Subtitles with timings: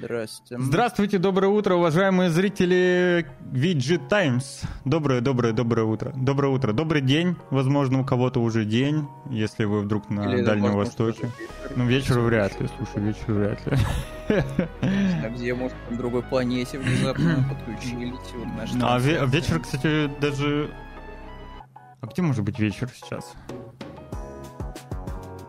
[0.00, 0.62] Здравствуйте.
[0.62, 4.62] Здравствуйте, доброе утро, уважаемые зрители VG Times.
[4.84, 6.12] Доброе, доброе, доброе утро.
[6.14, 7.34] Доброе утро, добрый день.
[7.50, 11.22] Возможно, у кого-то уже день, если вы вдруг на Или, Дальнем Востоке.
[11.22, 11.32] вечер.
[11.74, 13.76] Ну, вечер вряд ли, слушай, вечер вряд ли.
[15.24, 18.12] А где, может, на другой планете внезапно подключились.
[18.36, 19.26] Вот Ну, А ве- трансляция.
[19.26, 20.70] вечер, кстати, даже...
[22.00, 23.34] А где может быть вечер сейчас?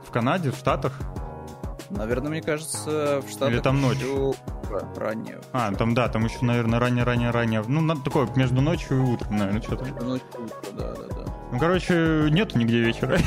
[0.08, 1.00] В Канаде, в Штатах?
[1.90, 3.98] Наверное, мне кажется, в Штатах Или там ночь?
[4.00, 5.40] ра- ранее.
[5.54, 7.64] А, там, да, там еще, наверное, ранее-ранее-ранее.
[7.68, 9.86] Ну, на- такое, между ночью и утром, наверное, что-то.
[10.04, 11.26] Ночь, утро, да, да, да.
[11.52, 13.18] Ну, короче, нету нигде вечера.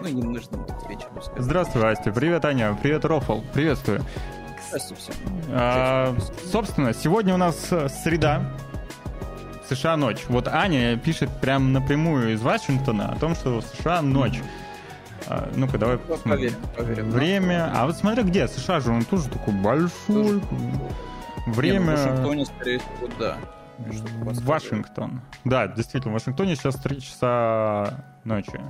[0.00, 1.42] Ну, не нужно вечером сказать.
[1.42, 2.12] Здравствуй, Астя.
[2.12, 2.76] Привет, Аня.
[2.82, 3.40] Привет, Рофл.
[3.54, 4.04] Приветствую.
[5.52, 6.14] А,
[6.50, 8.52] собственно, сегодня у нас э, среда.
[9.68, 10.24] США ночь.
[10.28, 14.40] Вот Аня пишет прям напрямую из Вашингтона о том, что в США ночь.
[15.28, 16.16] А, ну-ка, давай Ну.
[16.18, 17.10] Поверим, поверим.
[17.10, 17.72] Время.
[17.74, 18.46] А вот смотри, где?
[18.48, 19.90] США же он тоже такой большой.
[20.06, 20.40] Тоже.
[21.46, 21.78] Время.
[21.78, 23.36] Не, ну, в Вашингтоне, скорее всего, да.
[23.78, 25.20] Вашингтон.
[25.44, 28.60] Да, действительно, в Вашингтоне сейчас 3 часа ночи.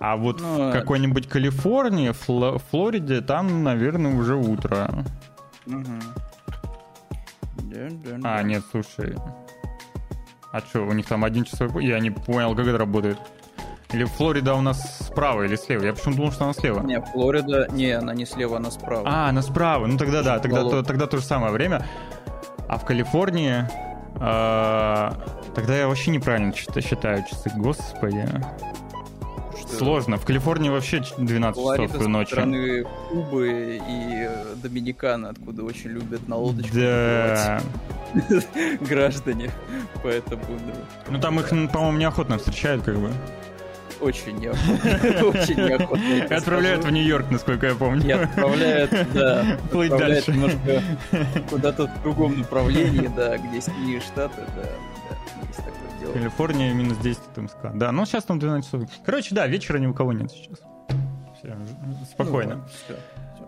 [0.00, 5.04] А вот Ну, в какой-нибудь Калифорнии, Фло- Флориде, там, наверное, уже утро.
[5.66, 5.76] Да,
[7.90, 9.16] да, А, нет, слушай.
[10.52, 11.84] А что, у них там один часовой...
[11.84, 13.18] Я не понял, как это работает.
[13.94, 15.84] Или Флорида у нас справа или слева?
[15.84, 16.82] Я почему думал, что она слева.
[16.82, 19.04] Не, Флорида, не, она не слева, она справа.
[19.06, 19.86] А, она справа.
[19.86, 21.86] Ну тогда да, тогда, то, тогда то же самое время.
[22.68, 23.66] А в Калифорнии...
[24.20, 25.14] а,
[25.54, 27.52] тогда я вообще неправильно чит- считаю часы.
[27.56, 28.26] Господи.
[29.60, 30.16] Что Сложно.
[30.16, 32.32] В Калифорнии вообще ч- 12 Флорида часов со ночи.
[32.32, 37.60] стороны Кубы и э, Доминикана, откуда очень любят на лодочках Да.
[38.80, 39.50] граждане.
[40.02, 40.42] Поэтому,
[41.08, 43.10] ну, там их, по-моему, неохотно встречают, как бы.
[44.00, 45.96] очень неохотно.
[45.96, 46.90] Очень отправляют в.
[46.90, 48.06] Нью-Йорк, насколько я помню.
[48.06, 50.32] И отправляют, да, Плыть дальше.
[50.32, 50.82] немножко
[51.50, 56.12] куда-то в другом направлении, да, где синие штаты, да, да, есть такое дело.
[56.12, 57.56] Калифорния минус 10 МСК.
[57.74, 58.88] Да, ну сейчас там 12 часов.
[59.04, 60.58] Короче, да, вечера ни у кого нет сейчас.
[61.38, 62.54] Всё, ж- спокойно.
[62.56, 62.94] Ну, всё.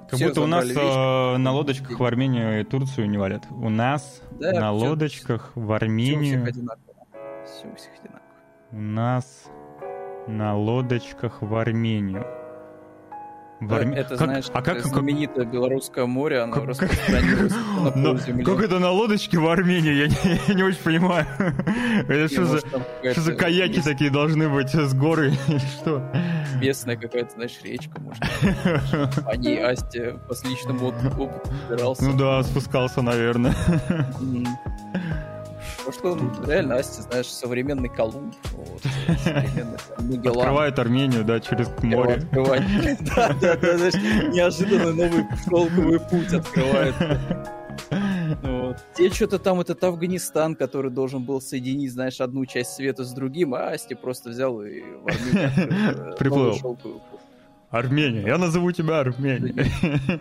[0.08, 3.42] как Все будто у нас э, на лодочках в Армению и Турцию не валят.
[3.50, 6.94] У нас Да, на всё- лодочках в Всё у всех Армению, одинаково.
[7.44, 8.22] Всё у всех одинаково.
[8.72, 9.44] у нас
[10.26, 12.26] на лодочках в Армению.
[13.58, 17.52] В Арме- Это, Как- знаешь, а как, как, знаменитое белорусское море, оно как- как- распространилось
[17.78, 18.44] на Но- полземле.
[18.44, 19.92] как это на лодочке в Армении?
[19.94, 21.24] Я не, я не очень понимаю.
[22.06, 26.02] Это что за, что за каяки такие должны быть с горы или что?
[26.60, 28.22] Местная какая-то, знаешь, речка, может.
[29.24, 31.30] По ней Асти по личному опыту.
[32.02, 33.54] Ну да, спускался, наверное.
[35.86, 35.92] М.
[35.92, 38.34] Может, он реально, Асти, знаешь, современный Колумб.
[38.52, 38.82] Вот,
[39.24, 40.18] современный.
[40.18, 42.14] Открывает Армению, да, через море.
[42.14, 42.62] Открывать.
[43.16, 43.94] Да, да, да, знаешь,
[44.34, 46.94] неожиданный новый шелковый путь открывает.
[48.42, 48.76] Вот.
[48.94, 53.54] Те что-то там этот Афганистан, который должен был соединить, знаешь, одну часть света с другим,
[53.54, 56.80] а Асти просто взял и в Армению э, Приплыл.
[57.70, 59.66] Армения, я назову тебя Армения.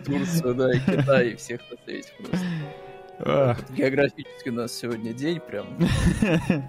[0.04, 2.46] Турцию, да, и Китай, и всех на свете просто.
[3.18, 5.66] Географически у нас сегодня день прям.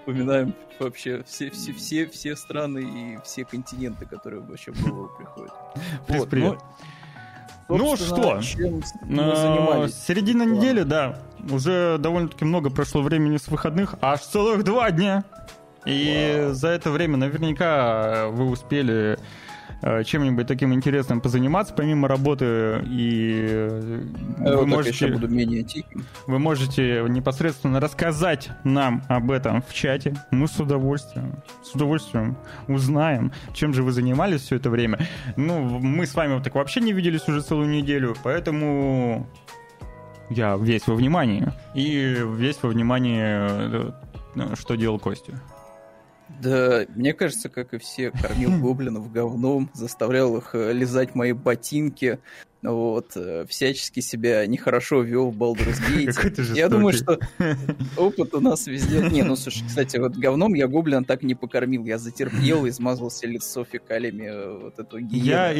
[0.00, 5.52] Вспоминаем вообще все, все, все, все страны и все континенты, которые вообще в голову приходят.
[6.06, 6.58] Приз, Вот, привет.
[7.68, 8.42] ну, Ну что, А?
[9.88, 10.54] Середина Ладно.
[10.56, 11.18] недели, да.
[11.50, 13.94] Уже довольно-таки много прошло времени с выходных.
[14.00, 15.24] Аж целых два дня.
[15.84, 16.54] И Вау.
[16.54, 19.16] за это время наверняка вы успели э,
[19.82, 24.02] чем-нибудь таким интересным позаниматься, помимо работы, и э,
[24.38, 25.08] Я вы вот можете...
[25.08, 26.04] буду менее тихим.
[26.26, 30.16] Вы можете непосредственно рассказать нам об этом в чате.
[30.30, 32.36] Мы с удовольствием, с удовольствием
[32.68, 34.98] узнаем, чем же вы занимались все это время.
[35.36, 39.26] Ну, мы с вами вот так вообще не виделись уже целую неделю, поэтому
[40.30, 41.52] я весь во внимании.
[41.74, 43.92] И весь во внимании, э,
[44.54, 45.40] что делал Костя.
[46.28, 52.18] Да, мне кажется, как и все, кормил гоблинов говном, заставлял их э, лизать мои ботинки,
[52.66, 56.52] вот, э, всячески себя нехорошо вел в Baldur's Gate.
[56.54, 57.18] Я думаю, что
[57.96, 59.00] опыт у нас везде...
[59.08, 61.84] Не, ну слушай, кстати, вот говном я гоблина так и не покормил.
[61.84, 65.24] Я затерпел, измазался лицо фекалиями э, вот эту гиену.
[65.26, 65.50] Я-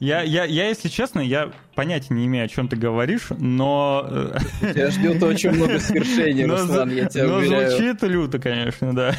[0.00, 0.22] я-.
[0.22, 4.06] Я, если честно, я понятия не имею, о чем ты говоришь, но...
[4.62, 7.70] э, Тебя ждет очень много свершений, Руслан, я тебя уверяю.
[7.70, 9.14] звучит люто, конечно, да.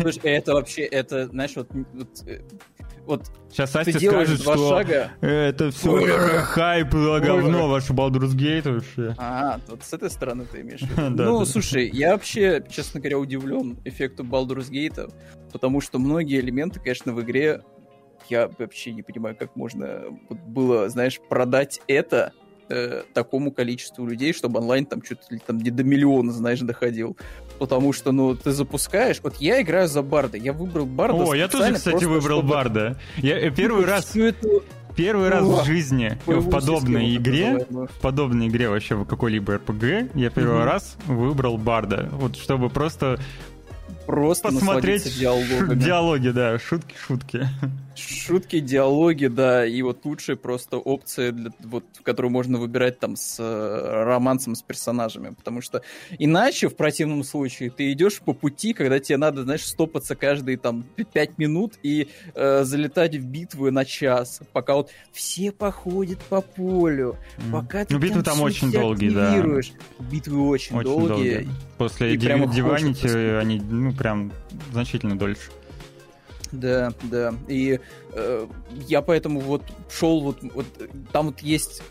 [0.00, 1.68] Слушай, это вообще, это, знаешь, вот,
[3.06, 9.14] вот, Сейчас делаешь скажет, два что шага, это все хайп, говно, ваш Baldur's Gate вообще.
[9.18, 11.22] А, вот с этой стороны ты имеешь в виду.
[11.22, 15.12] Ну, слушай, я вообще, честно говоря, удивлен эффекту Baldur's Gate,
[15.52, 17.62] потому что многие элементы, конечно, в игре
[18.28, 22.32] я вообще не понимаю, как можно было, знаешь, продать это
[22.68, 27.16] э, такому количеству людей, чтобы онлайн там что-то там не до миллиона, знаешь, доходил.
[27.58, 29.20] Потому что, ну, ты запускаешь...
[29.22, 30.36] Вот я играю за Барда.
[30.36, 32.52] Я выбрал Барда О, я тоже, кстати, просто, выбрал чтобы...
[32.52, 32.96] Барда.
[33.16, 34.14] Я э, первый раз...
[34.14, 34.48] это
[34.96, 40.14] Первый раз О, в жизни в подобной игре, в подобной игре вообще в какой-либо РПГ,
[40.14, 40.64] я первый Мгм.
[40.64, 42.08] раз выбрал Барда.
[42.12, 43.18] Вот чтобы просто
[44.06, 45.74] Просто посмотреть диалогами.
[45.84, 47.38] диалоги, да, шутки-шутки.
[47.38, 47.48] Шутки,
[47.96, 54.04] диалоги, да, и вот лучшая просто опция, для, вот, которую можно выбирать там с э,
[54.04, 55.82] романсом с персонажами, потому что
[56.18, 60.84] иначе, в противном случае, ты идешь по пути, когда тебе надо, знаешь, стопаться каждые там
[61.12, 67.16] пять минут и э, залетать в битвы на час, пока вот все походят по полю,
[67.38, 67.52] М.
[67.52, 69.34] пока ты Ну, битвы там всё очень долгие, да.
[69.98, 71.08] Битвы очень, Очень долгие.
[71.08, 71.48] долгие.
[71.78, 72.16] После
[72.94, 73.38] хочется.
[73.40, 74.32] они, ну, прям
[74.72, 75.50] значительно дольше.
[76.52, 77.34] Да, да.
[77.48, 77.80] И
[78.12, 78.46] э,
[78.86, 80.66] я поэтому вот шел вот, вот
[81.12, 81.82] там вот есть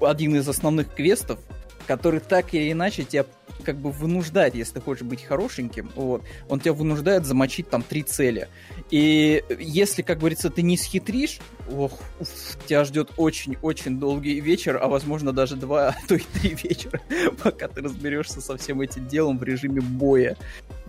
[0.00, 1.38] один из основных квестов,
[1.86, 3.24] который так или иначе тебя
[3.64, 8.02] как бы вынуждает, если ты хочешь быть хорошеньким, вот, он тебя вынуждает замочить там три
[8.02, 8.48] цели.
[8.90, 11.38] И если, как говорится, ты не схитришь,
[11.70, 12.28] ох, уф,
[12.66, 17.00] тебя ждет очень-очень долгий вечер, а возможно даже два, а то и три вечера,
[17.42, 20.36] пока ты разберешься со всем этим делом в режиме боя.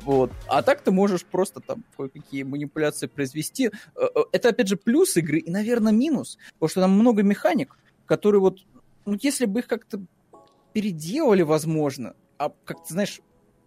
[0.01, 0.31] Вот.
[0.47, 3.71] А так ты можешь просто там кое-какие манипуляции произвести.
[3.95, 6.37] Э, э, Это, опять же, плюс игры и, наверное, минус.
[6.53, 8.59] Потому что там много механик, которые вот...
[9.05, 10.01] Ну, если бы их как-то
[10.73, 13.21] переделали, возможно, а как-то, знаешь,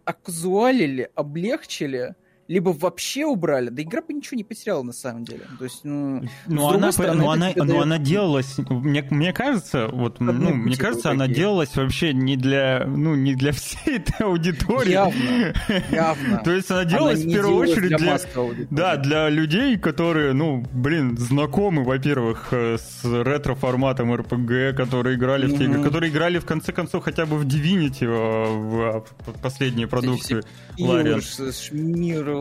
[0.05, 2.15] оказуалили, облегчили,
[2.51, 5.43] либо вообще убрали, да игра бы ничего не потеряла на самом деле.
[5.57, 6.21] То есть, ну...
[6.21, 9.33] Ну, С другой она, стороны, ну, это она, тебе ну, дает- она делалась, мне, мне
[9.33, 11.43] кажется, вот, ну, мне пути кажется, она кое-какие.
[11.45, 14.91] делалась вообще не для, ну, не для всей этой аудитории.
[14.91, 15.55] Явно,
[15.93, 16.43] явно.
[16.45, 20.33] То есть она Она делалась в не первую очередь для для, да, для людей, которые,
[20.33, 26.41] ну, блин, знакомы, во-первых, э, с ретро-форматом RPG, которые играли в те игры, которые играли,
[26.41, 30.41] в конце концов, хотя бы в Divinity, э, в э, последние продукты.
[30.79, 31.17] Лариан.
[31.21, 31.39] Юж,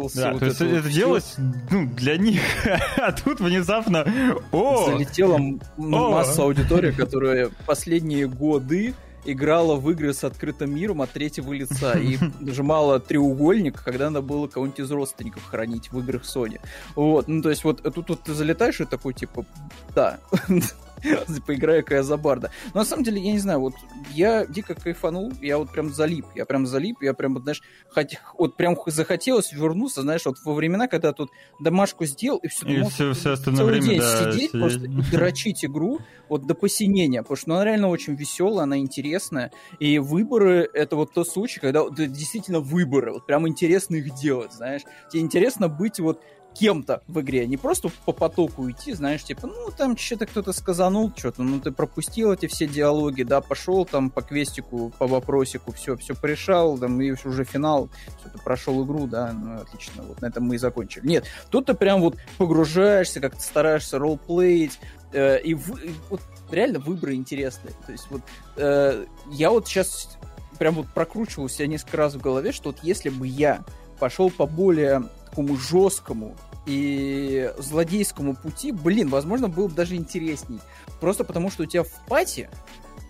[0.08, 0.22] шмировался.
[0.22, 1.36] Да, вот то есть это это, вот делалось,
[1.72, 2.42] ну, для них,
[2.98, 4.06] а тут внезапно,
[4.52, 6.12] о, Залетела м- О!
[6.12, 8.94] масса аудитории, которая последние годы
[9.26, 14.48] играла в игры с открытым миром от третьего лица и нажимала треугольник, когда надо было
[14.48, 16.60] кого-нибудь из родственников хранить в играх Sony.
[16.96, 19.46] Вот, ну то есть вот тут, тут ты залетаешь и такой типа,
[19.94, 20.20] да,
[21.46, 22.52] поиграю-ка я за барда.
[22.74, 23.74] Но на самом деле, я не знаю, вот
[24.14, 28.18] я дико кайфанул, я вот прям залип, я прям залип, я прям, вот, знаешь, хоть,
[28.38, 31.30] вот прям захотелось вернуться, знаешь, вот во времена, когда тут
[31.60, 34.52] домашку сделал, и все, И все, все остальное целый время, день да, сидеть, сидеть.
[34.52, 38.78] просто и дрочить игру вот до посинения, потому что ну, она реально очень веселая, она
[38.78, 44.14] интересная, и выборы— это вот тот случай, когда это действительно выборы, вот прям интересно их
[44.16, 44.82] делать, знаешь.
[45.12, 46.22] Тебе интересно быть вот
[46.54, 51.12] кем-то в игре, не просто по потоку идти, знаешь, типа, ну, там что-то кто-то сказанул,
[51.16, 55.96] что-то, ну, ты пропустил эти все диалоги, да, пошел там по квестику, по вопросику, все,
[55.96, 60.26] все порешал, там, и уже финал, все, ты прошел игру, да, ну, отлично, вот на
[60.28, 61.08] этом мы и закончили.
[61.08, 64.80] Нет, тут ты прям вот погружаешься, как-то стараешься роллплеить,
[65.14, 66.22] э, и, вы- и вот
[66.52, 67.74] реально выборы интересные.
[67.86, 68.22] То есть вот
[68.58, 70.18] э, я вот сейчас
[70.58, 73.64] прям вот прокручивал себя несколько раз в голове, что вот если бы я
[74.00, 76.36] пошел по более такому жесткому
[76.66, 80.60] и злодейскому пути, блин, возможно, было бы даже интересней.
[81.00, 82.50] Просто потому, что у тебя в пати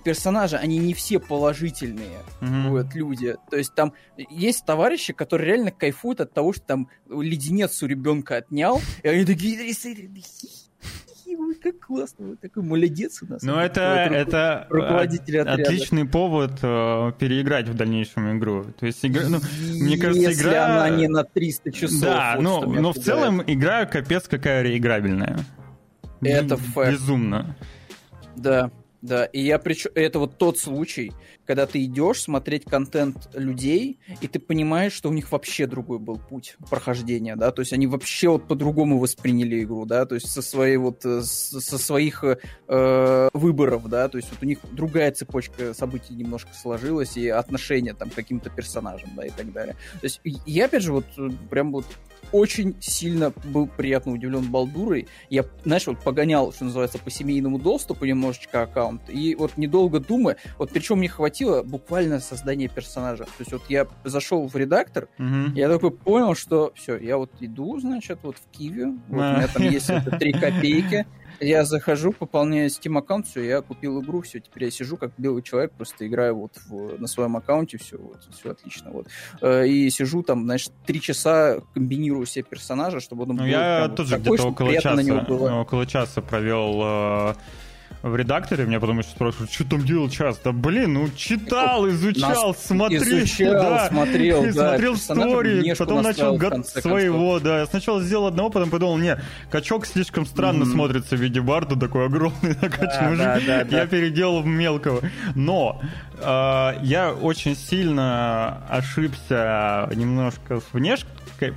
[0.04, 2.70] персонажи, они не все положительные Мгм.
[2.72, 3.36] вот, люди.
[3.50, 8.38] То есть там есть товарищи, которые реально кайфуют от того, что там леденец у ребенка
[8.38, 10.69] отнял, и они такие, «Хи-хи-хи, ой,
[11.60, 13.42] как классно, вот такой молодец у нас.
[13.44, 15.70] Ну, это, это руководитель от- отряда.
[15.70, 18.66] отличный повод э, переиграть в дальнейшем игру.
[18.80, 19.40] То есть, игра, ну,
[19.80, 22.02] мне кажется, Если игра- она не на 300 часов.
[22.02, 25.40] да, вот но, но в целом игра капец какая реиграбельная.
[26.22, 26.92] Это Б- факт.
[26.92, 27.56] Безумно.
[28.36, 29.26] Да, да.
[29.26, 29.92] И я причем...
[29.96, 31.12] Это вот тот случай,
[31.46, 36.18] когда ты идешь смотреть контент людей, и ты понимаешь, что у них вообще другой был
[36.18, 40.42] путь прохождения, да, то есть они вообще вот по-другому восприняли игру, да, то есть со
[40.42, 45.74] своей вот, э, со своих э, выборов, да, то есть вот у них другая цепочка
[45.74, 49.76] событий немножко сложилась, и отношения там к каким-то персонажам, да, и так далее.
[49.94, 51.86] То есть я, опять же, вот э, прям вот
[52.32, 55.08] очень сильно был приятно удивлен Балдурой.
[55.30, 58.89] Я, знаешь, вот погонял, что называется, по семейному доступу немножечко аккаунт.
[59.10, 63.26] И вот недолго думая, вот причем мне хватило буквально создания персонажа.
[63.26, 65.54] То есть вот я зашел в редактор, Мгм.
[65.56, 69.38] я такой понял, что все, я вот иду, значит, вот в Киеве, вот у А.
[69.38, 71.06] меня там есть это 3 копейки,
[71.42, 75.42] Я захожу, пополняю Steam аккаунт, все, я купил игру, все, теперь я сижу как белый
[75.42, 79.08] человек, просто играю вот в, на своем аккаунте, все, вот, все отлично, вот.
[79.42, 83.78] Э, и сижу там, значит, три часа комбинирую все персонажи, чтобы он Ну, был я
[83.78, 87.34] прям вот тоже такой, где-то около приятно на него часа, около часа провел э,
[88.02, 90.40] в редакторе, меня потом еще спрашивают, что там делал час?
[90.44, 93.88] Да блин, ну читал, изучал, Нас смотрел, изучал, да.
[93.90, 97.60] смотрел, да, смотрел внешку потом начал гад своего, да.
[97.60, 99.18] Я сначала сделал одного, потом подумал, не,
[99.52, 100.74] качок слишком странно Мгм.
[100.74, 103.88] смотрится в виде барда, такой огромный накачанный Да, да, да, Я да.
[103.88, 105.02] переделал в мелкого.
[105.36, 105.82] Но
[106.22, 111.10] я очень сильно ошибся немножко с внешкой.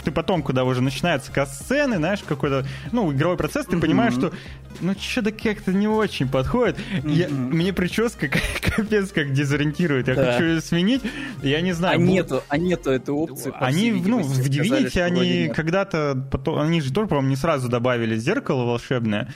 [0.04, 4.32] Ты потом, когда уже начинаются касцены, знаешь, какой-то, ну, игровой процесс, ты понимаешь, что,
[4.80, 6.76] ну, что-то как-то не очень подходит.
[7.02, 8.28] Я- мне прическа
[8.76, 10.06] капец как дезориентирует.
[10.06, 10.32] Я Да.
[10.34, 11.02] хочу ее сменить.
[11.42, 11.96] Я не знаю.
[11.96, 13.50] А бу- нету, а нету этой опции.
[13.50, 18.14] по они, ну, в Divinity они когда-то, потом, они же тоже, по-моему, не сразу добавили
[18.16, 19.34] зеркало волшебное.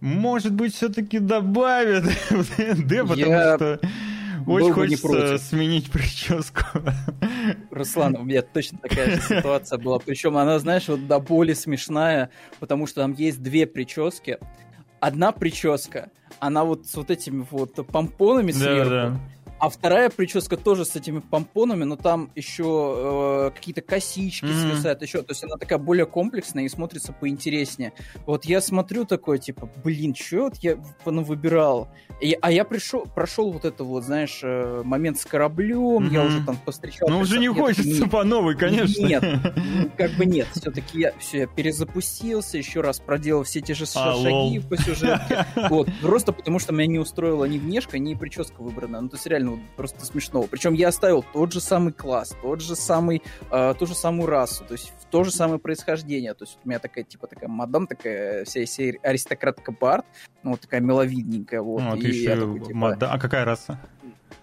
[0.00, 3.80] Может быть, все-таки добавят в D&D, потому Я что
[4.46, 6.62] очень хочется сменить прическу.
[7.70, 9.98] Руслан, у меня точно такая же ситуация была.
[9.98, 14.38] Причем она, знаешь, вот до боли смешная, потому что там есть две прически.
[15.00, 19.18] Одна прическа, она вот с вот этими вот помпонами сверху.
[19.60, 24.54] А вторая прическа тоже с этими помпонами, но там еще э, какие-то косички Мгм.
[24.74, 27.92] свисают, еще, то есть она такая более комплексная и смотрится поинтереснее.
[28.26, 31.88] Вот я смотрю такой, типа, блин, что вот я ну, выбирал?
[32.20, 36.26] И- а я пришел, прошел вот это вот, знаешь, э, момент с кораблем, я Мгм.
[36.26, 37.08] уже там повстречал.
[37.08, 39.06] Ну, уже не я хочется «Не, по новой, конечно.
[39.06, 40.46] Нет, ну, как бы нет.
[40.54, 44.60] Все-таки я все, я перезапустился, еще раз проделал все те же А, шаги лол.
[44.68, 45.46] по сюжетке.
[45.70, 49.00] Вот, просто потому что меня не устроила ни внешка, ни прическа выбранная.
[49.00, 50.42] Ну, то есть реально вот просто смешно.
[50.50, 54.64] Причем я оставил тот же самый класс, тот же самый, э, ту же самую расу,
[54.64, 56.34] то есть то же самое происхождение.
[56.34, 60.06] То есть у меня такая, типа, такая мадам, такая вся, вся аристократка Барт,
[60.42, 61.82] ну, вот такая миловидненькая, вот.
[61.82, 63.78] Вот и я еще такой, типа, мода- А какая раса?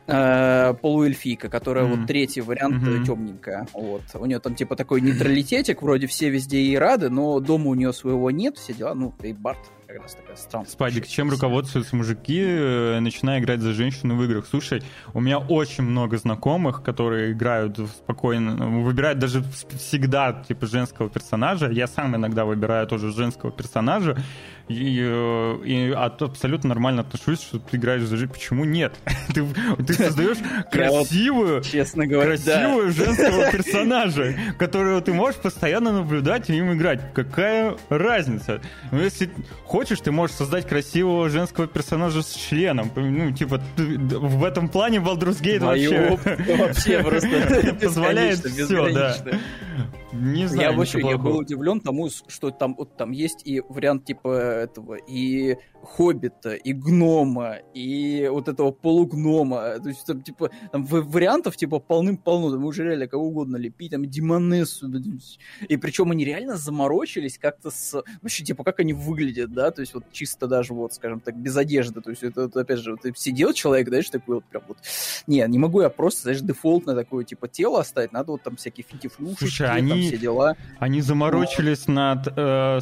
[0.08, 2.00] э, полуэльфийка, которая Мгм.
[2.00, 3.04] вот третий вариант Мгм.
[3.04, 3.68] темненькая.
[3.74, 4.04] Вот.
[4.14, 7.92] У нее там типа такой нейтралитетик, вроде все везде ей рады, но дома у нее
[7.94, 8.94] своего нет, все дела.
[8.94, 10.70] Ну, и Барт как раз такая странная.
[10.70, 14.46] Спадик, чем руководствуются мужики, э, начиная играть за женщину в играх?
[14.50, 20.66] Слушай, у меня очень много знакомых, которые играют спокойно, ну, выбирают даже вс- всегда типа
[20.68, 21.70] женского персонажа.
[21.70, 24.18] Я сам иногда выбираю тоже женского персонажа.
[24.68, 28.34] И, э, и от- абсолютно нормально отношусь, что ты играешь за женщину.
[28.34, 28.94] Почему нет?
[29.34, 29.46] Ты,
[29.86, 30.38] ты создаешь
[30.72, 37.14] красивую, Честно говоря, красивую женского персонажа, которого ты можешь постоянно наблюдать и им играть.
[37.14, 38.62] Какая разница?
[38.92, 39.30] Ну, если
[39.66, 42.92] хочешь, ты можешь создать красивого женского персонажа с членом.
[42.96, 46.18] Ну, типа, в этом плане Baldur's Gate вообще
[46.58, 49.16] вообще просто позволяет все, да.
[50.14, 54.06] Не знаю, Я вообще я был удивлен тому, что там, вот, там есть и вариант
[54.06, 59.80] типа этого, и хоббита, и гнома, и вот этого полугнома.
[59.80, 62.52] То есть там типа там вариантов типа полным-полно.
[62.52, 64.92] Там уже реально кого угодно лепить, там демонессу.
[65.68, 68.04] И причем они реально заморочились как-то с...
[68.22, 69.72] Вообще, типа, как они выглядят, да?
[69.72, 72.02] То есть вот чисто даже вот, скажем так, без одежды.
[72.02, 74.78] То есть это, вот, опять же, вот, сидел человек, знаешь, такой вот прям вот...
[75.28, 78.12] Не, не могу я просто, знаешь, дефолтное такое, типа, тело оставить.
[78.12, 80.56] Надо вот там всякие финтифлюшечки, Слушай, там они- все дела.
[80.80, 82.80] Они заморочились над э,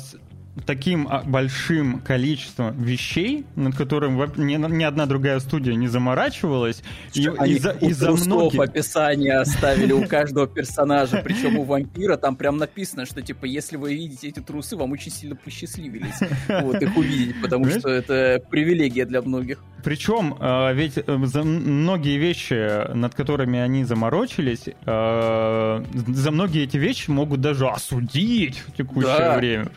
[0.66, 6.82] таким а, большим количеством вещей, над которым ни, ни одна другая студия не заморачивалась.
[7.14, 8.60] И, Они и за, и у за трусов многих...
[8.60, 13.96] описание оставили у каждого персонажа, причем у вампира там прям написано, что типа если вы
[13.96, 16.20] видите эти трусы, вам очень сильно посчастливились
[16.62, 19.64] вот их увидеть, потому что это привилегия для многих.
[19.84, 26.78] Причем э, ведь э, за многие вещи, над которыми они заморочились, э, за многие эти
[26.78, 29.38] вещи могут даже осудить в текущее Да.
[29.38, 29.68] время.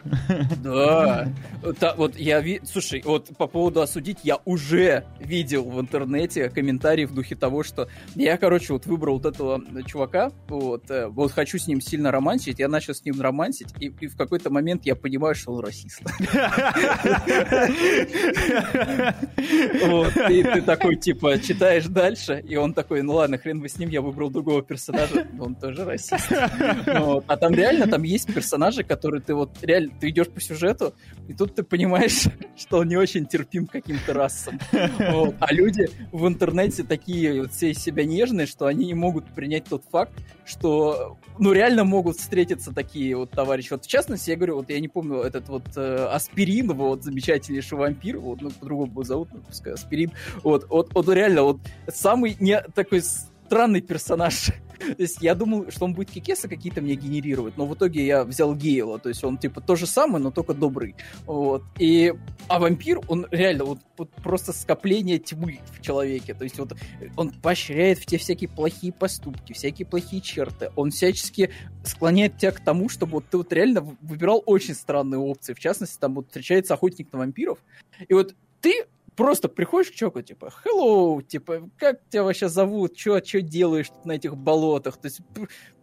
[0.68, 1.94] Да.
[1.96, 2.42] Вот я.
[2.64, 7.88] Слушай, вот по поводу осудить, я уже видел в интернете комментарии в духе того, что
[8.14, 12.58] я, короче, вот выбрал вот этого чувака, вот, э, вот хочу с ним сильно романсить,
[12.58, 16.02] я начал с ним романсить, и, и в какой-то момент я понимаю, что он расист.
[19.82, 23.78] Вот, и ты такой, типа, читаешь дальше, и он такой, ну ладно, хрен бы с
[23.78, 26.30] ним, я выбрал другого персонажа, он тоже расист.
[26.86, 27.24] Вот.
[27.26, 30.57] А там реально, там есть персонажи, которые ты вот, реально, ты идешь по сюжету,
[31.28, 32.24] и тут ты понимаешь,
[32.56, 34.58] что он не очень терпим к каким-то расам.
[34.98, 35.34] Вот.
[35.40, 39.64] А люди в интернете такие вот все из себя нежные, что они не могут принять
[39.64, 40.12] тот факт,
[40.44, 43.68] что, ну, реально могут встретиться такие вот товарищи.
[43.70, 47.78] Вот в частности, я говорю, вот я не помню, этот вот э, Аспирин, вот замечательнейший
[47.78, 50.12] вампир, вот, ну, по-другому его зовут, ну, пускай Аспирин,
[50.42, 54.50] вот, вот, вот реально, вот самый не такой странный персонаж
[54.96, 58.24] То есть я думал, что он будет кикесы какие-то мне генерировать, но в итоге я
[58.24, 60.94] взял Гейла, то есть он типа то же самое, но только добрый.
[61.26, 61.62] Вот.
[61.78, 62.14] И...
[62.48, 66.32] А вампир, он реально вот, вот просто скопление тьмы в человеке.
[66.32, 66.72] То есть вот
[67.16, 70.70] он поощряет в тебе всякие плохие поступки, всякие плохие черты.
[70.76, 71.50] Он всячески
[71.84, 75.52] склоняет тебя к тому, чтобы вот ты вот реально выбирал очень странные опции.
[75.52, 77.58] В частности, там вот встречается охотник на вампиров.
[78.06, 78.86] И вот ты
[79.18, 84.04] просто приходишь к человеку, типа, hello, типа, как тебя вообще зовут, что что делаешь тут
[84.06, 85.20] на этих болотах, то есть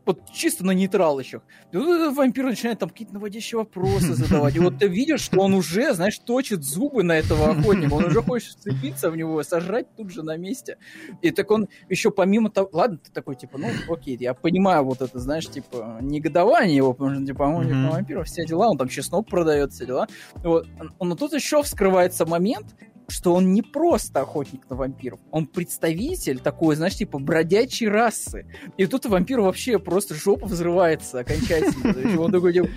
[0.06, 1.42] вот чисто на нейтралочах.
[1.74, 4.56] Вампир начинает там какие-то наводящие вопросы задавать.
[4.56, 7.94] И вот ты видишь, что он уже, знаешь, точит зубы на этого охотника.
[7.94, 10.78] Он уже хочет вцепиться в него, сожрать тут же на месте.
[11.22, 12.70] И так он еще помимо того...
[12.72, 17.16] Ладно, ты такой, типа, ну, окей, я понимаю вот это, знаешь, типа, негодование его, потому
[17.16, 17.92] что, типа, он mm-hmm.
[17.92, 20.08] вампиров, все дела, он там чеснок продает, все дела.
[20.36, 20.68] Вот.
[21.00, 22.76] Но тут еще вскрывается момент,
[23.08, 28.46] что он не просто охотник на вампиров, он представитель такой, знаешь, типа бродячей расы.
[28.78, 32.22] И тут вампир вообще просто жопа взрывается окончательно.
[32.22, 32.70] Он такой, типа,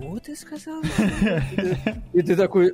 [0.00, 0.82] кто ты сказал?
[2.12, 2.72] И ты такой,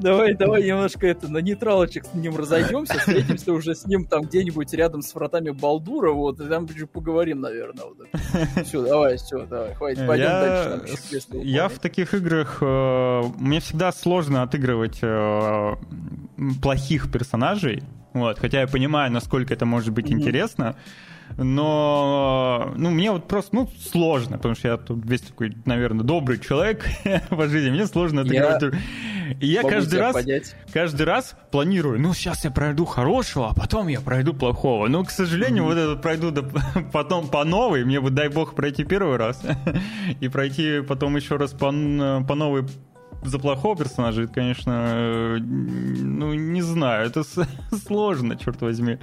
[0.00, 4.72] давай, давай немножко это на нейтралочек с ним разойдемся, встретимся уже с ним там где-нибудь
[4.74, 7.84] рядом с вратами Балдура, вот, и там поговорим, наверное.
[8.64, 10.98] Все, давай, все, давай, хватит, пойдем дальше.
[11.42, 15.00] Я в таких играх, мне всегда сложно отыгрывать
[16.60, 17.82] плохих персонажей,
[18.12, 20.76] вот, хотя я понимаю, насколько это может быть интересно
[21.36, 26.38] но ну, мне вот просто ну, сложно, потому что я тут весь такой, наверное, добрый
[26.38, 26.84] человек
[27.30, 28.58] по жизни, мне сложно я...
[29.40, 30.16] И я каждый раз,
[30.72, 34.86] каждый раз планирую, ну, сейчас я пройду хорошего, а потом я пройду плохого.
[34.86, 35.66] Но, к сожалению, mm-hmm.
[35.66, 36.42] вот это пройду до,
[36.92, 39.42] потом по новой, мне бы, дай бог, пройти первый раз,
[40.20, 42.66] и пройти потом еще раз по, по новой
[43.24, 47.22] за плохого персонажа, это, конечно, ну, не знаю, это
[47.84, 48.98] сложно, черт возьми.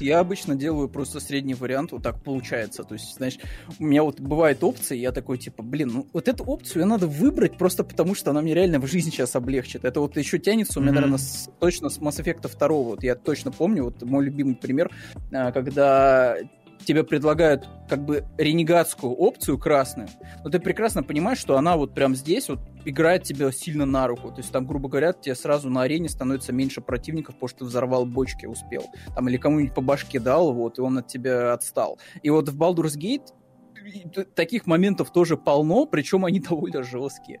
[0.00, 2.84] Я обычно делаю просто средний вариант, вот так получается.
[2.84, 3.38] То есть, знаешь,
[3.78, 7.58] у меня вот бывают опции, я такой, типа, блин, ну вот эту опцию надо выбрать
[7.58, 9.84] просто потому, что она мне реально в жизни сейчас облегчит.
[9.84, 10.94] Это вот еще тянется у меня, mm-hmm.
[10.94, 12.68] наверное, с, точно с Mass Effect 2.
[12.68, 14.90] Вот я точно помню, вот мой любимый пример,
[15.32, 16.36] а, когда
[16.84, 20.08] тебе предлагают как бы ренегатскую опцию красную,
[20.44, 24.30] но ты прекрасно понимаешь, что она вот прям здесь вот играет тебе сильно на руку.
[24.30, 27.64] То есть там, грубо говоря, тебе сразу на арене становится меньше противников, потому что ты
[27.66, 28.84] взорвал бочки, успел.
[29.14, 31.98] Там или кому-нибудь по башке дал, вот, и он от тебя отстал.
[32.22, 33.28] И вот в Baldur's Gate
[34.34, 37.40] таких моментов тоже полно, причем они довольно жесткие.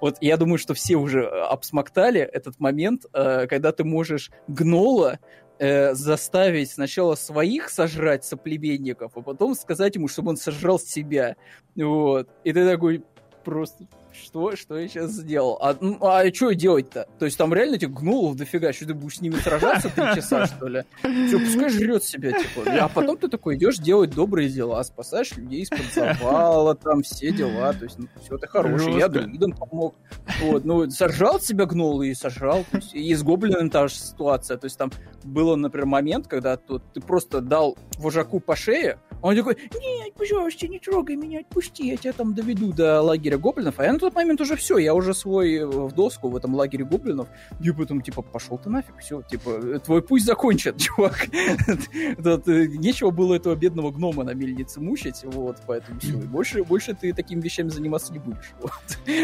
[0.00, 5.18] Вот я думаю, что все уже обсмоктали этот момент, э, когда ты можешь гнола
[5.58, 11.36] э, заставить сначала своих сожрать соплеменников, а потом сказать ему, чтобы он сожрал себя.
[11.74, 12.28] Вот.
[12.44, 13.04] И ты такой
[13.44, 13.86] просто
[14.22, 15.58] что, что я сейчас сделал?
[15.60, 17.06] А, ну, а что делать-то?
[17.18, 20.46] То есть там реально этих гнулов дофига, что ты будешь с ними сражаться три часа,
[20.46, 20.84] что ли?
[21.00, 22.70] Все, пускай жрет себя, типа.
[22.80, 27.72] А потом ты такой идешь делать добрые дела, спасаешь людей из-под завала, там все дела,
[27.72, 29.94] то есть, ну, все, ты хороший, я друидам помог.
[30.42, 32.64] Вот, ну, сожрал себя гнул и сожрал.
[32.70, 34.56] То есть, и с гоблином та же ситуация.
[34.56, 34.90] То есть там
[35.24, 40.68] было, например, момент, когда тут ты просто дал вожаку по шее, он такой, нет, пожалуйста,
[40.68, 43.78] не трогай меня, отпусти, я тебя там доведу до лагеря гоблинов.
[43.78, 46.54] А я на тот момент уже все, я уже свой э, в доску в этом
[46.54, 47.28] лагере гоблинов,
[47.60, 51.28] и потом, типа, пошел ты нафиг, все, типа, твой путь закончен, чувак.
[51.32, 57.12] Э, нечего было этого бедного гнома на мельнице мучить, вот, поэтому все, больше, больше ты
[57.12, 58.52] такими вещами заниматься не будешь.
[58.66, 58.72] Вот.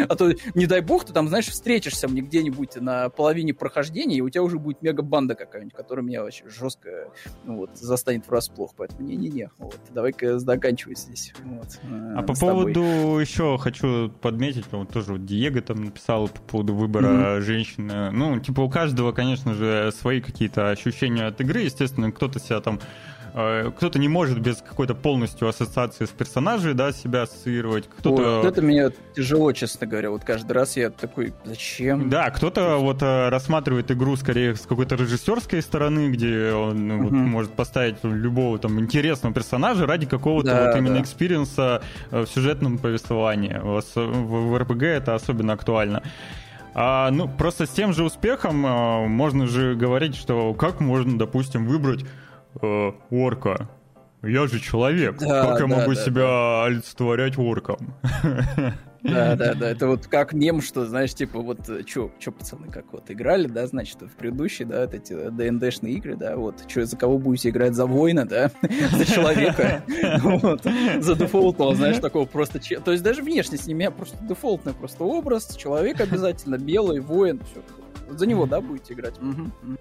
[0.09, 4.21] А то, не дай бог, ты там, знаешь, встретишься мне где-нибудь на половине прохождения, и
[4.21, 7.11] у тебя уже будет мега-банда какая-нибудь, которая меня вообще жестко,
[7.45, 11.33] ну, вот, застанет врасплох, поэтому не-не-не, вот, давай-ка заканчивай здесь.
[11.45, 12.83] Вот, а э, по поводу
[13.19, 17.41] еще хочу подметить, вот тоже вот Диего там написал по поводу выбора mm-hmm.
[17.41, 18.11] женщины.
[18.11, 21.61] Ну, типа у каждого, конечно же, свои какие-то ощущения от игры.
[21.63, 22.81] Естественно, кто-то себя там
[23.33, 27.89] кто-то не может без какой-то полностью ассоциации с персонажей, да, себя ассоциировать.
[27.99, 28.43] Кто-то...
[28.43, 30.11] вот это меня тяжело, честно говоря.
[30.11, 32.11] Вот каждый раз я такой, зачем?
[32.11, 37.03] Да, кто-то вот э, рассматривает игру скорее с какой-то режиссерской стороны, где он uh-huh.
[37.03, 41.03] вот, может поставить любого там интересного персонажа ради какого-то да, вот именно да.
[41.03, 43.59] экспириенса э, в сюжетном повествовании.
[43.63, 46.03] В РПГ это особенно актуально.
[46.75, 51.67] А, ну, просто с тем же успехом а, можно же говорить, что как можно, допустим,
[51.67, 52.05] выбрать
[52.61, 53.69] э, орка.
[54.23, 55.19] Я же человек.
[55.19, 56.65] Да, как я да, могу да, себя да.
[56.67, 57.95] олицетворять орком?
[59.03, 59.71] Да, да, да.
[59.71, 63.67] Это вот как мем, что, знаешь, типа, вот, что, что пацаны, как вот играли, да,
[63.67, 67.75] значит, в предыдущие, да, вот эти ДНДшные игры, да, вот, что, за кого будете играть,
[67.75, 68.53] за воина, да,
[68.93, 69.83] за человека,
[70.23, 70.63] вот,
[71.01, 75.57] за дефолтного, знаешь, такого просто, то есть даже внешне с ними просто дефолтный просто образ,
[75.57, 77.61] человек обязательно, белый, воин, все,
[78.13, 79.15] Вот за него, да, будете играть?
[79.19, 79.79] Угу.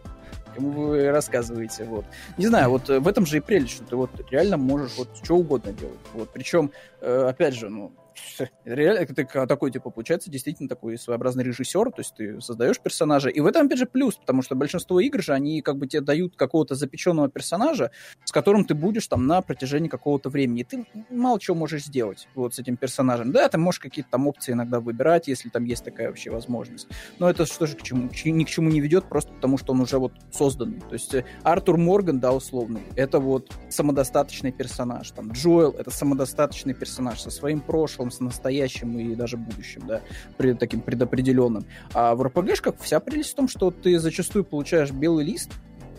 [0.55, 2.05] Кому вы рассказываете, вот.
[2.37, 5.35] Не знаю, вот в этом же и прелесть, что ты вот реально можешь вот что
[5.35, 5.99] угодно делать.
[6.13, 7.91] Вот, причем, опять же, ну,
[8.65, 13.39] реально это такой, типа, получается действительно такой своеобразный режиссер, то есть ты создаешь персонажа, и
[13.39, 16.35] в этом, опять же, плюс, потому что большинство игр же, они как бы тебе дают
[16.35, 17.91] какого-то запеченного персонажа,
[18.25, 22.55] с которым ты будешь там на протяжении какого-то времени, ты мало чего можешь сделать вот
[22.55, 23.31] с этим персонажем.
[23.31, 26.87] Да, ты можешь какие-то там опции иногда выбирать, если там есть такая вообще возможность,
[27.19, 28.09] но это что же к чему?
[28.25, 30.81] Ни к чему не ведет, просто потому что он уже вот созданный.
[30.81, 36.73] То есть э, Артур Морган, да, условный, это вот самодостаточный персонаж, там Джоэл— это самодостаточный
[36.73, 40.01] персонаж со своим прошлым, с настоящим и даже будущим, да,
[40.37, 41.65] при, таким предопределенным.
[41.93, 45.51] А в РПГшках вся прелесть в том, что ты зачастую получаешь белый лист,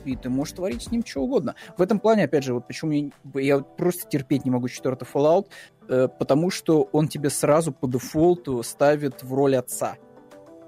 [0.05, 1.55] и ты можешь творить с ним что угодно.
[1.77, 5.47] В этом плане, опять же, вот почему я, я просто терпеть не могу четвертый Fallout,
[5.89, 9.97] э, потому что он тебе сразу по дефолту ставит в роль отца.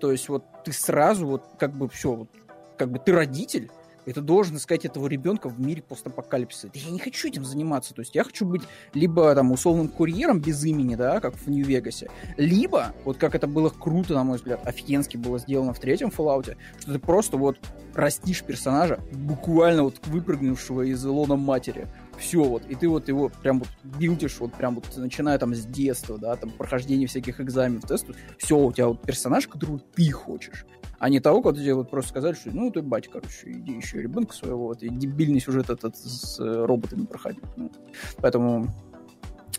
[0.01, 2.29] То есть вот ты сразу вот как бы все, вот,
[2.77, 3.71] как бы ты родитель,
[4.13, 6.71] ты должен искать этого ребенка в мире постапокалипсиса.
[6.75, 7.95] Я не хочу этим заниматься.
[7.95, 8.63] То есть я хочу быть
[8.93, 13.71] либо там условным курьером без имени, да, как в Нью-Вегасе, либо, вот как это было
[13.71, 17.59] круто, на мой взгляд, офигенски было сделано в третьем Fallout, что ты просто вот
[17.95, 21.89] растишь персонажа, буквально вот выпрыгнувшего из лона матери.
[22.19, 25.65] Все вот, и ты вот его прям вот билдишь, вот прям вот начиная там с
[25.65, 30.65] детства, да, там прохождение всяких экзаменов, тестов, все, у тебя вот персонаж, которого ты хочешь
[30.99, 34.03] а не того, когда тебе вот просто сказали, что ну ты батя, короче, иди еще
[34.03, 37.45] ребенка своего, вот, и дебильный сюжет этот с э, роботами проходить.
[37.57, 37.71] Ну,
[38.19, 38.69] поэтому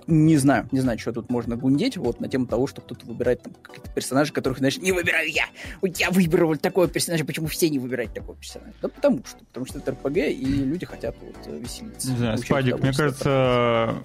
[0.07, 3.41] не знаю, не знаю, что тут можно гундеть, вот, на тему того, что кто-то выбирает
[3.41, 5.45] там какие-то персонажи, которых, знаешь, не выбираю я.
[5.81, 8.73] Вот я выбрал такого персонажа, почему все не выбирают такого персонажа?
[8.81, 12.11] Да потому что, потому что это РПГ, и люди хотят вот э, веселиться.
[12.11, 13.95] Не знаю, Спадик, мне кажется,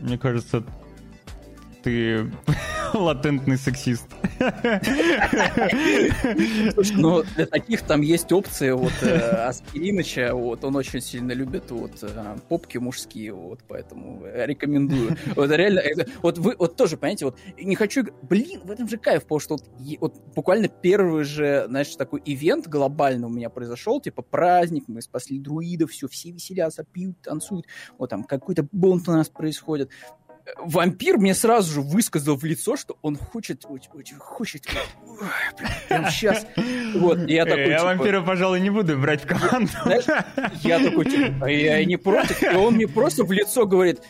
[0.00, 0.64] мне кажется,
[1.82, 2.30] ты
[2.94, 4.06] латентный сексист.
[6.94, 11.92] ну, для таких там есть опции, вот, э, Аспириныча, вот, он очень сильно любит, вот,
[12.02, 15.16] э, попки мужские, вот, поэтому рекомендую.
[15.34, 15.82] Вот, реально,
[16.22, 19.56] вот вы, вот тоже, понимаете, вот, не хочу, блин, в этом же кайф, потому что
[19.56, 19.64] вот,
[20.00, 25.38] вот буквально первый же, знаешь, такой ивент глобальный у меня произошел, типа праздник, мы спасли
[25.38, 27.66] друидов, все, все веселятся, пьют, танцуют,
[27.98, 29.90] вот там какой-то бунт у нас происходит
[30.56, 34.66] вампир мне сразу же высказал в лицо, что он хочет, очень хочет,
[35.88, 36.46] прям сейчас.
[36.94, 39.70] Вот, я такой, Я типа, вампира, пожалуй, не буду брать в команду.
[40.62, 42.42] Я такой, типа, «А я не против.
[42.42, 44.00] И он мне просто в лицо говорит,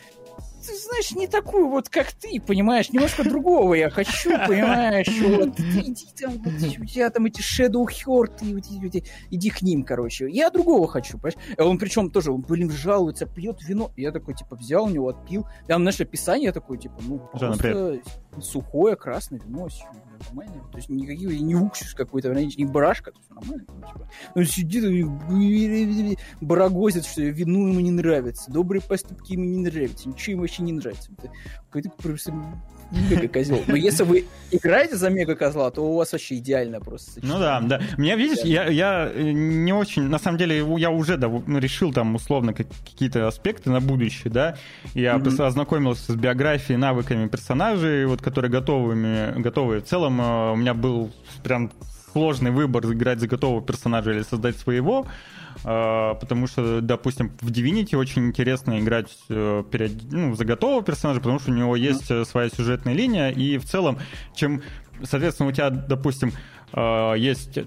[0.69, 6.07] ты знаешь, не такую вот, как ты, понимаешь, немножко другого я хочу, понимаешь, вот, иди
[6.21, 10.29] там, вот, у тебя там эти Shadow Heart, и, вот, иди, иди к ним, короче,
[10.29, 14.35] я другого хочу, понимаешь, а он причем тоже, он, блин, жалуется, пьет вино, я такой,
[14.35, 18.01] типа, взял у него, отпил, там, знаешь, описание такое, типа, ну, просто
[18.41, 19.69] сухое красное вино,
[20.27, 20.65] нормально.
[20.71, 23.65] То есть никакие не уксус какой-то, не барашка, то есть нормально.
[23.69, 24.09] Ну, типа.
[24.35, 30.33] Он сидит и барагозит, что вину ему не нравится, добрые поступки ему не нравятся, ничего
[30.33, 31.11] ему вообще не нравится.
[31.67, 32.33] Какой-то просто
[32.91, 33.63] мега козел.
[33.67, 37.21] Но если вы играете за мега козла, то у вас вообще идеально просто.
[37.23, 37.81] Ну да, да.
[37.97, 41.93] Меня видишь, я, я э, не очень, на самом деле, я уже да, ну, решил
[41.93, 44.57] там условно какие-то аспекты на будущее, да.
[44.95, 45.45] Я mm-hmm.
[45.45, 49.81] ознакомился с биографией, навыками персонажей, вот которые готовыми, готовые.
[49.81, 51.11] В целом э, у меня был
[51.43, 51.71] прям
[52.13, 55.07] сложный выбор играть за готового персонажа или создать своего.
[55.65, 59.63] А, потому что, допустим, в Divinity очень интересно играть э,
[60.11, 63.65] ну, за готового персонажа, потому что у него есть э, своя сюжетная линия, и в
[63.65, 63.99] целом,
[64.35, 64.63] чем,
[65.03, 66.33] соответственно, у тебя, допустим,
[66.73, 67.59] э, есть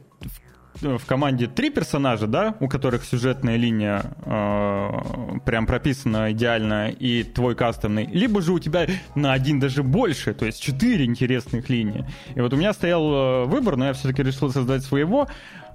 [0.80, 7.56] в команде три персонажа, да, у которых сюжетная линия э, прям прописана идеально и твой
[7.56, 12.06] кастомный, либо же у тебя на один даже больше, то есть четыре интересных линии.
[12.36, 15.28] И вот у меня стоял выбор, но я все-таки решил создать своего.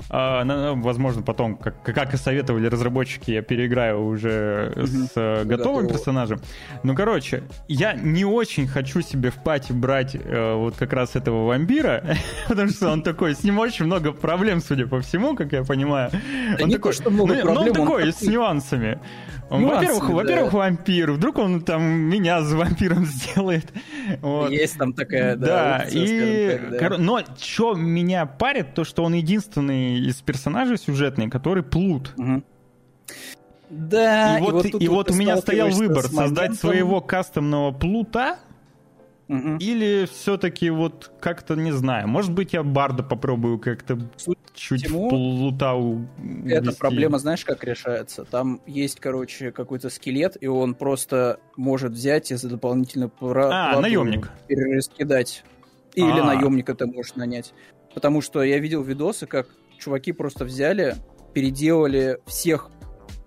[0.09, 6.40] А, возможно, потом, как, как и советовали разработчики, я переиграю уже с э, готовым персонажем.
[6.82, 11.46] Ну, короче, я не очень хочу себе в пати брать э, вот как раз этого
[11.46, 12.04] вампира,
[12.48, 16.11] потому что он такой, с ним очень много проблем, судя по всему, как я понимаю.
[16.59, 19.00] Да он такой, что много ну, проблем, ну, он такой, с нюансами.
[19.48, 20.14] Он, во-первых, да.
[20.14, 21.12] во-первых, вампир.
[21.12, 23.66] Вдруг он там меня за вампиром сделает.
[24.20, 24.50] Вот.
[24.50, 25.46] Есть там такая, да.
[25.46, 26.78] Да, опция, и...
[26.78, 26.98] Так, да.
[26.98, 32.12] Но что меня парит, то, что он единственный из персонажей сюжетный, который плут.
[32.16, 32.42] Угу.
[33.68, 38.38] Да, и вот, и вот, и вот у меня стоял выбор создать своего кастомного плута
[39.29, 39.57] Угу.
[39.59, 43.99] Или все-таки вот как-то, не знаю, может быть, я Барда попробую как-то
[44.55, 46.53] чуть всему, плута увести.
[46.53, 48.25] Эта проблема, знаешь, как решается?
[48.25, 54.31] Там есть, короче, какой-то скелет, и он просто может взять и за дополнительно а, наемник.
[54.46, 55.44] перераскидать.
[55.94, 56.25] Или а.
[56.25, 57.53] наемника ты можешь нанять.
[57.94, 60.97] Потому что я видел видосы, как чуваки просто взяли,
[61.35, 62.71] переделали всех,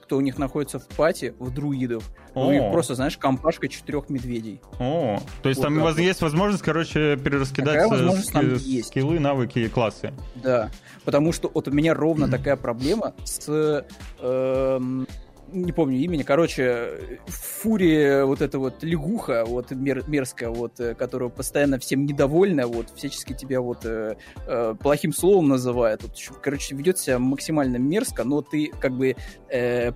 [0.03, 2.03] кто у них находится в пати, в друидов.
[2.35, 4.61] У них просто, знаешь, компашка четырех медведей.
[4.79, 8.87] О, то есть Вот там у вас есть возможность, короче, перераскидать э, возможность ски- есть.
[8.89, 10.13] скиллы, навыки и классы.
[10.35, 10.69] Да,
[11.05, 13.85] потому что вот у меня ровно такая проблема с...
[14.21, 15.07] эм,
[15.51, 21.29] не помню имени, короче, Фурия, вот эта вот лягуха, вот мер- мерзкая, вот, э, которая
[21.29, 24.15] постоянно всем недовольна, вот, всячески тебя вот э,
[24.47, 29.15] э, плохим словом называет, вот, короче, ведет себя максимально мерзко, но ты как бы
[29.49, 29.91] э,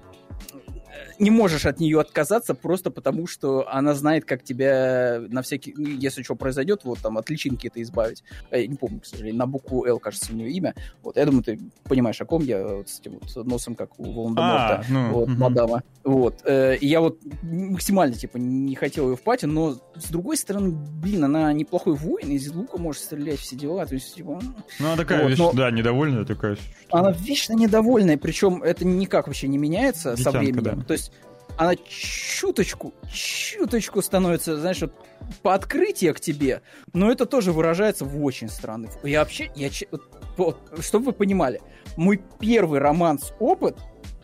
[1.19, 5.87] не можешь от нее отказаться просто потому, что она знает, как тебя на всякий, ну,
[5.87, 8.23] если что произойдет, вот там от личинки это избавить.
[8.51, 10.73] Я не помню, к сожалению, на букву Л, кажется, у нее имя.
[11.01, 14.11] Вот, я думаю, ты понимаешь, о ком я, вот с этим вот носом, как у
[14.11, 14.75] Волан-де-Морта.
[14.75, 15.39] А, ну, Вот, мгм.
[15.39, 15.83] мадама.
[16.03, 16.41] Вот.
[16.45, 21.23] э, я вот максимально, типа, не хотел ее в пати, но с другой стороны, блин,
[21.23, 23.85] она неплохой воин, из лука может стрелять, все дела.
[23.85, 24.39] То есть, типа,
[24.79, 26.55] Ну, она такая Вот, вещь, но- да, недовольная такая.
[26.55, 30.82] что- она вечно недовольная, причем это никак вообще не меняется со Детянка, временем.
[30.83, 31.11] То есть
[31.57, 34.93] она чуточку, чуточку становится, знаешь, вот
[35.41, 36.61] по открытию к тебе,
[36.93, 38.87] но это тоже выражается в очень странный.
[38.89, 40.01] ф- Я вообще, я, вот,
[40.37, 41.61] вот, чтобы вы понимали,
[41.95, 43.77] мой первый романс опыт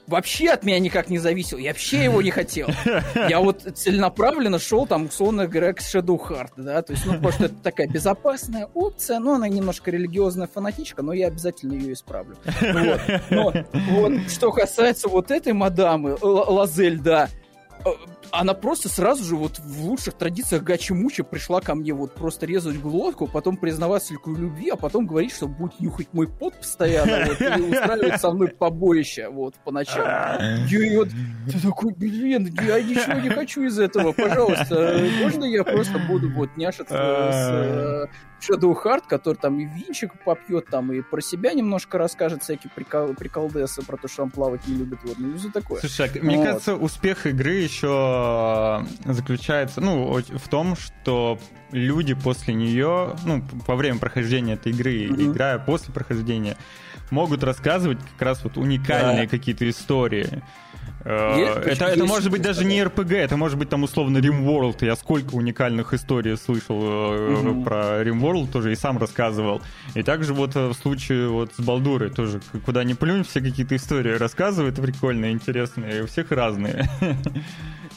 [0.09, 1.57] вообще от меня никак не зависел.
[1.57, 2.69] Я вообще его не хотел.
[3.15, 7.31] Я вот целенаправленно шел там, условно говоря, к Shadow Heart, да, то есть, ну, потому
[7.31, 12.37] что это такая безопасная опция, но она немножко религиозная фанатичка, но я обязательно ее исправлю.
[12.61, 13.01] Вот.
[13.29, 13.53] Но
[13.91, 17.29] вот что касается вот этой мадамы, Лазель, да,
[17.85, 17.89] э,
[18.31, 22.45] она просто сразу же вот в лучших традициях Гачи Мучи пришла ко мне вот просто
[22.45, 27.27] резать глотку, потом признаваться в любви, а потом говорить, что будет нюхать мой пот постоянно
[27.27, 30.05] вот, и устраивать со мной побоище вот по ночам.
[30.67, 31.09] Я, и вот
[31.51, 36.31] ты такой, блин, я ничего не хочу из этого, пожалуйста, э, можно я просто буду
[36.31, 38.05] вот няшиться с э,
[38.41, 43.13] Shadow Heart, который там и винчик попьет, там и про себя немножко расскажет всякие прикол,
[43.13, 45.79] приколдесы, про то, что он плавать не любит, вот, ну и все такое.
[45.79, 48.18] Слушай, а мне кажется, успех игры еще
[49.05, 51.39] заключается, ну, в том, что
[51.71, 55.31] люди после нее, ну, во время прохождения этой игры, Мгм.
[55.31, 56.57] играя после прохождения,
[57.11, 59.29] могут рассказывать как раз вот уникальные Да.
[59.29, 60.41] какие-то истории.
[61.05, 63.83] Э, Есть, Это, почему это есть, может быть даже не РПГ, это может быть там
[63.83, 64.85] условно RimWorld.
[64.85, 67.63] Я сколько уникальных историй слышал Мгм.
[67.63, 69.61] про RimWorld тоже и сам рассказывал.
[69.95, 73.75] И также вот э, в случае вот с Балдурой тоже, куда ни плюнь, все какие-то
[73.77, 76.89] истории рассказывают прикольные, интересные, у всех разные.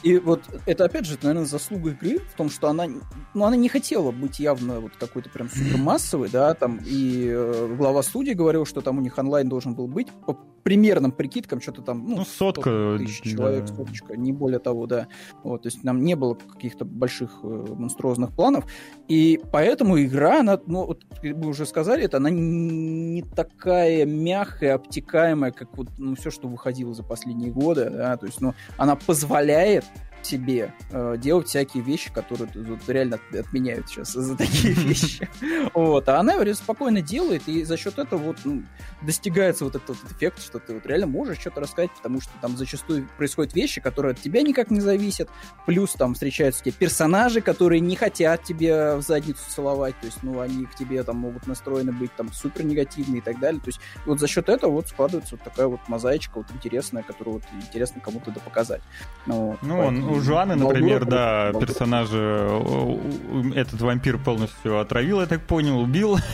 [0.03, 2.87] И вот это, опять же, наверное, заслуга игры в том, что она,
[3.33, 8.03] ну, она не хотела быть явно вот какой-то прям супермассовой, да, там, и э, глава
[8.03, 12.07] студии говорил, что там у них онлайн должен был быть, по примерным прикидкам, что-то там,
[12.07, 13.29] ну, Ну, сотка, тысяч да.
[13.31, 15.07] человек, соточка, не более того, да.
[15.43, 18.65] Вот, то есть нам не было каких-то больших э, монструозных планов,
[19.07, 24.75] и поэтому игра, она, ну, вот, как мы уже сказали, это она не такая мягкая,
[24.75, 28.95] обтекаемая, как вот, ну, все, что выходило за последние годы, да, то есть, ну, она
[28.95, 29.85] позволяет
[30.25, 35.29] себе э, делать всякие вещи, которые вот, реально от- отменяют сейчас за такие вещи.
[35.73, 36.07] Вот.
[36.09, 38.63] А она говорит, спокойно делает, и за счет этого вот ну,
[39.01, 42.57] достигается вот этот вот эффект, что ты вот реально можешь что-то рассказать, потому что там
[42.57, 45.29] зачастую происходят вещи, которые от тебя никак не зависят,
[45.65, 50.39] плюс там встречаются тебе персонажи, которые не хотят тебе в задницу целовать, то есть, ну,
[50.39, 53.79] они к тебе там могут настроены быть там супер негативные и так далее, то есть
[54.05, 58.01] вот за счет этого вот складывается вот такая вот мозаичка вот интересная, которую вот интересно
[58.01, 58.81] кому-то да показать.
[59.25, 65.41] Ну, Ну, поэтому у Жуаны, например, да, персонажа, э, этот вампир полностью отравил, я так
[65.41, 66.17] понял, убил.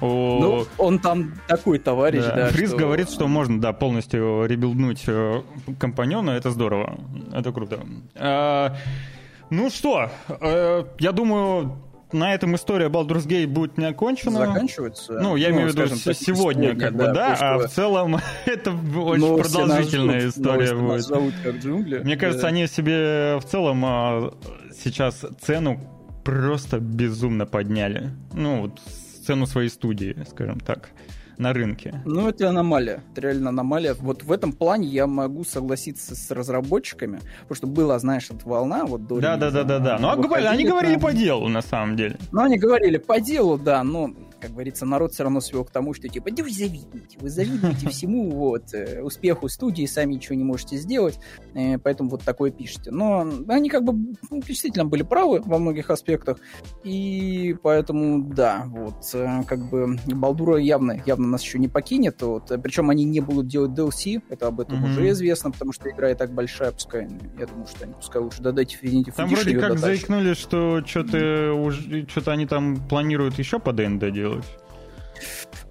[0.00, 2.48] Ну, он там такой товарищ, Да.
[2.48, 5.42] Фриз говорит, что можно, да, полностью ребилднуть э,
[5.78, 6.98] компаньона, это здорово,
[7.32, 7.80] это круто.
[8.14, 8.76] А,
[9.50, 11.76] ну что, э, я думаю,
[12.12, 14.46] на этом история Baldur's Gate будет не окончена.
[14.46, 15.12] заканчивается.
[15.20, 18.16] Ну, я имею в виду скажем с- так, сегодня, как бы, да, а в целом
[18.46, 21.00] это очень нас продолжительная ждут, история будет.
[21.02, 21.98] зовут как джунгли.
[21.98, 22.48] Мне кажется, Да.
[22.48, 24.34] они себе в целом а,
[24.76, 25.80] сейчас цену
[26.24, 28.10] просто безумно подняли.
[28.32, 28.80] Ну, вот
[29.26, 30.90] цену своей студии, скажем так,
[31.40, 32.02] на рынке.
[32.04, 33.02] Ну, это аномалия.
[33.12, 33.94] Это реально аномалия.
[33.94, 38.84] Вот в этом плане я могу согласиться с разработчиками, потому что была, знаешь, эта волна
[38.84, 39.64] вот до Да, да, релиза.
[39.64, 39.98] да, да, да.
[39.98, 42.16] Ну, а говорили- они говорили по делу, на самом деле.
[42.30, 45.94] Ну, они говорили по делу, да, но, как говорится, народ все равно свел к тому,
[45.94, 50.44] что типа, да вы завидуете, вы завидуете всему, вот, э, успеху студии, сами ничего не
[50.44, 51.18] можете сделать,
[51.54, 52.90] э, поэтому вот такое пишете.
[52.90, 53.92] Но они как бы
[54.30, 56.38] ну, действительно были правы во многих аспектах,
[56.84, 62.50] и поэтому, да, вот, э, как бы Балдура явно, явно нас еще не покинет, вот,
[62.62, 66.14] причем они не будут делать DLC, это об этом уже известно, потому что игра и
[66.14, 69.80] так большая, пускай, я думаю, что они пускай лучше додать Infinity Там вроде как дотащат.
[69.80, 71.70] заикнули, что что-то
[72.08, 74.29] что-то они там планируют еще по ДНД делать.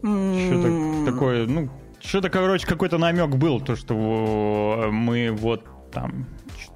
[0.02, 1.70] Что-то такое, ну,
[2.02, 6.28] что-то, короче, какой-то намек был, то, что мы вот там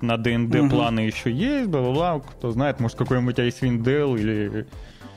[0.01, 0.69] на ДНД угу.
[0.69, 4.67] планы еще есть, бла-бла-бла, кто знает, может, какой-нибудь Dale или...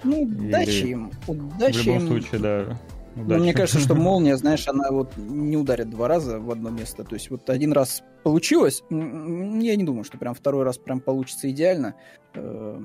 [0.04, 0.88] Ну, удачи или...
[0.88, 2.06] им, удачи В любом им.
[2.08, 2.78] случае, да.
[3.16, 7.02] Ну, мне кажется, что молния, знаешь, она вот не ударит два раза в одно место.
[7.02, 11.50] То есть вот один раз получилось, я не думаю, что прям второй раз прям получится
[11.50, 11.94] идеально.
[12.34, 12.78] Э,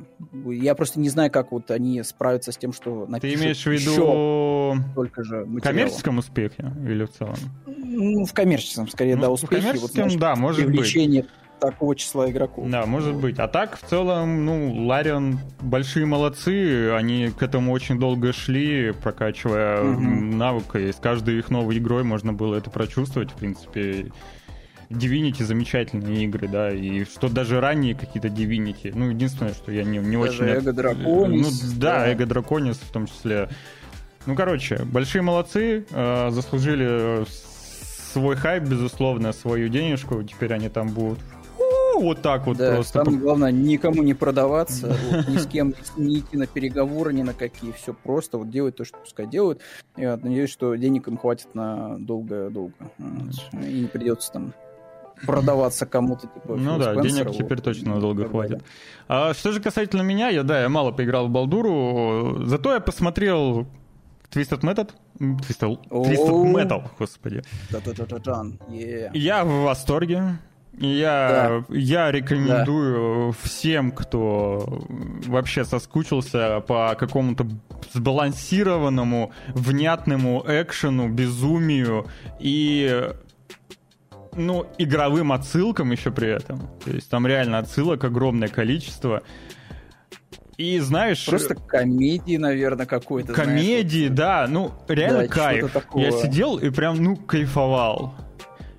[0.45, 3.69] я просто не знаю, как вот они справятся с тем, что напишут Ты имеешь в
[3.69, 7.35] виду только же в коммерческом успехе или в целом?
[7.65, 9.55] Ну, в коммерческом, скорее, ну, да, успехе.
[9.55, 10.85] В коммерческом, вот, знаешь, да, может быть
[11.61, 12.69] такого числа игроков.
[12.69, 13.39] Да, может быть.
[13.39, 16.91] А так, в целом, ну, Ларион большие молодцы.
[16.91, 20.01] Они к этому очень долго шли, прокачивая угу.
[20.01, 20.75] навык.
[20.75, 24.11] И с каждой их новой игрой можно было это прочувствовать, в принципе.
[24.89, 28.91] Divinity замечательные игры, да, и что даже ранние какие-то Divinity.
[28.93, 30.53] Ну, единственное, что я не, не даже очень...
[30.53, 31.63] Эго Драконис.
[31.63, 33.47] Ну, да, да, Эго Драконис в том числе.
[34.25, 37.25] Ну, короче, большие молодцы, э, заслужили
[38.11, 40.21] свой хайп, безусловно, свою денежку.
[40.23, 41.19] Теперь они там будут
[42.01, 43.03] вот так вот да, просто.
[43.03, 47.33] Самое главное, никому не продаваться, вот, ни с кем не идти на переговоры, ни на
[47.33, 47.71] какие.
[47.71, 49.61] Все просто вот делать то, что пускай делают.
[49.95, 52.73] Я надеюсь, что денег им хватит на долго-долго.
[53.53, 54.53] И не придется там
[55.25, 58.63] продаваться кому-то типа Ну да, денег теперь точно надолго хватит.
[59.07, 63.67] А что же касательно меня, я да, я мало поиграл в Балдуру, зато я посмотрел
[64.31, 64.89] Twisted Metal.
[65.19, 67.43] Twisted, Twisted Metal, господи.
[69.13, 70.39] Я в восторге.
[70.77, 71.75] Я, да.
[71.75, 73.37] я рекомендую да.
[73.43, 74.81] всем, кто
[75.27, 77.45] вообще соскучился по какому-то
[77.93, 82.07] сбалансированному, внятному экшену, безумию
[82.39, 83.11] и
[84.33, 86.69] ну, игровым отсылкам еще при этом.
[86.83, 89.23] То есть там реально отсылок огромное количество.
[90.57, 91.25] И знаешь...
[91.25, 93.33] Просто комедии, наверное, какой-то.
[93.33, 94.47] Комедии, знаешь, да.
[94.47, 95.75] Ну, реально да, кайф.
[95.95, 98.15] Я сидел и прям, ну, кайфовал.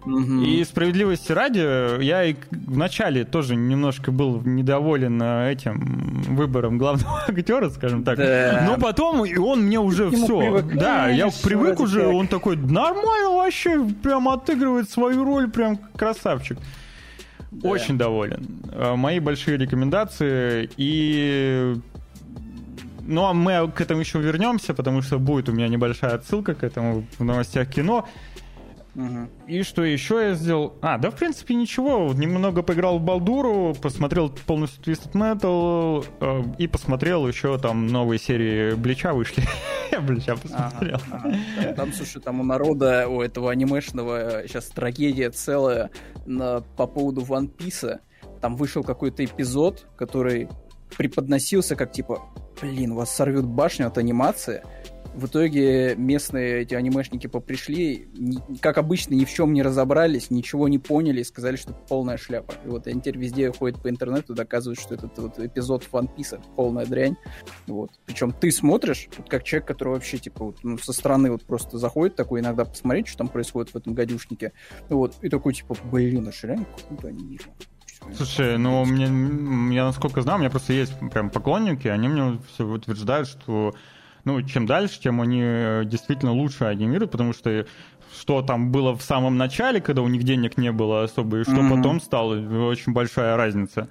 [0.05, 7.71] И справедливости ради, я и вначале тоже немножко был недоволен э, этим выбором главного актера,
[7.71, 8.19] скажем так.
[8.19, 8.65] Да.
[8.67, 10.62] Но потом и он мне уже все.
[10.62, 12.15] Да, я привык уже, так.
[12.15, 16.59] он такой нормально вообще, прям отыгрывает свою роль, прям красавчик.
[17.53, 17.69] Да.
[17.69, 18.47] Очень доволен.
[18.73, 21.77] Э, мои большие рекомендации и
[23.05, 26.62] ну, а мы к этому еще вернемся, потому что будет у меня небольшая отсылка к
[26.65, 28.09] этому в новостях кино.
[28.95, 29.49] Угу.
[29.49, 30.75] И что еще я сделал?
[30.83, 32.13] А, да, в принципе, ничего.
[32.13, 38.75] Немного поиграл в Балдуру, посмотрел полностью Twisted Metal э, и посмотрел еще там новые серии
[38.75, 39.45] Блича вышли.
[39.93, 40.99] я Блича посмотрел.
[41.11, 41.73] Ага, ага.
[41.75, 45.91] Там, слушай, там у народа, у этого анимешного сейчас трагедия целая
[46.27, 47.99] на, по поводу One Piece.
[48.43, 50.49] Там вышел какой-то эпизод, который
[50.97, 52.21] преподносился как типа,
[52.61, 54.63] блин, вас сорвет башню от анимации,
[55.14, 58.09] в итоге местные эти анимешники попришли,
[58.61, 62.16] как обычно, ни в чем не разобрались, ничего не поняли и сказали, что это полная
[62.16, 62.55] шляпа.
[62.64, 66.40] И вот они теперь везде ходят по интернету, доказывают, что этот вот эпизод One Piece
[66.57, 67.16] полная дрянь.
[67.66, 67.90] Вот.
[68.07, 71.79] Причем ты смотришь, вот как человек, который вообще, типа, вот, ну, со стороны вот просто
[71.79, 74.53] заходит такой иногда посмотреть, что там происходит в этом гадюшнике.
[74.88, 75.14] Вот.
[75.22, 77.38] И такой, типа, блин, это реально какую-то они
[78.16, 79.05] Слушай, ну, мне,
[79.75, 83.75] я насколько знаю, у меня просто есть прям поклонники, они мне все утверждают, что
[84.25, 87.67] ну, чем дальше, тем они э, действительно лучше анимируют, потому что
[88.15, 91.53] что там было в самом начале, когда у них денег не было особо, и что
[91.53, 91.77] mm-hmm.
[91.77, 92.35] потом стало,
[92.69, 93.89] очень большая разница.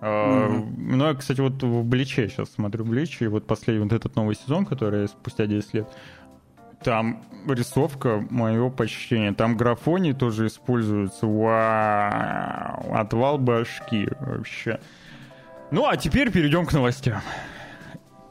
[0.00, 0.74] Mm-hmm.
[0.76, 4.34] Ну, я, кстати, вот в Бличе сейчас смотрю Блич, и вот последний вот этот новый
[4.34, 5.88] сезон, который спустя 10 лет,
[6.82, 14.80] там рисовка, мое почтение, там графоний тоже используется, вау, отвал башки вообще.
[15.70, 17.22] Ну, а теперь перейдем к новостям.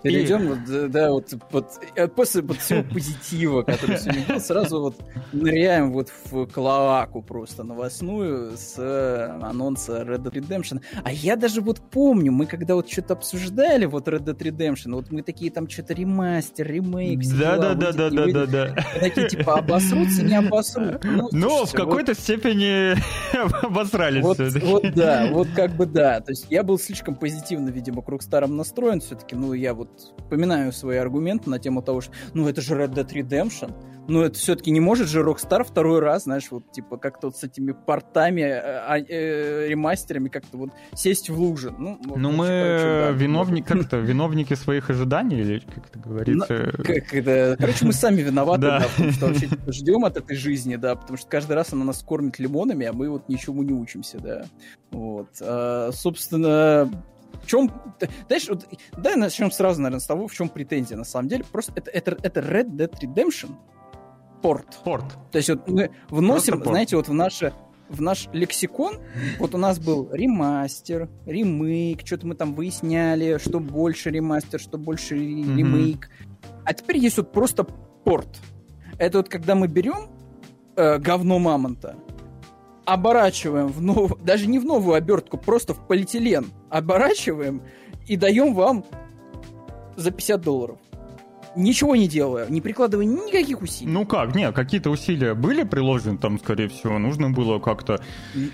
[0.06, 0.48] Перейдем, и...
[0.50, 1.65] вот, да, вот, вот
[1.96, 4.96] э, после вот всего позитива, который сегодня был, сразу вот
[5.34, 10.82] ныряем вот в клоаку просто новостную с э, анонса Red Dead Redemption.
[11.04, 15.12] А я даже вот помню, мы когда вот что-то обсуждали, вот Red Dead Redemption, вот
[15.12, 18.76] мы такие там что-то ремастер, ремейк, да, да, да, да, да, да, да.
[19.00, 21.04] Такие типа обосрутся, не обосрут.
[21.04, 22.20] Ну, Но в какой-то вот...
[22.20, 22.96] степени
[23.65, 26.20] обосрались вот, вот да, вот как бы да.
[26.20, 30.72] То есть я был слишком позитивно, видимо, к Рокстарам настроен все-таки, ну я вот вспоминаю
[30.72, 33.74] свои аргументы на тему того, что ну это же Red Dead Redemption,
[34.08, 37.44] ну это все-таки не может же Rockstar второй раз, знаешь, вот типа как-то вот с
[37.44, 41.72] этими портами, э, а, э, ремастерами как-то вот сесть в лужи.
[41.72, 46.72] Ну, ну мы типа, да, виновник, как-то виновники своих ожиданий, или как это говорится?
[46.78, 47.56] Ну, как это?
[47.60, 48.80] Короче, мы сами виноваты, да.
[48.80, 51.86] да, потому что вообще типа, ждем от этой жизни, да, потому что каждый раз она
[51.86, 54.46] нас кормит лимонами, а мы вот ничему не учимся, да.
[54.91, 55.30] Вот.
[55.41, 56.89] А, собственно,
[57.42, 57.72] В чем,
[58.28, 61.44] знаешь, вот, давай начнем сразу, наверное, с того, в чем претензия на самом деле.
[61.52, 63.52] Просто это, это, это Red Dead Redemption
[64.42, 64.80] порт.
[64.84, 65.06] Порт.
[65.32, 67.54] То есть вот мы вносим, знаете, вот в наше
[67.90, 69.00] в наш лексикон,
[69.38, 75.16] вот у нас был ремастер, ремейк, что-то мы там выясняли, что больше ремастер, что больше
[75.16, 75.56] mm-hmm.
[75.56, 76.10] ремейк.
[76.64, 77.64] А теперь есть вот просто
[78.04, 78.40] порт.
[78.98, 80.10] Это вот когда мы берем
[80.76, 81.96] э, говно мамонта,
[82.86, 87.62] оборачиваем в новую, даже не в новую обертку, просто в полиэтилен оборачиваем
[88.08, 88.86] и даем вам
[89.96, 90.78] за 50 долларов.
[91.56, 93.90] Ничего не делая, не прикладывая никаких усилий.
[93.90, 98.02] Ну как, нет, какие-то усилия были приложены там, скорее всего, нужно было как-то...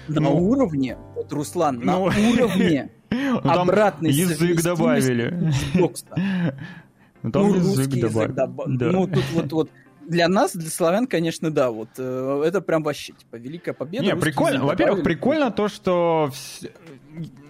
[0.07, 2.91] На ну, уровне, вот, Руслан, на ну, уровне
[3.43, 5.51] обратной язык добавили.
[5.73, 8.91] Ну, там язык добавили.
[8.91, 9.69] Ну, тут вот, вот
[10.11, 14.03] для нас, для славян, конечно, да, вот э, это прям вообще типа великая победа.
[14.03, 14.65] Не, прикольно.
[14.65, 16.67] Во-первых, прикольно то, что вс...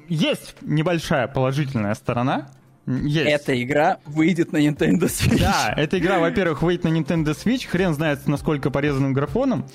[0.07, 2.49] есть небольшая положительная сторона.
[2.87, 3.29] Есть.
[3.29, 5.39] Эта игра выйдет на Nintendo Switch.
[5.39, 7.67] Да, эта игра, во-первых, выйдет на Nintendo Switch.
[7.67, 9.65] Хрен знает, насколько порезанным графоном.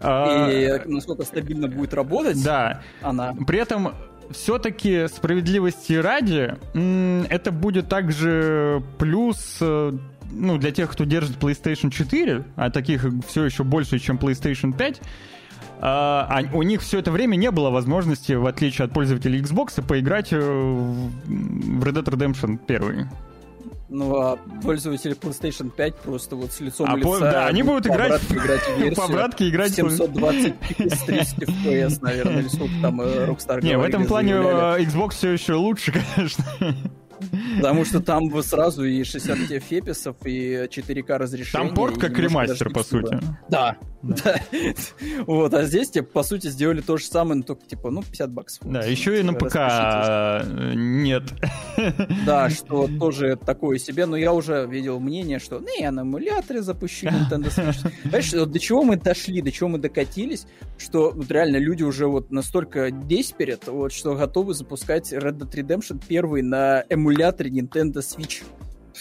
[0.00, 2.42] А, И насколько стабильно будет работать.
[2.42, 2.82] Да.
[3.02, 3.34] Она.
[3.46, 3.94] При этом
[4.30, 6.56] все-таки справедливости ради,
[7.30, 9.92] это будет также плюс э,
[10.30, 15.00] ну, для тех, кто держит PlayStation 4, а таких все еще больше, чем PlayStation 5,
[15.78, 19.82] а, а у них все это время не было возможности, в отличие от пользователей Xbox,
[19.86, 23.08] поиграть э, в Red Dead Redemption 1.
[23.88, 27.08] Ну, а пользователи PlayStation 5 просто вот с лицом а лица...
[27.08, 29.74] По, да, они будут играть, играть по обратке играть...
[29.74, 34.32] 720 с 30 FPS, наверное, или сколько там э, Rockstar Не, в этом плане.
[34.32, 36.44] Э, Xbox все еще лучше, конечно.
[37.56, 41.66] Потому что там сразу и 60 феписов, и 4К разрешение.
[41.66, 43.18] Там порт как ремастер, по сути.
[43.48, 43.76] Да.
[44.08, 44.40] Да.
[45.26, 48.30] вот, а здесь, типа, по сути, сделали то же самое, но только, типа, ну, 50
[48.30, 48.70] баксов.
[48.70, 51.24] Да, еще и на ПК э, нет.
[52.24, 56.62] да, что тоже такое себе, но я уже видел мнение, что, ну, я на эмуляторе
[56.62, 58.38] запущу Nintendo Switch.
[58.38, 60.46] Вот до чего мы дошли, до чего мы докатились,
[60.78, 66.02] что вот реально люди уже вот настолько desperate, вот, что готовы запускать Red Dead Redemption
[66.06, 68.42] первый на эмуляторе Nintendo Switch.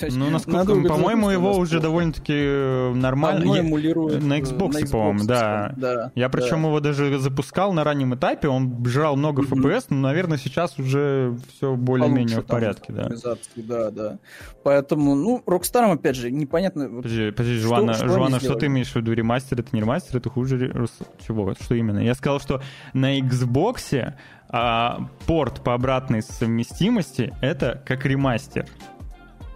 [0.02, 3.42] Ну, насколько, по-моему, его уже довольно-таки э, нормально.
[3.42, 5.74] Оно эмулирует на Xbox, на Xbox по-моему, да.
[5.78, 6.12] да.
[6.16, 6.68] Я причем да.
[6.68, 9.62] его даже запускал на раннем этапе, он жрал много mm-hmm.
[9.62, 13.10] FPS, но, наверное, сейчас уже все более-менее в порядке, да.
[13.56, 14.20] Да, да.
[14.64, 16.90] Поэтому, ну, Rockstar, опять же, непонятно.
[16.90, 19.14] Подожди, подожди, Жвана, что, Жвана, что ты имеешь в виду?
[19.14, 20.88] Ремастер это не ремастер, это хуже.
[21.26, 21.54] Чего?
[21.60, 22.00] Что именно?
[22.00, 22.62] Я сказал, что
[22.94, 24.14] на Xbox
[24.50, 28.66] а, порт по обратной совместимости это как ремастер.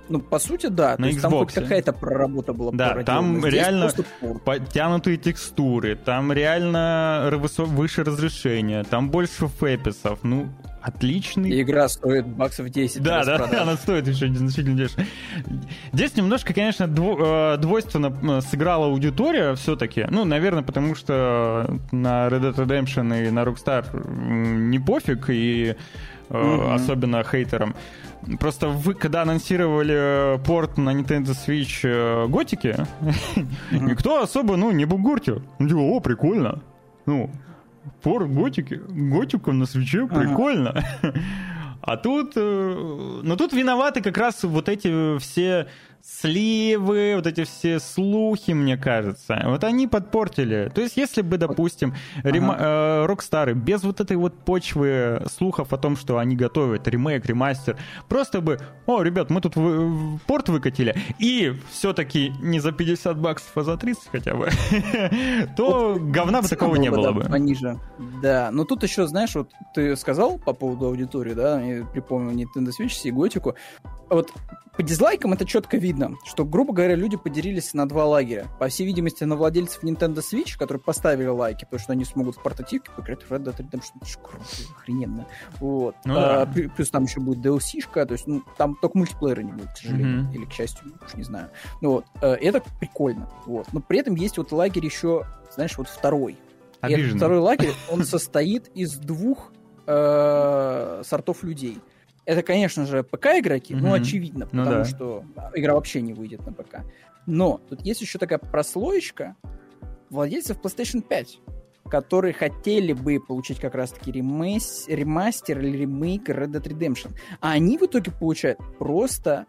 [0.10, 0.91] Ну, по сути, да.
[0.91, 3.91] На То есть, там хоть какая-то проработа была Да, там реально
[4.43, 10.20] подтянутые текстуры, там реально выше разрешение, там больше фэписов.
[10.24, 10.49] Ну,
[10.82, 11.51] отличный.
[11.51, 13.01] И игра стоит баксов 10.
[13.01, 15.03] Да, да, она стоит еще значительно дешево.
[15.93, 20.07] Здесь немножко, конечно, э, двойственно сыграла аудитория все-таки.
[20.10, 25.76] Ну, наверное, потому что на Red Dead Redemption и на Rockstar не пофиг, и
[26.30, 26.74] mm-hmm.
[26.74, 27.76] особенно хейтерам.
[28.39, 33.45] Просто вы, когда анонсировали э, порт на Nintendo Switch Готики, mm-hmm.
[33.72, 35.41] никто особо, ну, не бугуртил.
[35.59, 36.61] Ну, о, прикольно.
[37.05, 37.32] Ну,
[38.01, 40.84] порт Готики, Готику на свече, прикольно.
[41.82, 45.67] А тут, э, ну тут виноваты как раз вот эти все
[46.01, 50.71] сливы, вот эти все слухи, мне кажется, вот они подпортили.
[50.73, 51.93] То есть, если бы, допустим,
[52.23, 57.25] рема- э, Рокстары без вот этой вот почвы слухов о том, что они готовят ремейк,
[57.25, 57.77] ремастер,
[58.07, 63.51] просто бы, о, ребят, мы тут в- порт выкатили, и все-таки не за 50 баксов,
[63.57, 64.49] а за 30 хотя бы,
[65.57, 67.23] то говна бы такого не было бы.
[67.23, 67.77] Пониже.
[68.21, 71.61] Да, но тут еще, знаешь, вот ты сказал по поводу аудитории, да,
[71.93, 73.55] припомнил Nintendo Switch и Готику,
[74.09, 74.31] вот
[74.80, 78.47] по дизлайкам это четко видно, что, грубо говоря, люди поделились на два лагеря.
[78.59, 82.41] По всей видимости, на владельцев Nintendo Switch, которые поставили лайки, потому что они смогут в
[82.41, 83.97] портативке поиграть в Red Dead Redemption.
[83.97, 84.45] Это же круто,
[84.77, 85.27] охрененно.
[85.59, 85.97] Вот.
[86.05, 86.69] Ну, а, да.
[86.77, 90.21] Плюс там еще будет DLC-шка, то есть ну, там только мультиплеера не будет, к сожалению.
[90.21, 90.36] Mm-hmm.
[90.36, 91.49] Или, к счастью, уж не знаю.
[91.82, 92.05] Ну, вот.
[92.21, 93.27] Э, это прикольно.
[93.45, 93.67] Вот.
[93.73, 96.38] Но при этом есть вот лагерь еще, знаешь, вот второй.
[96.88, 99.51] И этот второй лагерь, он состоит из двух
[99.88, 101.80] э, сортов людей–
[102.30, 103.80] это, конечно же, ПК-игроки, mm-hmm.
[103.82, 104.86] ну, очевидно, потому ну, да.
[104.86, 105.23] что
[105.55, 106.82] игра вообще не выйдет на ПК.
[107.25, 109.36] Но тут есть еще такая прослоечка
[110.11, 111.39] владельцев PlayStation 5.
[111.89, 117.11] Которые хотели бы получить как раз-таки ремейс, ремастер или ремейк Red Dead Redemption.
[117.41, 119.45] А они в итоге получают просто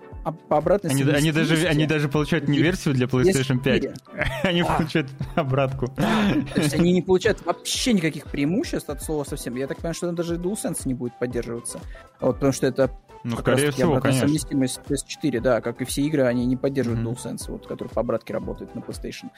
[0.49, 3.86] по обратной они, они даже Они даже получают не версию для PlayStation 5,
[4.45, 4.76] они а.
[4.76, 5.86] получают обратку.
[5.88, 9.55] То есть они не получают вообще никаких преимуществ от слова совсем.
[9.57, 11.80] Я так понимаю, что даже DualSense не будет поддерживаться.
[12.20, 12.91] Вот, потому что это
[13.22, 14.26] ну, скорее всего, конечно.
[14.26, 17.36] совместимость с PS4, да, как и все игры, они не поддерживают mm-hmm.
[17.36, 19.28] DualSense, вот, который по обратке работает на PlayStation.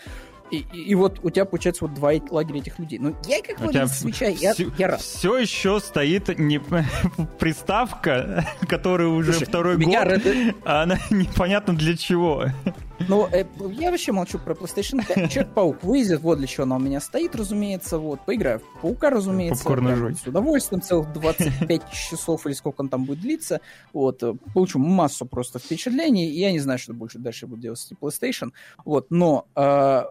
[0.52, 2.98] И, и, и вот у тебя получается вот два лагеря этих людей.
[2.98, 5.00] Ну, я как владелец свеча, я, я рад.
[5.00, 6.60] Все еще стоит не
[7.38, 10.54] приставка, которая уже Слушай, второй год, Red...
[10.66, 12.44] а она непонятно для чего.
[13.08, 15.08] Ну, э, я вообще молчу про PlayStation 5.
[15.32, 18.20] Человек-паук выйдет, вот для чего она у меня стоит, разумеется, вот.
[18.26, 19.64] Поиграю в Паука, разумеется.
[19.64, 23.62] Попкорн С удовольствием, целых 25 часов или сколько он там будет длиться.
[23.94, 27.90] Вот, э, получу массу просто впечатлений, я не знаю, что больше дальше буду делать с
[27.92, 28.52] PlayStation.
[28.84, 30.02] Вот, но э,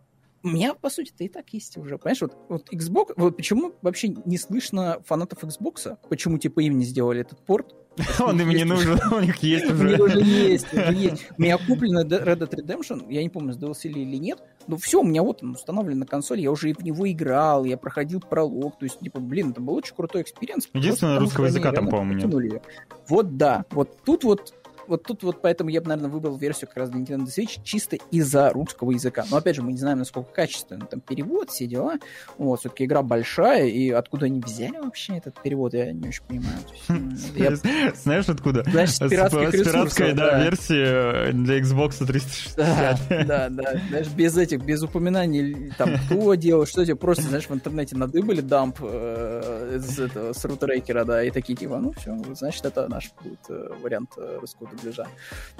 [0.43, 1.97] у меня, по сути, это и так есть уже.
[1.97, 3.13] Понимаешь, вот, вот Xbox...
[3.15, 5.97] Вот почему вообще не слышно фанатов Xbox?
[6.09, 7.75] Почему, типа, им не сделали этот порт?
[8.19, 9.83] Он им не нужен, у них есть уже.
[9.83, 11.27] У них уже есть, уже есть.
[11.37, 15.01] У меня куплено Red Dead Redemption, я не помню, сдался ли или нет, но все,
[15.01, 18.79] у меня вот он установлен на консоли, я уже в него играл, я проходил пролог,
[18.79, 20.69] то есть, типа, блин, это был очень крутой experience.
[20.73, 22.63] Единственное, русского языка там, по-моему, нет.
[23.09, 24.53] Вот да, вот тут вот
[24.87, 27.97] вот тут вот поэтому я бы, наверное, выбрал версию как раз для Nintendo Switch чисто
[28.11, 29.25] из-за русского языка.
[29.29, 31.95] Но опять же, мы не знаем, насколько качественный там перевод, все дела.
[32.37, 36.57] Вот, все-таки игра большая, и откуда они взяли вообще этот перевод, я не очень понимаю.
[37.95, 38.63] Знаешь, откуда?
[38.63, 43.27] Знаешь, с пиратской, версии для Xbox 360.
[43.27, 47.53] Да, да, знаешь, без этих, без упоминаний, там, кто делал, что тебе просто, знаешь, в
[47.53, 53.11] интернете надыбали дамп э, с рутерейкера, да, и такие, типа, ну, все, значит, это наш
[53.21, 55.07] будет э, вариант э, русского дубляжа.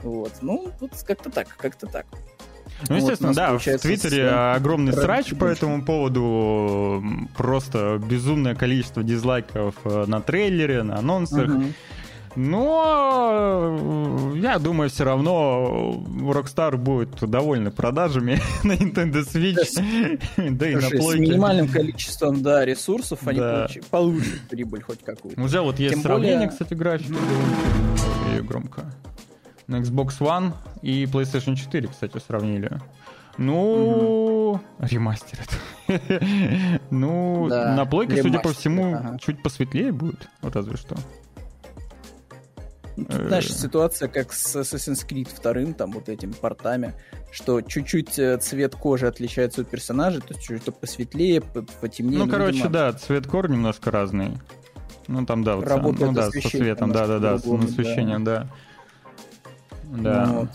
[0.03, 0.34] Вот.
[0.41, 2.05] Ну, вот как-то так, как-то так.
[2.89, 4.55] Ну, естественно, вот, да, в Твиттере с...
[4.55, 7.03] огромный срач по этому поводу,
[7.36, 11.49] просто безумное количество дизлайков э, на трейлере, на анонсах.
[11.49, 11.64] Угу.
[12.36, 20.89] Но я думаю, все равно Rockstar будет довольны продажами на Nintendo Switch, да и на
[20.89, 21.25] плойке.
[21.25, 23.41] С минимальным количеством, да, ресурсов они
[23.89, 25.41] получат прибыль хоть какую-то.
[25.41, 27.15] Уже вот есть сравнение, кстати, графики.
[28.34, 28.86] Ее громко.
[29.67, 32.71] На Xbox One и PlayStation 4, кстати, сравнили.
[33.38, 34.61] Ну, угу.
[34.79, 35.49] ремастерят.
[36.91, 39.17] ну, да, на плойке, судя по всему, ага.
[39.19, 40.95] чуть посветлее будет, вот разве что.
[42.95, 43.53] Тут, знаешь, э.
[43.53, 46.93] ситуация как с Assassin's Creed 2, там вот этими портами,
[47.31, 51.41] что чуть-чуть э, цвет кожи отличается от персонажа, то есть чуть-чуть посветлее,
[51.81, 52.19] потемнее.
[52.19, 52.69] Ну, короче, видимо...
[52.69, 54.37] да, цвет кожи немножко разный.
[55.07, 58.47] Ну, там, да, вот Работает ну, да, со светом, да-да-да, с освещением, да.
[59.83, 60.25] Да.
[60.25, 60.49] Ну, вот.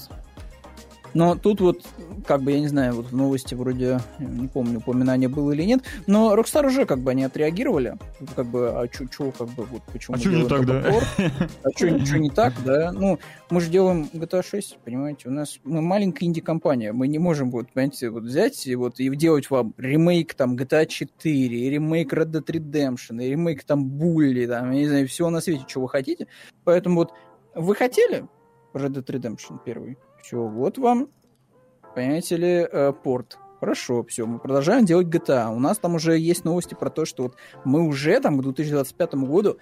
[1.16, 1.80] Но тут вот,
[2.26, 5.80] как бы, я не знаю, вот в новости вроде, не помню, упоминание было или нет,
[6.06, 7.96] но Rockstar уже как бы они отреагировали,
[8.34, 10.84] как бы, а чё, чё как бы, вот почему А что не так, да?
[11.64, 12.92] А что ничего не так, да?
[12.92, 17.50] Ну, мы же делаем GTA 6, понимаете, у нас, мы маленькая инди-компания, мы не можем,
[17.50, 22.12] вот, понимаете, вот взять и вот и делать вам ремейк там GTA 4, и ремейк
[22.12, 25.88] Red Dead Redemption, ремейк там Булли, там, я не знаю, всего на свете, что вы
[25.88, 26.26] хотите.
[26.64, 27.14] Поэтому вот
[27.54, 28.26] вы хотели
[28.74, 29.96] Red Dead Redemption первый?
[30.26, 31.06] Все, вот вам,
[31.94, 33.38] понимаете ли, э, порт.
[33.60, 35.54] Хорошо, все, мы продолжаем делать GTA.
[35.54, 39.14] У нас там уже есть новости про то, что вот мы уже там к 2025
[39.14, 39.58] году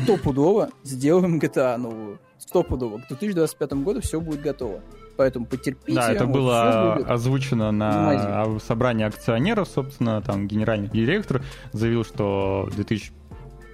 [0.00, 2.20] стопудово сделаем GTA новую.
[2.38, 2.98] Стопудово.
[2.98, 4.82] К 2025 году все будет готово.
[5.16, 5.98] Поэтому потерпите.
[5.98, 11.42] Да, это вот, было озвучено на собрании акционеров, собственно, там генеральный директор
[11.72, 13.12] заявил, что 2000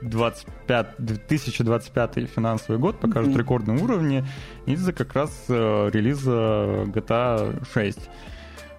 [0.02, 3.38] 25, 2025 финансовый год покажет mm-hmm.
[3.38, 4.24] рекордные уровни
[4.66, 7.98] из-за как раз э, релиза GTA 6.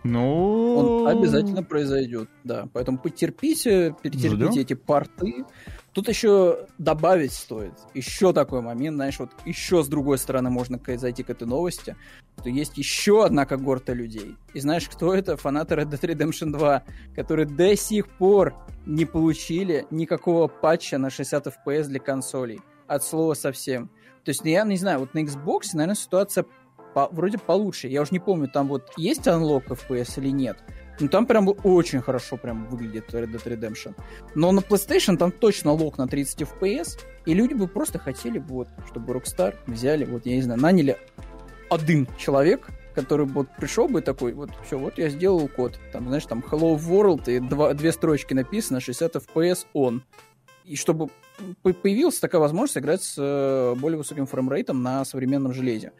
[0.03, 0.75] Ну...
[0.75, 2.67] Он обязательно произойдет, да.
[2.73, 4.61] Поэтому потерпите, перетерпите Ждем.
[4.61, 5.45] эти порты.
[5.93, 7.73] Тут еще добавить стоит.
[7.93, 11.97] Еще такой момент, знаешь, вот еще с другой стороны можно зайти к этой новости,
[12.39, 14.37] что есть еще одна когорта людей.
[14.53, 15.35] И знаешь, кто это?
[15.35, 16.83] Фанаты Red Dead Redemption 2,
[17.13, 22.61] которые до сих пор не получили никакого патча на 60 FPS для консолей.
[22.87, 23.89] От слова совсем.
[24.23, 26.45] То есть, ну, я не знаю, вот на Xbox, наверное, ситуация
[26.93, 27.87] по, вроде получше.
[27.87, 30.57] Я уже не помню, там вот есть unlock FPS или нет.
[31.01, 33.95] Ну, там прям очень хорошо прям выглядит Red Dead Redemption.
[34.35, 38.67] Но на PlayStation там точно лог на 30 FPS, и люди бы просто хотели вот,
[38.87, 40.97] чтобы Rockstar взяли, вот, я не знаю, наняли
[41.69, 45.79] один человек, который вот пришел бы такой, вот, все, вот я сделал код.
[45.91, 50.03] Там, знаешь, там Hello World, и два, две строчки написано, 60 FPS он.
[50.65, 51.09] И чтобы
[51.63, 55.93] появилась такая возможность играть с э, более высоким фреймрейтом на современном железе.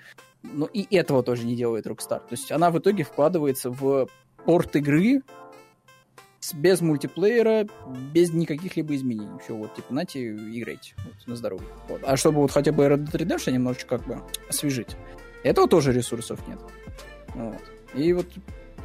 [0.43, 2.19] Но и этого тоже не делает Rockstar.
[2.19, 4.07] То есть она в итоге вкладывается в
[4.45, 5.21] порт игры
[6.53, 7.67] без мультиплеера,
[8.13, 9.39] без никаких либо изменений.
[9.43, 10.93] Все, вот, типа, нате, играйте.
[10.97, 11.67] Вот, на здоровье.
[11.87, 12.01] Вот.
[12.03, 14.95] А чтобы вот хотя бы Red Dead Redemption немножечко как бы освежить,
[15.43, 16.59] этого тоже ресурсов нет.
[17.35, 17.61] Вот.
[17.93, 18.25] И вот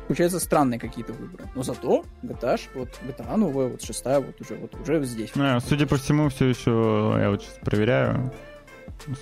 [0.07, 1.49] получается странные какие-то выборы.
[1.55, 5.31] Но зато GTA, вот GTA новая, вот шестая, вот уже, вот уже здесь.
[5.37, 8.33] А, судя по всему, все еще, я вот сейчас проверяю,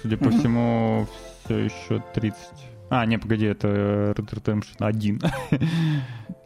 [0.02, 1.06] судя по всему,
[1.44, 2.36] все еще 30.
[2.90, 5.20] А, не, погоди, это Red Dead Redemption 1.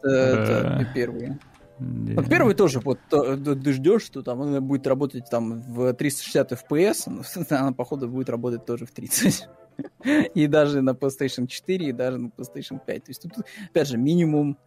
[0.03, 1.37] Это первый.
[1.79, 7.03] Вот первый тоже, вот ты ждешь, что там она будет работать там в 360 FPS,
[7.07, 7.23] но
[7.57, 9.47] она, походу, будет работать тоже в 30.
[10.35, 13.03] И даже на PlayStation 4, и даже на PlayStation 5.
[13.03, 14.57] То есть тут, опять же, минимум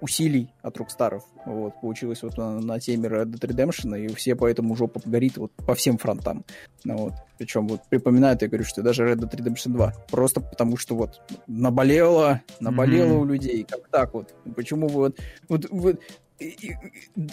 [0.00, 1.24] усилий от Рокстаров.
[1.44, 5.52] Вот, получилось вот на, на теме Red Dead Redemption, и все поэтому жопа горит вот
[5.52, 6.44] по всем фронтам.
[6.84, 7.12] Ну, вот.
[7.38, 9.94] Причем вот припоминаю, я говорю, что даже Red Dead Redemption 2.
[10.10, 13.20] Просто потому что вот наболело, наболело mm-hmm.
[13.20, 13.64] у людей.
[13.64, 14.34] Как так вот?
[14.56, 15.18] Почему вы вот...
[15.48, 16.00] вот, вот
[16.38, 16.76] и,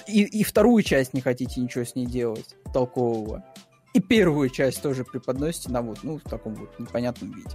[0.08, 3.44] и, и вторую часть не хотите ничего с ней делать толкового
[3.96, 7.50] и первую часть тоже преподносите нам вот, ну, в таком вот непонятном виде.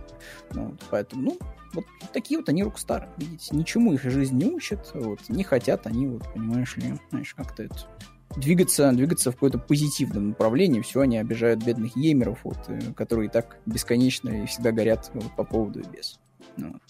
[0.52, 1.38] Ну, вот, поэтому, ну,
[1.74, 1.84] вот
[2.14, 6.22] такие вот они рокстары, видите, ничему их жизнь не учат, вот, не хотят они, вот,
[6.32, 7.76] понимаешь ли, знаешь, как-то это
[8.36, 10.80] двигаться, двигаться в какое-то позитивном направлении.
[10.80, 15.36] Все, они обижают бедных геймеров, вот, э, которые и так бесконечно и всегда горят вот,
[15.36, 16.20] по поводу и без.
[16.56, 16.80] Ну.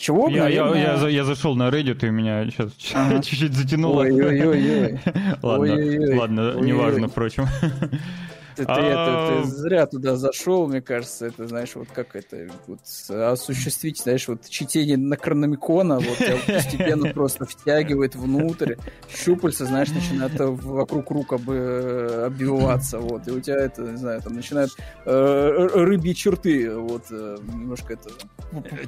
[0.00, 0.28] Чего?
[0.28, 0.80] Я, наверное...
[0.80, 3.22] я, я, я зашел на Reddit, и меня сейчас ага.
[3.22, 4.02] чуть-чуть затянуло.
[4.02, 5.00] Ой-ой-ой.
[5.42, 7.46] ладно, ладно, неважно, впрочем.
[8.58, 12.80] Ты, ты, это, ты зря туда зашел, мне кажется, это, знаешь, вот как это, вот,
[13.08, 18.74] осуществить, знаешь, вот чтение на Крономикона, вот постепенно просто втягивает внутрь,
[19.08, 24.34] щупальца, знаешь, начинает вокруг рук об, оббиваться, вот, и у тебя это, не знаю, там
[24.34, 24.72] начинают
[25.04, 28.10] э, рыбьи черты, вот, э, немножко это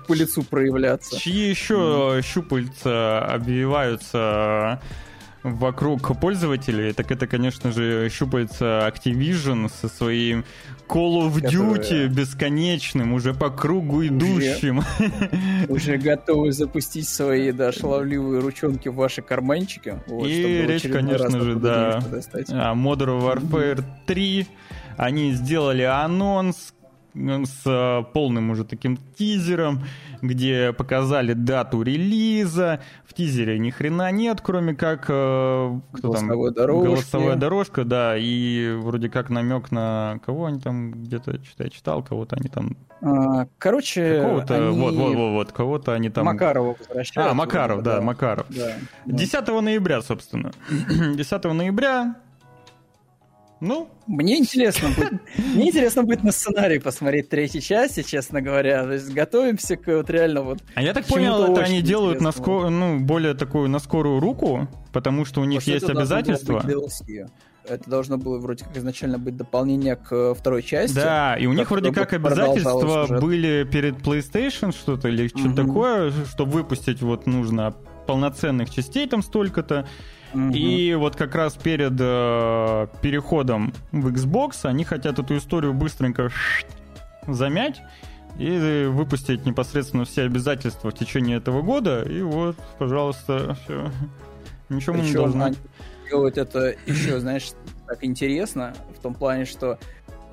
[0.09, 1.17] по лицу проявляться.
[1.17, 2.23] Чьи еще mm.
[2.23, 4.81] щупальца обвиваются
[5.43, 10.45] вокруг пользователей, так это, конечно же, щупается Activision со своим
[10.89, 12.09] Call of Duty Которые...
[12.09, 14.79] бесконечным, уже по кругу идущим.
[14.79, 20.01] Уже, уже готовы запустить свои, да, шаловливые ручонки в ваши карманчики.
[20.07, 24.47] Вот, И речь, конечно же, да, о Modern Warfare 3.
[24.97, 26.75] Они сделали анонс,
[27.15, 29.85] с э, полным уже таким тизером,
[30.23, 32.81] где показали дату релиза.
[33.05, 36.87] В тизере ни хрена нет, кроме как э, кто голосовой там, дорожки.
[36.87, 42.37] голосовая дорожка, да, и вроде как намек на кого они там где-то читал, читал, кого-то
[42.37, 42.77] они там.
[43.03, 44.79] А, короче, какого-то они...
[44.79, 46.27] вот, вот, вот, вот, кого-то они там.
[46.27, 47.31] Макарова возвращают.
[47.31, 48.47] А, Макаров, да, да, Макаров.
[48.51, 48.75] Да,
[49.07, 50.53] 10 ноября, собственно.
[51.17, 52.15] 10 ноября
[53.61, 58.85] ну, мне интересно будет, мне интересно будет на сценарий посмотреть третьей части, честно говоря.
[58.85, 60.63] То есть готовимся к вот реально вот.
[60.75, 62.71] А я так понял, это они делают на скор...
[62.71, 66.65] ну более такую на скорую руку, потому что у них есть обязательства.
[67.69, 70.95] Это должно было вроде как изначально быть дополнение к э, второй части.
[70.95, 75.69] Да, и у них вроде как обязательства были перед PlayStation что-то или что-то угу.
[75.69, 79.87] такое, чтобы выпустить вот нужно полноценных частей там столько-то.
[80.35, 86.31] И вот как раз перед э, переходом в Xbox они хотят эту историю быстренько
[87.27, 87.83] замять
[88.39, 92.03] и выпустить непосредственно все обязательства в течение этого года.
[92.03, 93.91] И вот, пожалуйста, все.
[94.69, 95.55] Ничего мы не должны.
[96.09, 97.51] делать это еще, знаешь,
[97.89, 99.79] так интересно, в том плане, что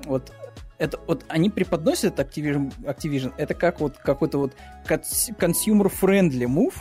[0.04, 0.32] вот
[0.78, 4.52] это вот они преподносят Activision, Activision это как вот какой-то вот
[4.86, 6.74] consumer-friendly move,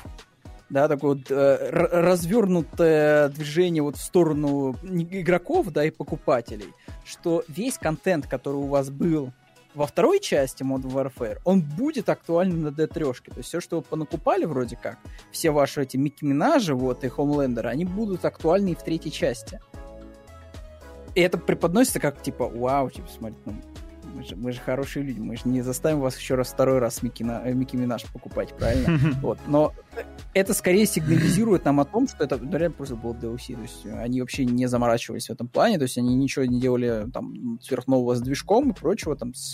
[0.69, 6.73] да, такое вот э, развернутое движение вот в сторону игроков, да, и покупателей,
[7.05, 9.31] что весь контент, который у вас был
[9.77, 13.13] во второй части Modern Warfare, он будет актуален на D3.
[13.13, 14.97] То есть все, что вы понакупали вроде как,
[15.31, 19.59] все ваши эти Микки Минажи вот, и Хомлендеры, они будут актуальны и в третьей части.
[21.13, 23.53] И это преподносится как, типа, вау, типа, смотри, ну,
[24.17, 27.03] мы же, мы же хорошие люди, мы же не заставим вас еще раз второй раз
[27.03, 28.99] Микки, на, э, Микки Минаж покупать, правильно?
[29.21, 29.39] Вот.
[29.47, 29.73] Но
[30.33, 33.55] это скорее сигнализирует нам о том, что это реально просто был DLC.
[33.55, 37.07] То есть они вообще не заморачивались в этом плане, то есть они ничего не делали
[37.11, 39.53] там сверхнового с движком и прочего, там с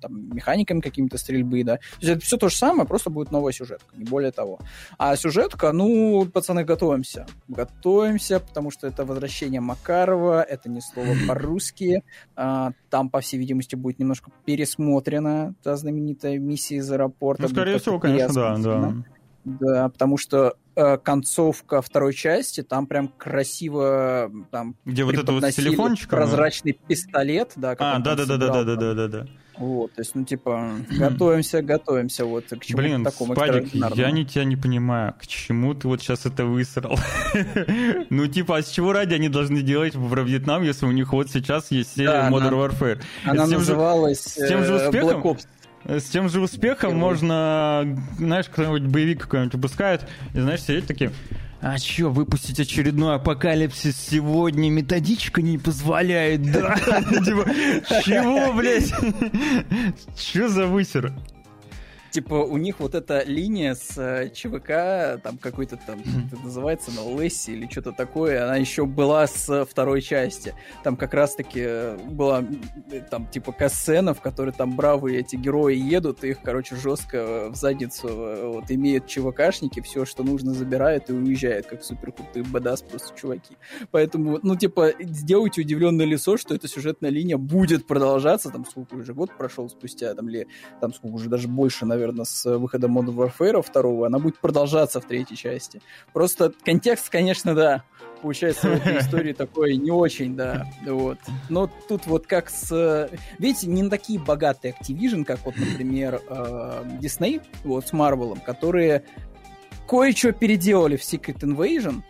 [0.00, 1.76] там, механиками какими-то стрельбы, да.
[1.76, 4.60] То есть это все то же самое, просто будет новая сюжетка, не более того.
[4.98, 7.26] А сюжетка, ну, пацаны, готовимся.
[7.48, 12.02] Готовимся, потому что это возвращение Макарова, это не слово по-русски.
[12.36, 17.42] А, там, по всей видимости, будет немножко пересмотрена та знаменитая миссия из аэропорта.
[17.42, 18.94] Ну, скорее всего, конечно, да, да.
[19.44, 25.42] Да, потому что э, концовка второй части, там прям красиво там Где вот это вот
[25.42, 26.18] с телефончиком?
[26.18, 27.74] Прозрачный пистолет, да.
[27.78, 29.26] А, да-да-да-да-да-да-да-да.
[29.62, 34.26] Вот, то есть, ну, типа, готовимся, готовимся вот к чему-то Блин, такому Спадик, я не
[34.26, 36.98] тебя не понимаю, к чему ты вот сейчас это высрал?
[38.10, 41.30] Ну, типа, а с чего ради они должны делать про Вьетнам, если у них вот
[41.30, 43.00] сейчас есть серия Да, Modern она- Warfare?
[43.24, 45.20] Она с тем же- называлась с тем же э, успехом?
[45.20, 45.46] Black Ops.
[46.00, 51.12] С тем же успехом можно, знаешь, кто-нибудь боевик какой-нибудь выпускает, и, знаешь, сидеть такие,
[51.62, 56.74] а чё, выпустить очередной апокалипсис сегодня методичка не позволяет, да?
[56.76, 57.48] Типа,
[58.04, 58.92] чего, блядь?
[60.16, 61.12] Чё за высер?
[62.12, 67.18] Типа, у них вот эта линия с э, ЧВК, там какой-то там, это называется, ну,
[67.18, 70.54] Лесси или что-то такое, она еще была с второй части.
[70.84, 72.44] Там как раз-таки э, была
[72.90, 77.48] э, там типа касцена, в которой там бравые эти герои едут, и их, короче, жестко
[77.48, 82.44] в задницу э, вот имеют ЧВКшники, все, что нужно, забирают и уезжают, как супер крутые
[82.44, 83.56] бадас просто чуваки.
[83.90, 89.14] Поэтому, ну, типа, сделайте удивленное лицо, что эта сюжетная линия будет продолжаться, там, сколько уже
[89.14, 90.46] год прошел спустя, там, ли,
[90.82, 95.04] там, сколько уже даже больше, наверное, с выходом Modern Warfare второго, она будет продолжаться в
[95.04, 95.80] третьей части.
[96.12, 97.84] Просто контекст, конечно, да,
[98.22, 101.18] получается в этой истории такой не очень, да, вот.
[101.48, 103.10] Но тут вот как с...
[103.38, 109.04] Видите, не такие богатые Activision, как вот, например, э, Disney, вот с Marvel, которые
[109.88, 112.02] кое-что переделали в Secret Invasion,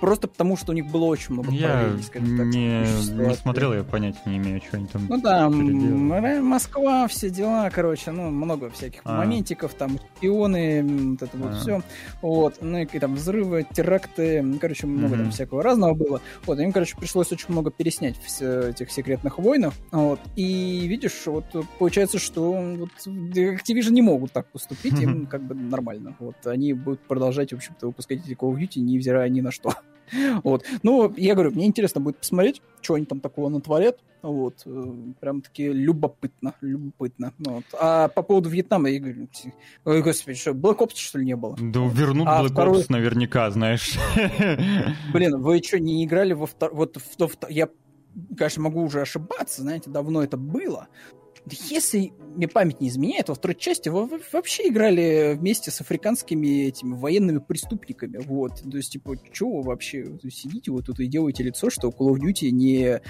[0.00, 3.84] просто потому, что у них было очень много Я скажем так, не, не смотрел, я
[3.84, 5.06] понятия не имею, что они там...
[5.08, 9.16] Ну да, м, Москва, все дела, короче, ну, много всяких А.
[9.16, 11.54] моментиков, там, шпионы, м, вот это вот А.
[11.54, 11.82] все,
[12.22, 15.24] вот, ну, и там взрывы, теракты, короче, много Мгм.
[15.24, 19.74] там всякого разного было, вот, им, короче, пришлось очень много переснять все этих секретных войнов,
[19.92, 21.44] вот, и видишь, вот,
[21.78, 27.00] получается, что вот Activision не могут так поступить, им как бы нормально, вот, они будут
[27.06, 29.74] продолжать, в общем-то, выпускать эти Call of Duty, невзирая ни на что.
[30.44, 30.64] Вот.
[30.82, 33.98] Ну, я говорю, мне интересно будет посмотреть, что они там такого натворят.
[34.22, 34.62] Вот.
[34.66, 34.84] э,
[35.20, 37.32] Прям-таки любопытно, любопытно.
[37.38, 37.64] Вот.
[37.78, 39.28] А по поводу Вьетнама, я говорю,
[39.84, 41.56] ой, господи, что, Black Ops, что ли, не было?
[41.58, 43.98] Да вернут А Black второй- Ops наверняка, знаешь.
[45.12, 46.74] Блин, вы что, не играли во втор...
[46.74, 47.68] Вот в я,
[48.36, 50.88] конечно, могу уже ошибаться, знаете, давно это было.
[51.46, 56.94] Если мне память не изменяет, во второй части вы вообще играли вместе с африканскими этими
[56.94, 58.18] военными преступниками.
[58.18, 58.62] Вот.
[58.62, 62.18] То есть, типа, что вы вообще сидите вот тут и делаете лицо, что Call of
[62.20, 63.00] Duty не э,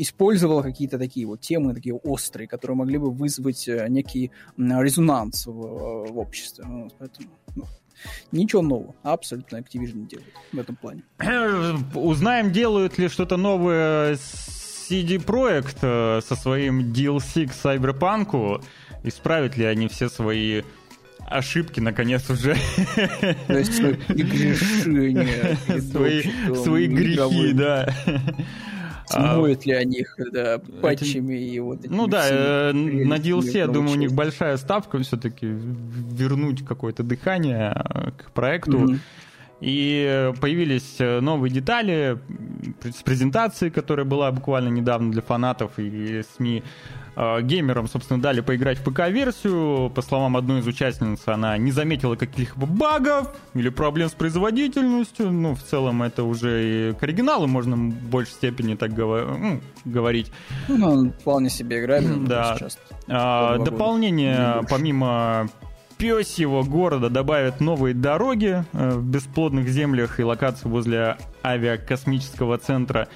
[0.00, 5.52] использовала какие-то такие вот темы, такие острые, которые могли бы вызвать э, некий резонанс в,
[5.52, 6.64] в обществе.
[6.66, 7.64] Вот, поэтому, ну,
[8.30, 8.94] Ничего нового.
[9.02, 11.02] Абсолютно Activision делает в этом плане.
[11.94, 14.16] Узнаем, делают ли что-то новое
[14.88, 18.62] CD Projekt э, со своим DLC к Cyberpunk.
[19.04, 20.62] Исправят ли они все свои
[21.26, 22.56] ошибки, наконец, уже.
[23.46, 25.56] То есть свои прегрешения.
[25.80, 26.22] Свои,
[26.54, 27.94] свои грехи, да.
[29.10, 33.66] А, Смоют ли они их, да, патчами и вот Ну да, э, на DLC, я
[33.66, 38.78] думаю, у них большая ставка все-таки вернуть какое-то дыхание э, к проекту.
[38.78, 39.00] Мгм.
[39.60, 42.18] И появились э, новые детали
[42.82, 46.62] с презентации, которая была буквально недавно для фанатов и СМИ.
[47.16, 49.90] Э, Геймерам, собственно, дали поиграть в ПК-версию.
[49.90, 55.32] По словам одной из участниц, она не заметила каких-либо багов или проблем с производительностью.
[55.32, 60.30] Ну, в целом, это уже и к оригиналу можно в большей степени так ну, говорить.
[60.68, 62.54] Ну, он вполне себе играбельный Да.
[62.56, 62.78] сейчас.
[63.08, 65.48] А, дополнение, помимо
[65.98, 73.08] пёсьего города, добавят новые дороги э, в бесплодных землях и локации возле авиакосмического центра.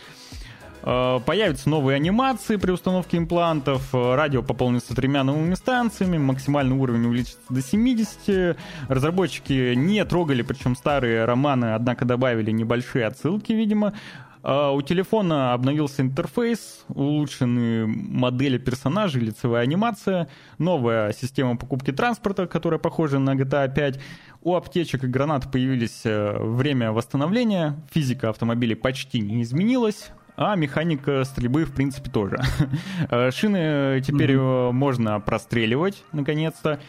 [0.83, 7.07] Э, Появятся новые анимации при установке имплантов, э, радио пополнится тремя новыми станциями, максимальный уровень
[7.07, 8.57] увеличится до 70.
[8.89, 13.95] Разработчики не трогали, причем старые романы, однако добавили небольшие отсылки, видимо.
[14.43, 20.29] А, У телефона обновился интерфейс, улучшены модели персонажей, лицевая анимация,
[20.59, 24.01] новая система покупки транспорта, которая похожа на GTA 5.
[24.43, 31.25] У аптечек и гранат появились э, время восстановления, физика автомобилей почти не изменилась, а механика
[31.25, 32.39] стрельбы, в принципе, тоже.
[33.11, 36.81] Э, Шины теперь э, можно простреливать, наконец-то.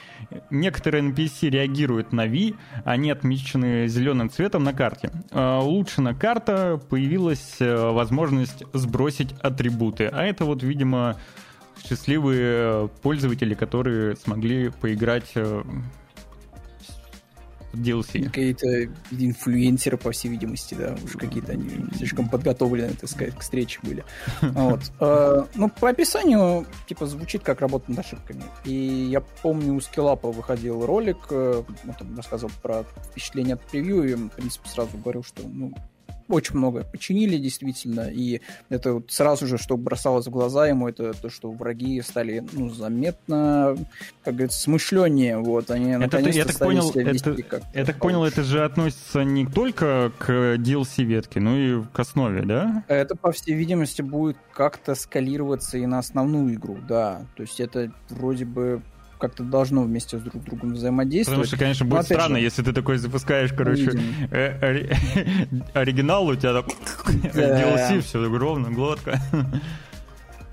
[0.49, 2.53] Некоторые NPC реагируют на V,
[2.85, 5.11] они отмечены зеленым цветом на карте.
[5.31, 10.07] Э, Улучшена карта, появилась э, возможность сбросить атрибуты.
[10.07, 11.17] А это вот, видимо,
[11.83, 15.63] счастливые пользователи, которые смогли поиграть э,
[17.73, 18.25] DLC.
[18.25, 23.79] Какие-то инфлюенсеры, по всей видимости, да, уж какие-то они слишком подготовлены, так сказать, к встрече
[23.83, 24.03] были.
[24.41, 24.81] Вот.
[24.99, 28.43] Э, Ну, по описанию, типа, звучит как работа над ошибками.
[28.65, 34.03] И я помню, у Скиллапа выходил ролик, э, он там рассказывал про впечатление от превью,
[34.03, 35.73] и, в принципе, сразу говорил, что, ну,
[36.33, 41.13] очень много починили, действительно, и это вот сразу же, что бросалось в глаза ему, это
[41.13, 43.77] то, что враги стали, ну, заметно,
[44.23, 48.23] как говорится, смышленнее, вот, они это, наконец-то я так понял, это, как я так понял,
[48.23, 52.83] это же относится не только к DLC-ветке, но и к основе, да?
[52.87, 57.25] Это, по всей видимости, будет как-то скалироваться и на основную игру, да.
[57.35, 58.81] То есть это вроде бы
[59.23, 61.43] как-то должно вместе с друг другом взаимодействовать.
[61.43, 63.97] Потому что, конечно, будет опять странно, же, если ты такой запускаешь, короче,
[64.31, 64.91] э, ори-
[65.73, 66.65] оригинал, у тебя там
[67.33, 69.17] DLC, все ровно, гладко.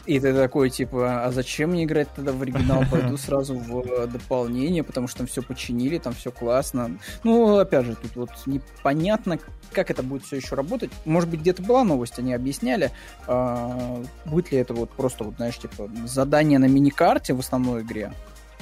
[0.07, 2.85] И ты такой, типа, а зачем мне играть тогда в оригинал?
[2.91, 6.99] Пойду сразу в э, дополнение, потому что там все починили, там все классно.
[7.23, 9.39] Ну, опять же, тут вот непонятно,
[9.73, 10.91] как это будет все еще работать.
[11.05, 12.93] Может быть, где-то была новость, они объясняли,
[13.27, 18.13] а, будет ли это вот просто, вот, знаешь, типа, задание на миникарте в основной игре,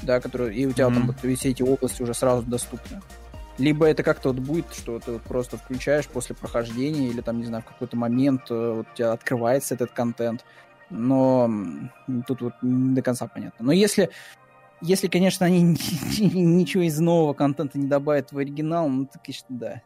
[0.02, 1.06] да, которую, и у тебя там Мгм.
[1.22, 3.00] вот все эти области уже сразу доступны.
[3.58, 7.46] Либо это как-то вот будет, что ты вот просто включаешь после прохождения, или там, не
[7.46, 10.44] знаю, в какой-то момент э, вот у тебя открывается этот контент.
[10.90, 11.50] Но
[12.26, 13.64] тут вот не до конца понятно.
[13.64, 14.10] Но если,
[14.80, 15.62] если конечно, они
[16.18, 19.82] ничего из нового контента не добавят в оригинал, ну, то, конечно, да.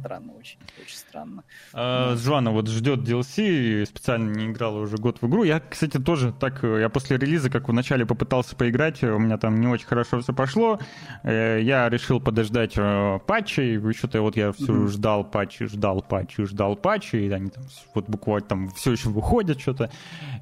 [0.00, 0.58] Странно очень.
[0.80, 1.44] Очень странно.
[1.72, 5.42] А, Жуана вот ждет DLC, специально не играла уже год в игру.
[5.44, 9.66] Я, кстати, тоже так, я после релиза, как вначале попытался поиграть, у меня там не
[9.66, 10.78] очень хорошо все пошло.
[11.22, 16.76] Э, Я решил подождать э, патчей, что-то вот я все ждал патчи, ждал патчи, ждал
[16.76, 17.64] патчи, и они там
[17.94, 19.90] вот буквально там все еще выходят что-то.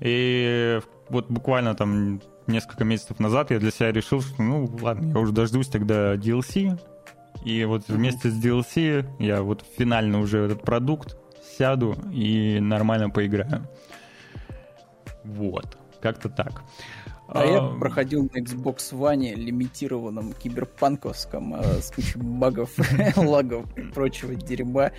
[0.00, 5.18] И вот буквально там несколько месяцев назад я для себя решил, что ну ладно, я
[5.18, 6.78] уже дождусь тогда DLC,
[7.44, 11.16] и вот вместе с DLC я вот финально уже этот продукт
[11.58, 13.66] сяду и нормально поиграю.
[15.24, 16.62] Вот, как-то так.
[17.28, 22.70] А я проходил на Xbox One лимитированном киберпанковском э, с кучей багов,
[23.16, 24.92] лагов и прочего дерьма.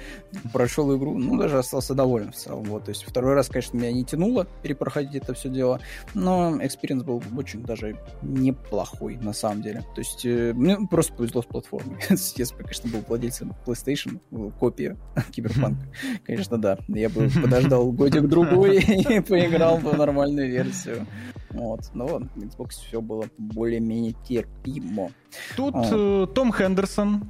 [0.51, 2.65] Прошел игру, ну, даже остался доволен в целом.
[2.65, 5.79] Вот, то есть второй раз, конечно, меня не тянуло перепроходить это все дело,
[6.13, 9.85] но experience был очень даже неплохой, на самом деле.
[9.95, 11.97] То есть э, мне просто повезло с платформой.
[12.09, 14.19] Если бы, конечно, был владельцем PlayStation,
[14.59, 14.97] копия
[15.31, 15.87] киберпанка,
[16.25, 16.77] конечно, да.
[16.87, 21.07] Я бы подождал годик-другой и поиграл бы в нормальную версию.
[21.51, 21.81] Вот.
[21.93, 25.11] Но на Xbox все было более-менее терпимо.
[25.55, 27.29] Тут э, Том Хендерсон.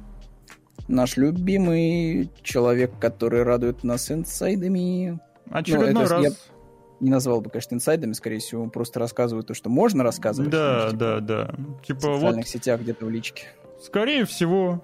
[0.88, 5.20] Наш любимый человек, который радует нас инсайдами.
[5.50, 6.24] Очередной Ну, это раз.
[6.24, 6.30] я
[7.00, 10.50] Не назвал бы, конечно, инсайдами, скорее всего, просто рассказывает то, что можно рассказывать.
[10.50, 11.54] Да, знаешь, типа, да, да.
[11.80, 13.44] В Типа вот, социальных сетях где-то в личке.
[13.82, 14.82] скорее всего,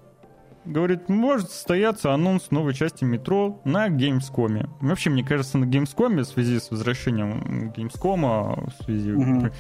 [0.65, 4.69] говорит, может состояться анонс новой части метро на Gamescom.
[4.81, 9.51] Вообще, мне кажется, на Gamescom в связи с возвращением Gamescom, в связи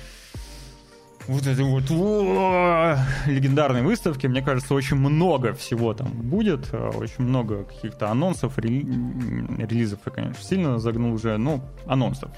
[1.26, 7.24] вот этой вот о, легендарной выставки, мне кажется, очень много всего там будет, э, очень
[7.24, 12.30] много каких-то анонсов, рели- релизов я, конечно, сильно загнул уже, ну, анонсов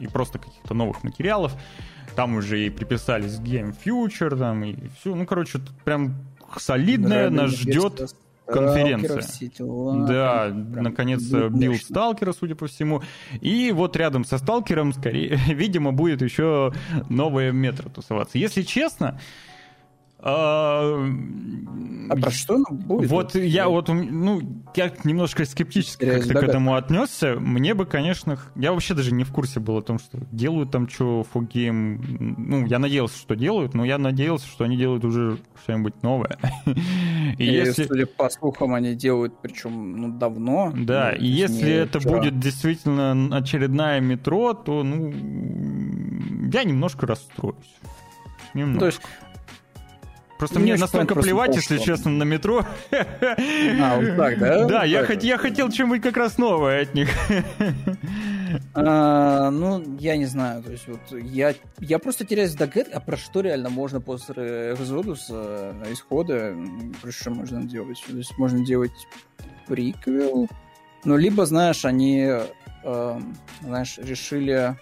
[0.00, 1.54] и просто каких-то новых материалов.
[2.16, 5.14] Там уже и приписались Game Future, там и все.
[5.14, 6.14] Ну, короче, тут прям
[6.58, 8.14] солидная нас ждет
[8.46, 9.22] конференция.
[10.06, 11.76] да, наконец-то мощно.
[11.76, 13.02] Сталкера, судя по всему.
[13.40, 16.72] И вот рядом со Сталкером, скорее, видимо, будет еще
[17.08, 18.38] новое метро тусоваться.
[18.38, 19.20] Если честно,
[20.22, 21.06] а,
[22.10, 23.10] А про что оно будет?
[23.10, 24.40] вот я вот, ну,
[24.74, 27.36] я немножко скептически как-то к этому отнесся.
[27.38, 30.88] Мне бы, конечно, я вообще даже не в курсе был о том, что делают там
[30.88, 32.36] что, фогейм.
[32.38, 36.38] Ну, я надеялся, что делают, но я надеялся, что они делают уже что-нибудь новое.
[37.38, 37.84] И И, если...
[37.84, 40.72] судя по слухам, они делают, причем, ну, давно.
[40.76, 42.16] Да, Ну, и если это вчера.
[42.18, 45.10] будет действительно очередная метро, то, ну,
[46.52, 47.56] я немножко расстроюсь.
[48.54, 48.80] Ну, Немножко.
[48.80, 49.00] то есть,
[50.40, 52.64] Просто не мне настолько плевать, если честно, на метро.
[52.90, 54.64] А, вот так, да?
[54.68, 57.10] Да, я, хот- я хотел чем-нибудь как раз новое от них.
[58.74, 63.00] А, ну, я не знаю, то есть вот я, я просто теряюсь в догадке, а
[63.00, 68.02] про что реально можно после Exodus, исхода, м, про что можно делать?
[68.08, 68.90] То есть можно делать
[69.68, 70.48] приквел,
[71.04, 72.28] ну, либо, знаешь, они,
[72.84, 74.74] эм, знаешь, решили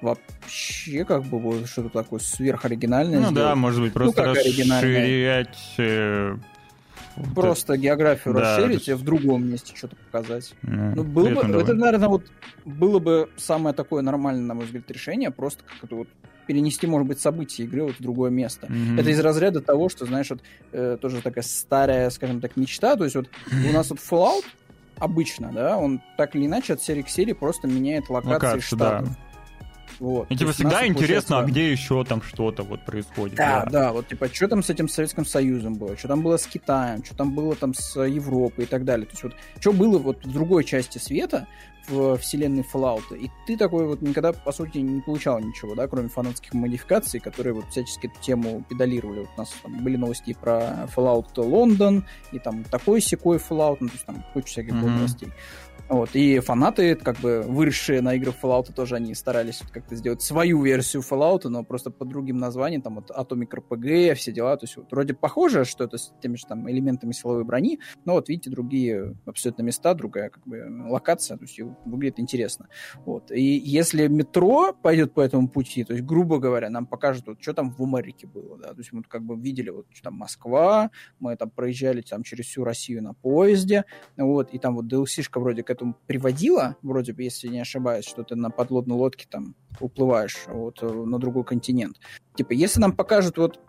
[0.00, 3.56] вообще как бы вот что-то такое сверхоригинальное Ну да, сделать.
[3.56, 4.78] может быть, просто как оригинальное.
[4.78, 5.74] расширять...
[5.78, 6.36] э,
[7.34, 10.52] Просто географию Да, расширить и в другом месте что-то показать.
[10.62, 12.26] это, Ну, было бы, это, наверное, вот
[12.66, 16.08] было бы самое такое нормальное, на мой взгляд, решение, просто как это вот
[16.46, 18.66] перенести, может быть, события игры вот в другое место.
[18.68, 18.98] Мгм.
[19.00, 20.40] Это из разряда того, что, знаешь, вот
[20.72, 22.96] э, тоже такая старая, скажем так, мечта.
[22.96, 23.28] То есть вот
[23.66, 24.44] у нас вот Fallout
[24.98, 29.04] обычно, да, он так или иначе от серии к серии просто меняет локации Локацию, да.
[29.98, 30.30] Вот.
[30.30, 33.36] И типа всегда интересно, а где еще там что-то вот происходит.
[33.36, 36.36] Да, да, да, вот типа, что там с этим Советским Союзом было, что там было
[36.36, 39.06] с Китаем, что там было там с Европой и так далее.
[39.06, 41.46] То есть вот, что было вот в другой части света,
[41.88, 46.08] в вселенной Fallout, и ты такой вот никогда, по сути, не получал ничего, да, кроме
[46.08, 49.20] фанатских модификаций, которые вот всячески эту тему педалировали.
[49.20, 53.88] Вот у нас там были новости про Fallout Лондон, и там такой секой Fallout, ну,
[53.88, 54.90] то есть там куча всяких mm-hmm.
[54.90, 55.28] новостей.
[55.88, 60.60] Вот, и фанаты, как бы выросшие на играх Fallout, тоже они старались как-то сделать свою
[60.60, 64.76] версию Fallout, но просто под другим названием, там вот Atomic RPG, все дела, то есть
[64.76, 68.50] вот, вроде похоже, что это с теми же там элементами силовой брони, но вот видите,
[68.50, 72.68] другие абсолютно места, другая как бы локация, то есть выглядит интересно.
[73.04, 77.40] Вот, и если метро пойдет по этому пути, то есть, грубо говоря, нам покажут, вот,
[77.40, 80.14] что там в Америке было, да, то есть мы как бы видели, вот, что там
[80.14, 83.84] Москва, мы там проезжали там через всю Россию на поезде,
[84.16, 88.22] вот, и там вот DLC-шка вроде к этому приводила, вроде бы, если не ошибаюсь, что
[88.22, 91.98] ты на подлодной лодке там уплываешь вот э, на другой континент.
[92.34, 93.60] Типа, если нам покажут вот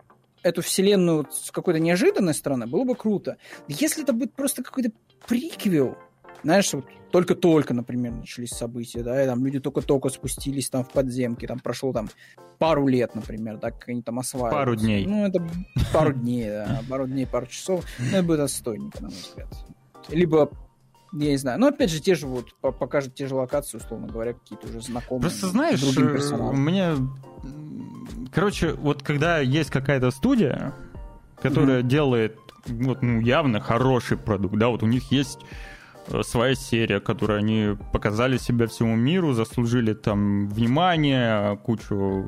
[0.42, 3.36] эту вселенную с какой-то неожиданной стороны, было бы круто.
[3.68, 4.90] Если это будет просто какой-то
[5.26, 5.96] приквел,
[6.42, 11.46] знаешь, вот только-только, например, начались события, да, и там люди только-только спустились там в подземки,
[11.46, 12.08] там прошло там
[12.58, 14.58] пару лет, например, да, как они там осваиваются.
[14.58, 15.06] Пару дней.
[15.06, 15.46] Ну, это
[15.92, 19.48] пару дней, да, пару дней, пару часов, ну, это будет отстойненько, на мой взгляд.
[20.08, 20.50] Либо
[21.12, 21.58] я не знаю.
[21.60, 25.22] Но опять же, те же вот покажут те же локации, условно говоря, какие-то уже знакомые.
[25.22, 26.14] Просто знаешь, другим
[26.56, 26.94] мне.
[28.32, 30.74] Короче, вот когда есть какая-то студия,
[31.40, 31.88] которая mm-hmm.
[31.88, 35.77] делает вот, ну, явно хороший продукт, да, вот у них есть Э,
[36.22, 42.24] своя серия, которую они показали себя всему миру, заслужили там внимание, кучу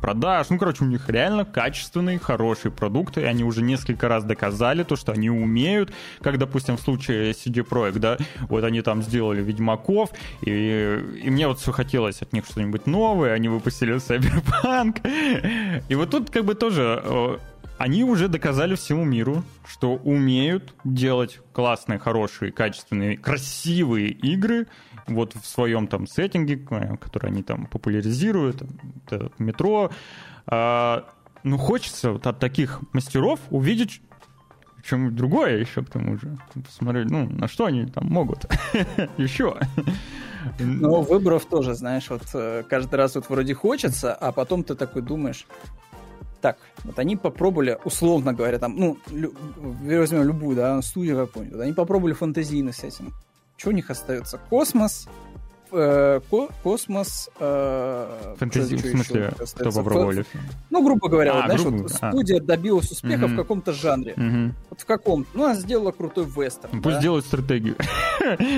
[0.00, 0.48] продаж.
[0.50, 4.96] Ну, короче, у них реально качественные, хорошие продукты, и они уже несколько раз доказали то,
[4.96, 10.10] что они умеют, как, допустим, в случае CD Projekt, да, вот они там сделали Ведьмаков,
[10.42, 16.10] и, и мне вот все хотелось от них что-нибудь новое, они выпустили Cyberpunk, и вот
[16.10, 17.38] тут как бы тоже э,
[17.78, 24.66] они уже доказали всему миру, что умеют делать классные, хорошие, качественные, красивые игры
[25.06, 28.62] вот в своем там сеттинге, который они там популяризируют,
[29.38, 29.90] метро.
[30.46, 31.04] А,
[31.42, 34.00] ну, хочется вот от таких мастеров увидеть
[34.86, 36.36] чем другое еще к тому же.
[36.64, 38.46] Посмотреть, ну, на что они там могут
[39.16, 39.58] еще.
[40.60, 45.02] Но выборов тоже, знаешь, вот э, каждый раз вот вроде хочется, а потом ты такой
[45.02, 45.46] думаешь,
[46.46, 49.34] так, вот они попробовали, условно говоря, там, ну, лю,
[49.82, 53.14] возьмем любую, да, студию какую-нибудь, они попробовали фантазийный сеттинг.
[53.56, 54.38] Что у них остается?
[54.48, 55.08] Космос,
[55.72, 57.30] э, ко космос...
[57.38, 60.24] Э, Фэнтези, в смысле, кто попробовали?
[60.70, 61.82] Ну, грубо говоря, а, знаешь, грубо?
[61.82, 62.10] вот а.
[62.10, 63.34] студия добилась успеха угу.
[63.34, 64.14] в каком-то жанре.
[64.16, 64.54] Угу.
[64.70, 65.26] Вот в каком?
[65.34, 66.70] Ну, она сделала крутой вестерн.
[66.76, 67.02] Ну, пусть да?
[67.02, 67.76] делают стратегию.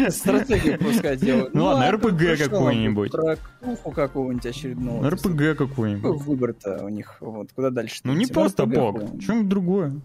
[0.09, 1.55] Стратегию пускай делают.
[1.55, 3.13] Ну, ладно, РПГ какой-нибудь.
[3.13, 5.11] Тракуху какого-нибудь очередного.
[5.11, 6.23] РПГ какой-нибудь.
[6.23, 8.01] Выбор-то у них, вот, куда дальше?
[8.05, 10.01] Ну, не просто бог, чем другое.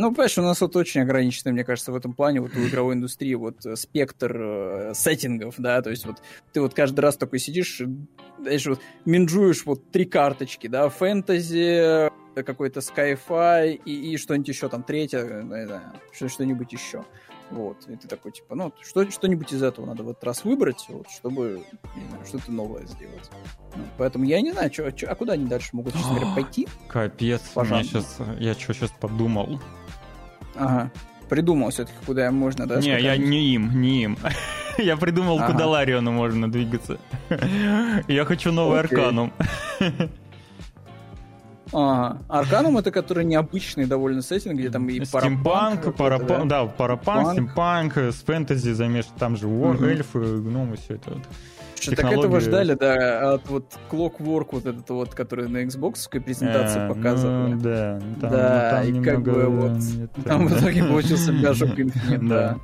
[0.00, 2.94] Ну, понимаешь, у нас вот очень ограниченный, мне кажется, в этом плане вот у игровой
[2.94, 6.22] индустрии вот э, спектр э, сеттингов, да, то есть вот
[6.52, 7.82] ты вот каждый раз такой сидишь,
[8.38, 12.10] знаешь, вот минжуешь вот три карточки, да, фэнтези,
[12.44, 15.82] какой-то sci-fi и, и что-нибудь еще, там, третье, э, не знаю,
[16.12, 17.04] что-нибудь еще.
[17.50, 20.84] Вот, и ты такой, типа, ну, что, что-нибудь из этого надо в этот раз выбрать,
[20.90, 21.64] вот, чтобы
[22.24, 23.30] что-то новое сделать.
[23.74, 26.68] Ну, поэтому я не знаю, чё, чё, а куда они дальше могут, честно говоря, пойти.
[26.86, 28.00] Капец, Пожалуйста.
[28.02, 29.58] сейчас, я что сейчас подумал.
[30.58, 30.90] Ага.
[31.28, 32.80] Придумал все-таки, куда можно, да?
[32.80, 34.18] Не, я не им, не им.
[34.78, 35.52] я придумал, ага.
[35.52, 36.98] куда Larian у можно двигаться.
[38.08, 39.32] я хочу новый Arcanum.
[41.72, 42.18] Ага.
[42.28, 48.22] Arcanum это который необычный довольно сеттинг, где там и Стимпанк, паропанк, да, паропанк, стимпанк, с
[48.22, 51.22] фэнтези замешан, там же вор, эльфы, гномы, все это вот.
[51.80, 56.80] Что, так этого ждали, да, от вот Clockwork, вот этот вот, который на Xbox презентации
[56.80, 57.54] а, показывали.
[57.54, 61.76] Ну, да, там, да, ну, там и как бы вот, там в итоге получился Bioshock
[61.76, 62.58] Infinite, да.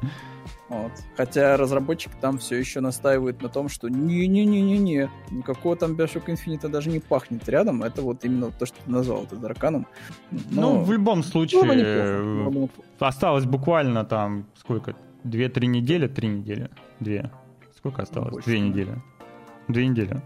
[0.69, 0.93] Вот.
[1.17, 6.91] Хотя разработчик там все еще настаивает на том, что не-не-не-не-не, никакого там Bioshock Infinite даже
[6.91, 7.83] не пахнет рядом.
[7.83, 9.87] Это вот именно то, что ты назвал, это Драканом.
[10.51, 10.73] Но...
[10.73, 17.31] Ну, в любом случае, ну, неплохо, осталось буквально там, сколько, две-три недели, три недели, две.
[17.85, 18.33] Сколько осталось?
[18.33, 18.49] Больше.
[18.49, 18.95] Две недели.
[19.69, 20.23] Две недели.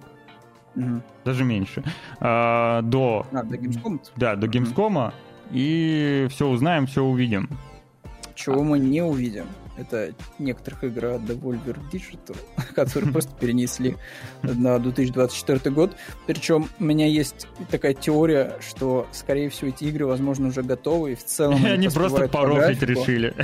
[0.77, 1.03] Угу.
[1.25, 1.83] Даже меньше.
[2.21, 3.27] А, до...
[3.33, 4.01] А, до Gamescom?
[4.15, 5.09] Да, до Gamescom.
[5.09, 5.15] Угу.
[5.51, 7.51] И все узнаем, все увидим.
[8.37, 8.63] Чего а...
[8.63, 9.47] мы не увидим?
[9.77, 12.37] Это некоторых игр от Devolver Digital,
[12.77, 13.97] которые просто перенесли
[14.45, 15.97] на 2024 год.
[16.29, 21.15] Причем у меня есть такая теория, что, скорее всего, эти игры, возможно, уже готовы, и
[21.17, 21.65] в целом...
[21.65, 23.35] Они просто порофлить решили.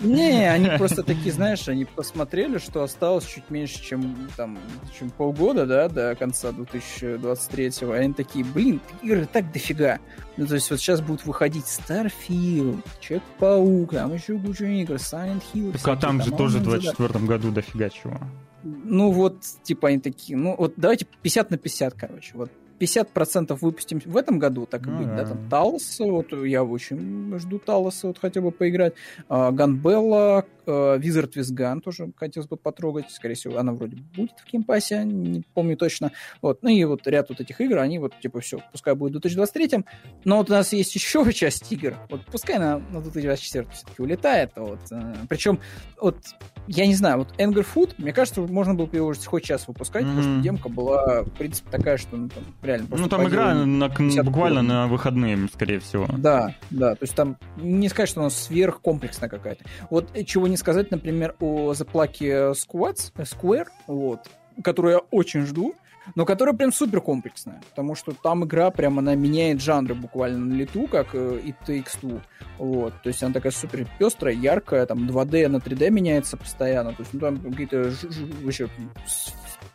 [0.00, 4.58] Не, они просто такие, знаешь, они посмотрели, что осталось чуть меньше, чем там,
[4.98, 7.92] чем полгода, да, до конца 2023-го.
[7.92, 9.98] Они такие, блин, игры так дофига.
[10.36, 15.72] Ну, то есть вот сейчас будут выходить Starfield, Человек-паук, там еще куча игр, Silent Hill.
[15.72, 18.18] Так, а там же тоже в 24 году дофига чего.
[18.62, 22.32] Ну вот, типа они такие, ну вот давайте 50 на 50, короче.
[22.34, 27.38] Вот 50% выпустим в этом году, так и быть, да, там Талос, вот я очень
[27.38, 28.94] жду Талоса, вот хотя бы поиграть,
[29.28, 34.72] Gunbrella, Wizard with Gun тоже хотелось бы потрогать, скорее всего, она вроде будет в Game
[34.72, 36.12] Pass е, не помню точно,
[36.42, 39.20] вот, ну и вот ряд вот этих игр, они вот, типа, все, пускай будет в
[39.20, 39.84] 2023,
[40.24, 44.52] но вот у нас есть еще часть игр, вот пускай на, на 2024 все-таки улетает,
[44.56, 45.58] вот, э, причем,
[46.00, 46.18] вот,
[46.66, 49.68] я не знаю, вот Anger Foot, мне кажется, можно было бы его уже хоть сейчас
[49.68, 50.16] выпускать, mm-hmm.
[50.16, 52.86] потому что демка была, в принципе, такая, что, ну, там, реально...
[52.90, 53.88] Ну, там игра на,
[54.22, 56.06] буквально на выходные, скорее всего.
[56.16, 59.64] Да, да, то есть там не сказать, что она сверхкомплексная какая-то.
[59.90, 64.20] Вот э, чего не сказать, например, о заплаке Squads, Square, вот,
[64.62, 65.74] которую я очень жду,
[66.14, 70.54] но которая прям супер комплексная, потому что там игра прям, она меняет жанры буквально на
[70.54, 72.20] лету, как э, и Takes-Two,
[72.58, 77.02] вот, то есть она такая супер пестрая, яркая, там 2D на 3D меняется постоянно, то
[77.02, 77.92] есть ну, там какие-то
[78.42, 78.68] вообще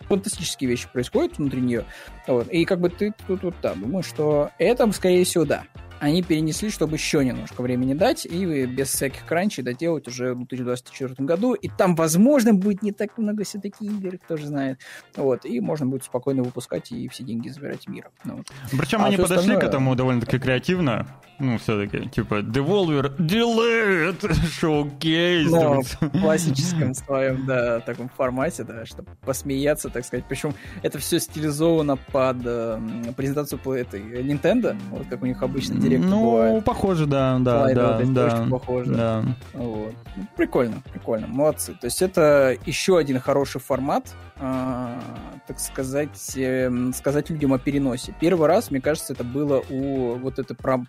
[0.07, 1.85] фантастические вещи происходят внутри нее.
[2.27, 2.49] Вот.
[2.49, 5.63] И как бы ты тут вот да, думаю, что это, скорее всего, да
[6.01, 11.13] они перенесли, чтобы еще немножко времени дать и без всяких кранчей доделать уже в 2024
[11.19, 11.53] году.
[11.53, 14.79] И там, возможно, будет не так много все-таки игр, кто же знает.
[15.15, 15.45] Вот.
[15.45, 18.09] И можно будет спокойно выпускать и все деньги забирать мира.
[18.23, 18.47] Ну, вот.
[18.71, 19.61] Причем а они подошли остальное...
[19.61, 21.07] к этому довольно-таки креативно.
[21.37, 24.21] Ну, все-таки, типа, Devolver Delete
[24.61, 25.49] Showcase.
[25.49, 30.25] Ну, в классическом своем, да, таком формате, да, чтобы посмеяться, так сказать.
[30.27, 32.79] Причем это все стилизовано под э,
[33.15, 36.65] презентацию этой Nintendo, вот как у них обычно директор Ну, бывает.
[36.65, 38.25] похоже, да, да, Слайды да, вот да.
[38.25, 38.93] Очень похоже.
[38.93, 39.23] Да.
[39.53, 39.93] Вот.
[40.15, 41.73] Ну, прикольно, прикольно, молодцы.
[41.79, 44.99] То есть это еще один хороший формат, э,
[45.47, 48.13] так сказать, э, сказать людям о переносе.
[48.19, 50.79] Первый раз, мне кажется, это было у вот этой про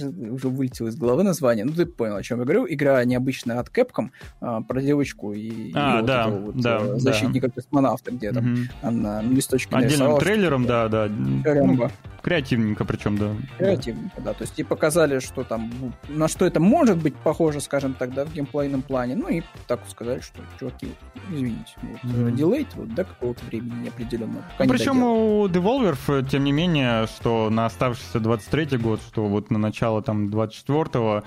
[0.00, 2.66] уже вылетело из головы название, ну ты понял, о чем я говорю.
[2.68, 6.98] Игра необычная от Capcom а, про девочку и, а, и да, вот вот, да, э,
[6.98, 7.54] защитника да.
[7.54, 8.60] космонавта, где там угу.
[8.82, 11.08] она на листочке Отдельным трейлером, да, да.
[11.08, 11.88] Ну,
[12.22, 13.34] креативненько причем, да.
[13.58, 14.32] Креативненько, да.
[14.32, 15.70] То есть и показали, что там,
[16.08, 19.16] на что это может быть похоже, скажем так, да, в геймплейном плане.
[19.16, 20.88] Ну и так сказали, что, чуваки,
[21.30, 22.32] извините, вот, mm-hmm.
[22.32, 24.44] дилейт вот до какого-то времени неопределенного.
[24.58, 29.58] Ну, причем у Devolver, тем не менее, что на оставшийся 23 год, что вот на
[29.82, 31.22] начало там 24-го,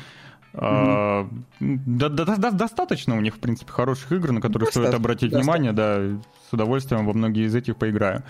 [0.57, 1.27] Mm-hmm.
[1.59, 4.83] да, да, да, достаточно у них, в принципе, хороших игр, на которые Достаточно.
[4.83, 5.51] стоит обратить Достаточно.
[5.51, 6.17] внимание, да,
[6.49, 8.23] с удовольствием во многие из этих поиграю.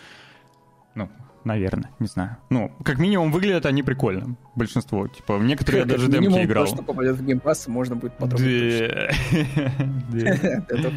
[0.95, 1.07] Ну,
[1.45, 2.37] наверное, не знаю.
[2.49, 4.35] Ну, как минимум, выглядят они прикольно.
[4.55, 5.07] Большинство.
[5.07, 6.65] Типа, в некоторые я даже демки играл.
[6.65, 8.43] то, что попадет в геймпасс, можно будет потрогать.
[10.13, 10.91] Это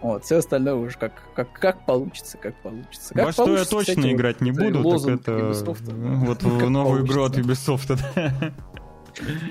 [0.00, 3.14] Вот, все остальное уже как, как, как получится, как получится.
[3.14, 7.38] Как Во что я точно играть не буду, так это вот в новую игру от
[7.38, 7.98] Ubisoft.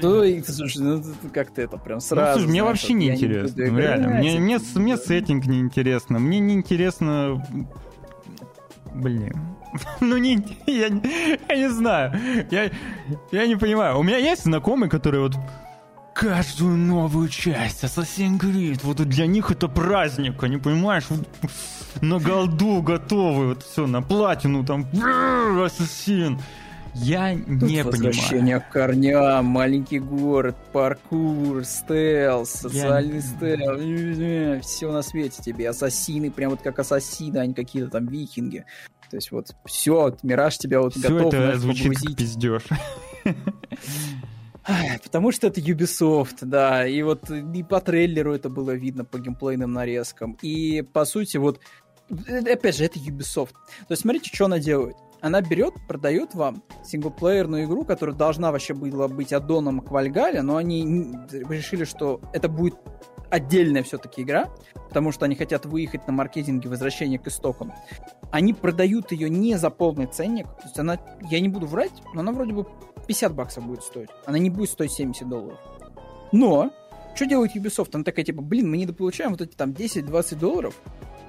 [0.01, 1.01] Ну, и, слушай, ну
[1.33, 2.31] как-то это прям сразу.
[2.31, 3.65] Ну, слушай, мне вообще не интересно.
[3.65, 4.09] Ну, реально.
[4.09, 6.19] Мне, мне, мне сеттинг не интересно.
[6.19, 7.45] Мне не интересно.
[8.93, 9.33] Блин.
[10.01, 10.37] Ну, не,
[10.67, 10.87] я,
[11.49, 12.13] я не знаю.
[12.51, 12.69] Я,
[13.31, 13.97] я не понимаю.
[13.97, 15.35] У меня есть знакомые, которые вот
[16.13, 21.27] каждую новую часть Assassin's Creed, вот для них это праздник, они, понимаешь, вот,
[22.01, 24.85] на голду готовы, вот все, на платину там,
[25.63, 26.39] Ассасин.
[26.95, 28.61] Я Тут не возвращение понимаю.
[28.61, 33.21] к корням, маленький город, паркур, стелс, социальный Я...
[33.21, 38.65] стелс, все на свете тебе, ассасины, прям вот как ассасины, а не какие-то там викинги.
[39.09, 42.09] То есть вот все, Мираж тебя вот все готов это звучит погрузить.
[42.09, 42.63] как пиздеж.
[45.03, 49.71] Потому что это Ubisoft, да, и вот и по трейлеру это было видно, по геймплейным
[49.73, 51.59] нарезкам, и по сути вот,
[52.27, 53.51] э, опять же, это Ubisoft.
[53.51, 54.95] То есть смотрите, что она делает.
[55.23, 60.57] Она берет, продает вам синглплеерную игру, которая должна вообще была быть аддоном к Вальгале, но
[60.57, 62.75] они решили, что это будет
[63.29, 64.49] отдельная все-таки игра,
[64.89, 67.71] потому что они хотят выехать на маркетинге возвращения к истокам.
[68.31, 70.99] Они продают ее не за полный ценник, то есть она,
[71.31, 72.67] я не буду врать, но она вроде бы
[73.07, 74.09] 50 баксов будет стоить.
[74.25, 75.57] Она не будет стоить 70 долларов.
[76.33, 76.69] Но,
[77.15, 77.91] что делает Ubisoft?
[77.93, 80.75] Она такая, типа, блин, мы недополучаем вот эти там 10-20 долларов,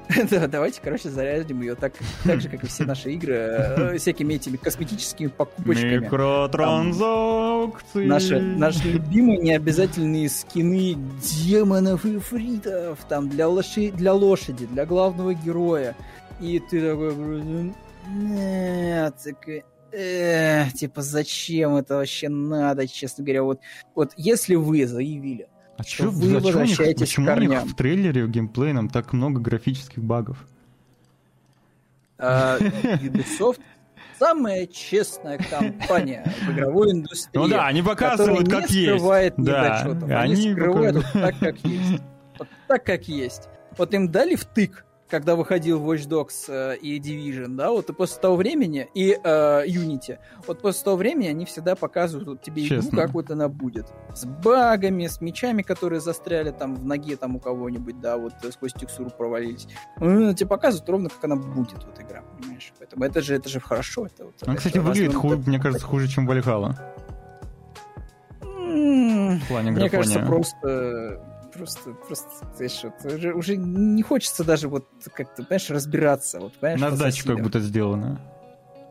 [0.31, 1.95] да, давайте, короче, зарядим ее так,
[2.25, 5.99] так же, как и все наши игры, э, всякими этими косметическими покупочками.
[5.99, 8.07] Микротранзакции.
[8.07, 15.35] Наши, наши любимые необязательные скины демонов и фритов, там, для, лоши, для лошади, для главного
[15.35, 15.97] героя.
[16.41, 17.15] И ты такой,
[18.09, 19.65] нет, такой,
[19.97, 23.45] Эх, типа, зачем это вообще надо, честно говоря?
[23.45, 23.61] Вот,
[23.95, 27.39] вот если вы заявили, А что чё- вы чё у них- возвращаетесь к почему у
[27.39, 27.69] них корням.
[27.69, 30.47] в трейлере, в геймплейном так много графических багов?
[32.19, 33.61] А, Ubisoft
[34.19, 37.41] самая честная компания в игровой индустрии.
[37.41, 38.89] Ну да, они показывают, как не есть.
[38.99, 39.43] скрывает Да,
[39.83, 40.03] недочетов.
[40.05, 41.41] они Они скрывают вот показывают.
[41.41, 42.03] так, как есть.
[42.39, 43.49] Вот так, как есть.
[43.77, 44.85] Вот им дали втык,
[45.15, 49.67] когда выходил Watch Dogs э, и Division, да, вот и после того времени, и э,
[49.67, 50.19] Unity,
[50.49, 52.99] вот после того времени они всегда показывают вот тебе игру, Честно.
[53.01, 53.87] как вот она будет.
[54.13, 58.51] С багами, с мечами, которые застряли там в ноге там у кого-нибудь, да, вот э,
[58.51, 59.69] сквозь текстуру провалились.
[60.01, 62.73] Ну, тебе показывают ровно, как она будет, вот игра, понимаешь?
[62.81, 64.07] Поэтому это же, это же хорошо.
[64.07, 66.77] Это, вот, Он, это кстати, выглядит, ху- мне кажется, хуже, чем Вальхала.
[68.41, 70.27] В плане Мне кажется, графония.
[70.27, 71.21] просто,
[71.57, 76.81] просто, просто, знаешь, вот, уже, уже не хочется даже вот как-то, понимаешь, разбираться, вот, понимаешь,
[76.81, 78.21] На в сдачу как будто сделано.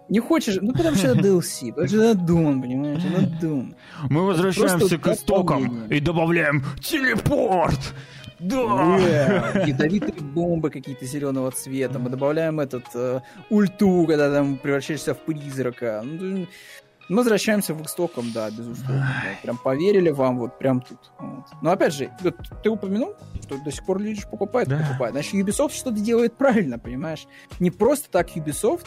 [0.09, 3.75] Не хочешь, ну потому что это DLC, потому что это Doom, понимаешь, это Doom.
[4.09, 7.93] Мы возвращаемся просто к истокам и добавляем телепорт!
[8.39, 8.57] Да!
[8.57, 9.67] Yeah.
[9.69, 16.01] Ядовитые бомбы какие-то зеленого цвета, мы добавляем этот э, ульту, когда там превращаешься в призрака.
[16.03, 16.47] Ну,
[17.09, 18.99] мы возвращаемся в истокам, да, безусловно.
[19.23, 19.29] да.
[19.41, 21.11] Прям поверили вам вот прям тут.
[21.19, 21.45] Вот.
[21.61, 24.77] Но опять же, вот ты упомянул, что до сих пор люди покупают, Да.
[24.79, 25.13] покупают.
[25.15, 27.27] Значит, Ubisoft что-то делает правильно, понимаешь?
[27.59, 28.85] Не просто так Ubisoft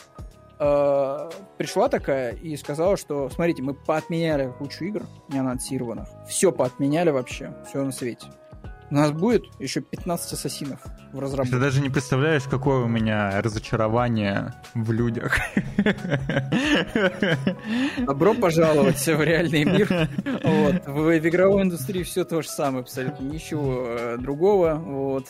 [0.58, 6.08] э, пришла такая и сказала, что, смотрите, мы поотменяли кучу игр неанонсированных.
[6.28, 8.26] Все поотменяли вообще, все на свете.
[8.90, 10.80] У нас будет еще 15 ассасинов
[11.12, 11.58] в Ты разработке.
[11.58, 15.38] даже не представляешь, какое у меня разочарование в людях.
[17.98, 20.08] Добро пожаловать в реальный мир.
[20.44, 20.86] Вот.
[20.86, 24.74] В, в игровой индустрии все то же самое, абсолютно ничего э, другого.
[24.74, 25.26] Вот.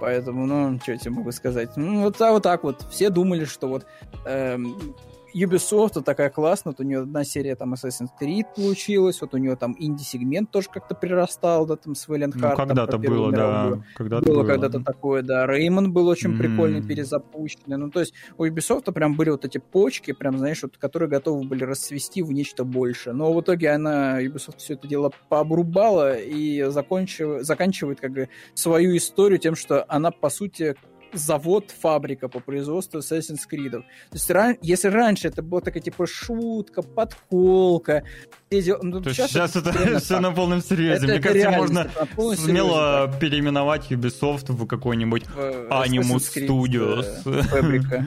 [0.00, 1.70] Поэтому, ну, что я тебе могу сказать?
[1.76, 2.86] Ну, вот, а вот так вот.
[2.90, 3.86] Все думали, что вот
[4.26, 4.94] эм,
[5.34, 9.36] Ubisoft вот такая классная, вот у нее одна серия там Assassin's Creed получилась, вот у
[9.38, 13.76] нее там инди-сегмент тоже как-то прирастал, да, там с Valiant Ну, когда-то было, мировую.
[13.76, 13.82] да.
[13.94, 14.46] Когда-то было было.
[14.46, 15.46] когда-то такое, да.
[15.46, 16.38] Реймон был очень М.
[16.38, 17.76] прикольный, перезапущенный.
[17.76, 21.44] Ну, то есть у Ubisoft прям были вот эти почки, прям, знаешь, вот, которые готовы
[21.44, 23.14] были расцвести в нечто большее.
[23.14, 28.96] Но в итоге она, Ubisoft, все это дело пообрубала и закончив- заканчивает как бы свою
[28.96, 30.76] историю тем, что она, по сути,
[31.12, 33.70] завод, фабрика по производству Assassin's Creed.
[33.70, 38.04] То есть, ран- если раньше это была такая, типа, шутка, подколка,
[38.50, 40.20] ну, То есть сейчас это реально все так.
[40.22, 40.94] на полном серьезе.
[40.94, 45.38] Это- Мне это кажется, можно это полном серьезе смело переименовать Ubisoft в какой-нибудь в
[45.70, 47.06] Animus Studios.
[47.24, 48.06] да, фабрика.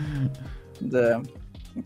[0.80, 1.22] Да.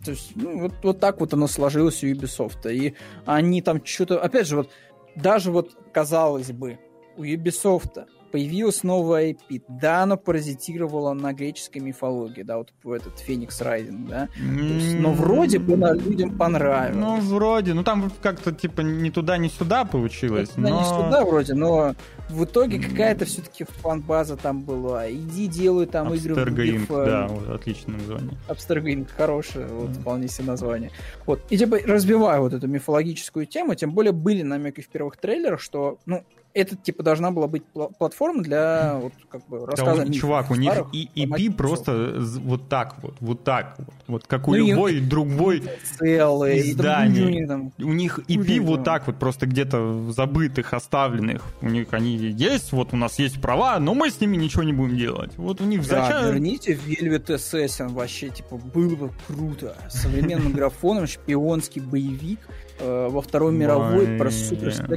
[0.05, 2.71] То есть, ну, вот, вот так вот оно сложилось у Ubisoft.
[2.71, 4.19] И они там что-то...
[4.21, 4.69] Опять же, вот
[5.15, 6.77] даже вот, казалось бы,
[7.17, 9.63] у Ubisoft появилась новая IP.
[9.67, 14.29] Да, оно паразитировало на греческой мифологии, да, вот этот Феникс Райдинг, да.
[14.37, 16.95] Есть, но вроде бы на людям понравилось.
[16.95, 17.73] Ну, вроде.
[17.73, 20.49] Ну, там как-то, типа, ни туда, ни сюда получилось.
[20.55, 20.83] Да, не но...
[20.83, 21.95] сюда вроде, но
[22.29, 25.09] в итоге какая-то все-таки фан-база там была.
[25.11, 28.37] Иди делай там игры в э, да, вот, отличное название.
[28.47, 29.09] Inc.
[29.15, 30.01] хорошее, вот Мгм.
[30.01, 30.91] вполне себе название.
[31.25, 31.41] Вот.
[31.49, 35.97] И типа разбивая вот эту мифологическую тему, тем более были намеки в первых трейлерах, что,
[36.05, 36.23] ну,
[36.53, 40.51] это типа должна была быть пла- платформа для вот как бы Да, рассказа мифов чувак,
[40.51, 43.87] у них старых и EP просто вот так вот, вот так вот.
[44.07, 45.63] Вот как у Ну и- любой другой
[45.99, 47.15] целые, и там изданий.
[47.15, 47.71] Дюни там.
[47.79, 48.93] У них EP Блин, вот да.
[48.93, 51.43] так вот, просто где-то забытых, оставленных.
[51.61, 54.73] У них они есть, вот у нас есть права, но мы с ними ничего не
[54.73, 55.31] будем делать.
[55.37, 56.33] Вот у них Да, зачем...
[56.33, 59.75] верните Velvet Assassin, вообще, типа, было бы круто.
[59.89, 62.39] Современным графоном, шпионский боевик
[62.79, 64.87] во Второй мировой, про супер Там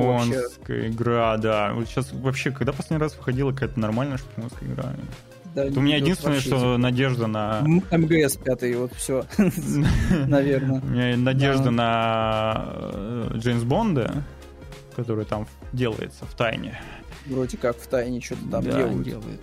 [0.00, 1.72] вообще- Шпионская игра, да.
[1.74, 4.92] Вот сейчас вообще, когда последний раз выходила какая-то нормальная шпионская игра?
[5.54, 7.60] Да, у меня единственное, вообще, что надежда на...
[7.60, 9.26] МГС пятый, вот все,
[10.26, 10.80] наверное.
[10.80, 11.70] У меня надежда Да.
[11.70, 14.24] на э, Джеймс Бонда,
[14.96, 16.80] который там делается в тайне.
[17.26, 19.02] Вроде как в тайне что-то там делают.
[19.02, 19.40] делает.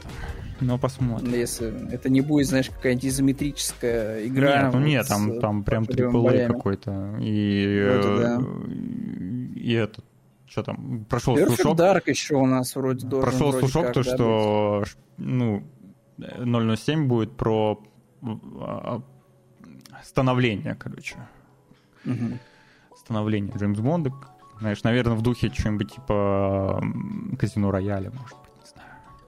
[0.61, 1.31] Но посмотрим.
[1.33, 4.63] Если это не будет, знаешь, какая-нибудь изометрическая игра.
[4.63, 7.17] Нет, ну нет, с там, там прям AAA какой-то.
[7.19, 8.39] И, Вроде да.
[8.41, 10.05] э, и этот,
[10.47, 11.79] что там, прошел Perfect слушок.
[11.79, 15.63] Dark еще у нас вроде должен Прошел вроде слушок, как, то, да, что ш- ну,
[16.17, 17.81] 007 будет про
[18.59, 19.01] а,
[20.03, 21.15] становление, короче.
[22.03, 22.17] быть.
[22.17, 22.39] Мгм.
[22.97, 24.11] Становление Джеймс Бонда.
[24.59, 26.83] Знаешь, наверное, в духе чем-нибудь типа
[27.39, 28.48] Казино Рояля, может быть.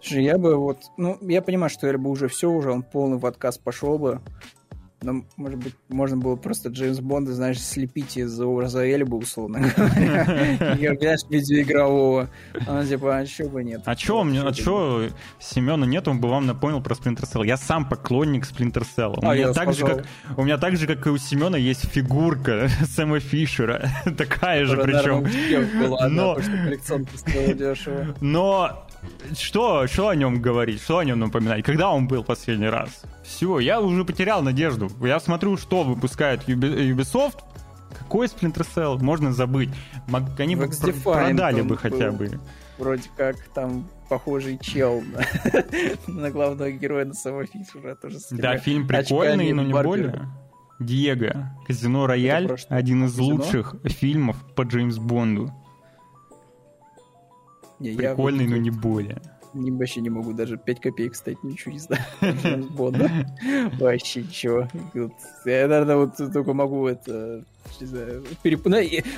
[0.02, 3.18] Слушай, я бы вот, ну, я понимаю, что я бы уже все, уже он полный
[3.18, 4.20] в отказ пошел бы.
[5.04, 10.96] Ну, может быть, можно было просто Джеймс Бонда, знаешь, слепить из образа Эльбы, условно говоря.
[11.00, 12.30] Знаешь, видеоигрового.
[12.68, 13.82] А, типа, а чё бы нет?
[13.86, 15.10] А чё, мне, а чё
[15.40, 17.48] Семёна нет, он бы вам напомнил про Splinter Cell.
[17.48, 19.20] Я сам поклонник Splinter Cell.
[19.20, 20.06] У А, меня так же, как
[20.38, 23.90] у меня так же, как и у Семена, есть фигурка Сэма Фишера.
[24.18, 25.26] Такая же, причем.
[26.12, 26.38] Но-.
[28.22, 28.86] Но
[29.38, 31.64] что, что о нем говорить, что о нем напоминать?
[31.66, 33.04] Когда он был последний раз?
[33.24, 34.90] Все, я уже потерял надежду.
[35.02, 37.40] Я смотрю, что выпускает Ubi- Ubisoft.
[37.98, 39.02] Какой Splinter Cell?
[39.02, 39.70] Можно забыть.
[40.38, 40.70] Они бы
[41.04, 42.18] продали бы хотя был.
[42.28, 42.40] бы.
[42.78, 45.04] Вроде как там похожий чел
[46.08, 47.96] на, главного героя, на самого Фишера.
[47.96, 50.28] Тоже Да, фильм прикольный, но не более.
[50.80, 55.54] Диего, Казино Рояль, один из лучших фильмов по Джеймс Бонду.
[57.82, 59.22] Не, я Прикольный, вот но не более.
[59.54, 62.04] не- вообще не могу даже 5 копеек стать, ничего не знаю.
[62.72, 63.10] Бонда.
[63.80, 64.68] Вообще ничего.
[65.46, 67.44] Я, наверное, вот только могу это,
[67.80, 68.62] не знаю, переп-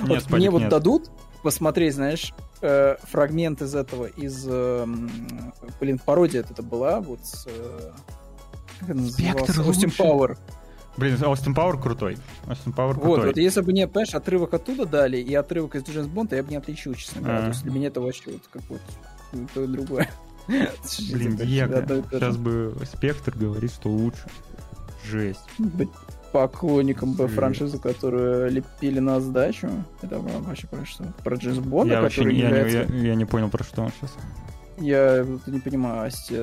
[0.00, 0.70] ну, вот мне вот нет.
[0.70, 1.10] дадут
[1.42, 2.32] посмотреть, знаешь,
[2.62, 7.90] э, фрагмент из этого, из, э, м, блин, пародия это была, вот с, э,
[8.80, 9.44] как назывался?
[9.52, 9.90] Спектр Остин.
[9.90, 10.38] Пауэр.
[10.96, 12.18] Блин, Остин Пауэр крутой.
[12.48, 13.26] Остин Пауэр Вот, крутой.
[13.26, 16.50] вот если бы мне, понимаешь, отрывок оттуда дали и отрывок из Джеймс Бонда, я бы
[16.50, 17.38] не отличил, честно говоря.
[17.38, 17.42] А.
[17.42, 18.80] То есть для меня это вообще вот как вот
[19.54, 20.08] то и другое.
[20.48, 21.44] Блин, же.
[22.12, 24.24] Сейчас бы Спектр говорит, что лучше.
[25.04, 25.40] Жесть.
[25.58, 25.88] быть
[26.32, 29.68] поклонником бы франшизы, которую лепили на сдачу.
[30.02, 31.04] Это вообще про что?
[31.22, 34.14] Про Джеймс Бонда, Я который не, я, я- я не понял, про что он сейчас.
[34.78, 36.34] Я вот не понимаю, Асти.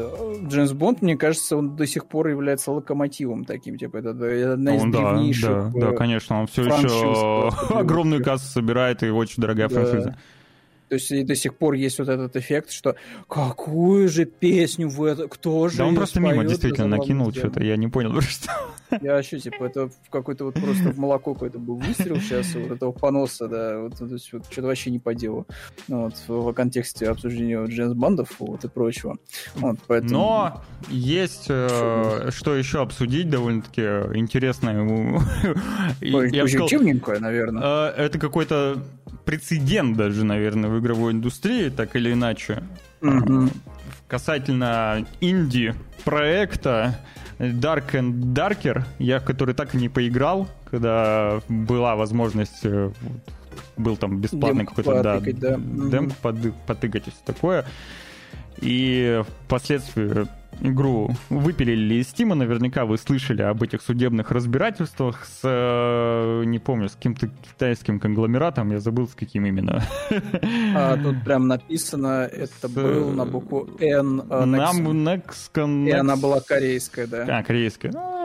[0.47, 4.81] Джеймс Бонд, мне кажется, он до сих пор является локомотивом таким, типа, это, одна из
[4.81, 5.49] Он, да, древнейших...
[5.49, 9.75] да, да, э, конечно, он все еще огромную кассу собирает и очень дорогая Да.
[9.75, 10.17] франшиза.
[10.91, 12.97] То есть и до сих пор есть вот этот эффект, что
[13.30, 15.30] какую же песню в это...
[15.30, 18.51] Кто же Да он просто мимо действительно накинул что-то, я не понял, про что.
[19.01, 22.91] Я вообще, типа, это какой-то вот просто в молоко какой-то был выстрел сейчас, вот этого
[22.91, 25.47] поноса, да, вот, то есть вот что-то вообще не по делу.
[25.88, 29.18] Ну, вот, в, контексте обсуждения вот, Джеймс Бандов вот, и прочего.
[29.55, 30.11] Вот, поэтому...
[30.11, 33.81] Но есть э, что еще обсудить довольно-таки
[34.18, 34.81] интересное.
[34.81, 36.68] Ой, я сказал,
[37.22, 37.93] наверное.
[37.95, 38.84] э, Это какой-то
[39.26, 42.63] прецедент даже, наверное, в игровой индустрии, так или иначе.
[43.01, 43.07] Э,
[44.07, 46.99] Касательно инди-проекта
[47.39, 52.91] Dark and Darker, я в который так и не поиграл, когда была возможность, э,
[53.77, 55.57] был там бесплатный какой-то да, да.
[55.57, 57.65] Демп поды- потыкать и все такое.
[58.59, 60.27] И впоследствии
[60.61, 62.35] игру выпилили из Стима.
[62.35, 68.71] Наверняка вы слышали об этих судебных разбирательствах с, э, не помню, с каким-то китайским конгломератом.
[68.71, 69.83] Я забыл, с каким именно.
[70.75, 74.23] А тут прям написано, это С- был на букву N.
[74.29, 74.88] а, Нам.
[75.07, 75.88] Nexcon...
[75.88, 77.25] И она была корейская, да.
[77.39, 77.91] А, корейская.
[77.91, 78.20] Ну.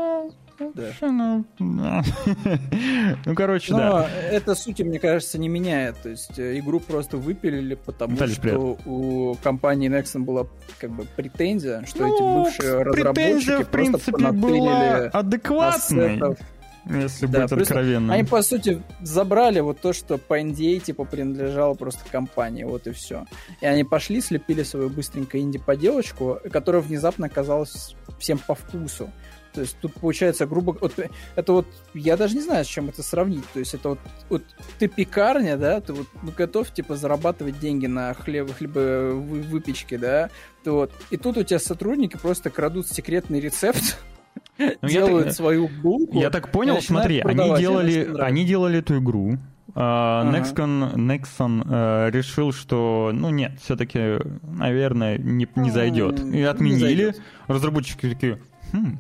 [1.01, 2.03] Ну, да.
[3.25, 4.11] Ну, короче, Но да.
[4.31, 5.97] это сути, мне кажется, не меняет.
[6.03, 10.47] То есть э, игру просто выпилили, потому Виталий, что у компании Nexon была
[10.79, 16.39] как бы претензия, что Ну, эти бывшие разработчики в просто принципе, была адекватной, ассетов.
[16.87, 18.11] если Да, быть откровенным.
[18.11, 22.93] Они, по сути, забрали вот то, что по NDA, типа, принадлежало просто компании, вот и
[22.93, 23.27] все.
[23.61, 29.11] И они пошли, слепили свою быстренько инди-поделочку, которая внезапно оказалась всем по вкусу.
[29.57, 30.77] То есть тут получается грубо...
[30.81, 30.93] Вот,
[31.35, 31.67] это вот...
[31.95, 33.45] Я даже не знаю, с чем это сравнить.
[33.53, 33.99] То есть это вот...
[34.29, 34.43] вот
[34.79, 40.31] ты пекарня, да, ты вот ну, готов, типа, зарабатывать деньги на хлеб, хлебовыпечке, да,
[40.63, 40.93] ты вот...
[41.11, 43.99] И тут у тебя сотрудники просто крадут секретный рецепт,
[44.59, 46.19] Ну, я делают так- свою булку.
[46.21, 47.61] Я так понял, смотри, они продавать.
[47.61, 49.39] Делали, они делали эту игру.
[49.75, 50.39] а, Ага.
[50.39, 56.21] Nexon, Nexon э, решил, что, ну нет, все-таки, наверное, не, не М, зайдет.
[56.21, 56.79] И не отменили.
[56.81, 57.21] зайдет.
[57.49, 58.39] Разработчики такие,
[58.73, 58.99] хм,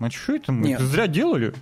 [0.00, 0.68] а что это мы?
[0.68, 0.80] Нет.
[0.80, 1.52] Зря делали.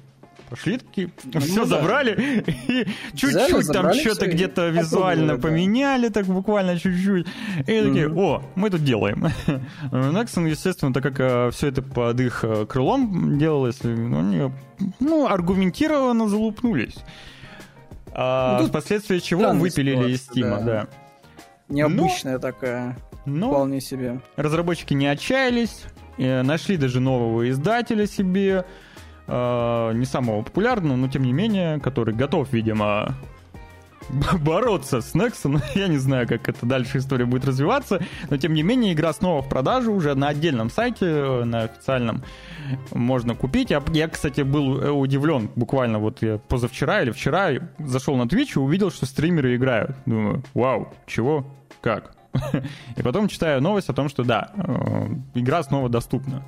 [0.49, 1.81] Пошли такие, Ну все да.
[1.81, 2.87] забрали и
[3.17, 7.27] чуть-чуть там что-то где-то визуально поменяли, так буквально чуть-чуть.
[7.59, 9.27] И такие, о, мы тут делаем.
[9.91, 14.53] Nexon, естественно, так как все это под их э, крылом делалось, э, ну, они,
[15.01, 16.95] ну, аргументированно залупнулись.
[18.13, 20.65] А, Ну, впоследствии чего выпилили из Стима, да.
[20.65, 20.87] да.
[21.69, 24.21] Необычная такая, Но вполне себе.
[24.37, 25.89] разработчики не отчаялись, э,
[26.19, 28.65] нашли даже нового издателя себе,
[29.27, 33.15] э, не самого популярного, но тем не менее, который готов, видимо,
[34.41, 35.63] бороться с Nexon.
[35.75, 39.43] Я не знаю, как это дальше история будет развиваться, но тем не менее игра снова
[39.43, 42.23] в продажу уже на отдельном сайте, э, на официальном
[42.93, 43.71] можно купить.
[43.71, 48.53] Я, я, кстати, был э, удивлен, буквально вот я позавчера или вчера зашел на Twitch
[48.57, 49.97] и увидел, что стримеры играют.
[50.07, 51.47] Думаю, вау, чего,
[51.81, 52.16] как?
[52.97, 56.43] И потом читаю новость о том, что да, э, игра снова доступна.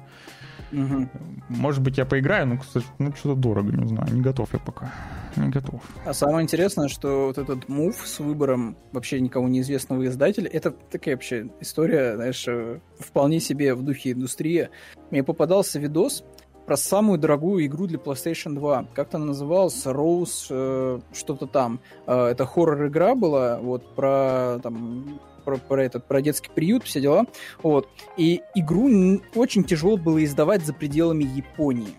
[0.72, 1.08] Угу.
[1.48, 4.92] Может быть, я поиграю, но, кстати, ну, что-то дорого, не знаю, не готов я пока.
[5.36, 5.80] Не готов.
[6.04, 11.14] А самое интересное, что вот этот мув с выбором вообще никому неизвестного издателя, это такая
[11.14, 14.68] вообще история, знаешь, э, вполне себе в духе индустрии.
[15.10, 16.22] Мне попадался видос,
[16.66, 18.88] про самую дорогую игру для PlayStation 2.
[18.94, 21.80] Как-то она называлась Rose э, что-то там.
[22.06, 25.18] Э, это хоррор-игра была, вот, про там
[25.48, 27.24] про, про этот, про детский приют, все дела.
[27.62, 27.88] Вот.
[28.18, 31.94] И игру очень тяжело было издавать за пределами Японии.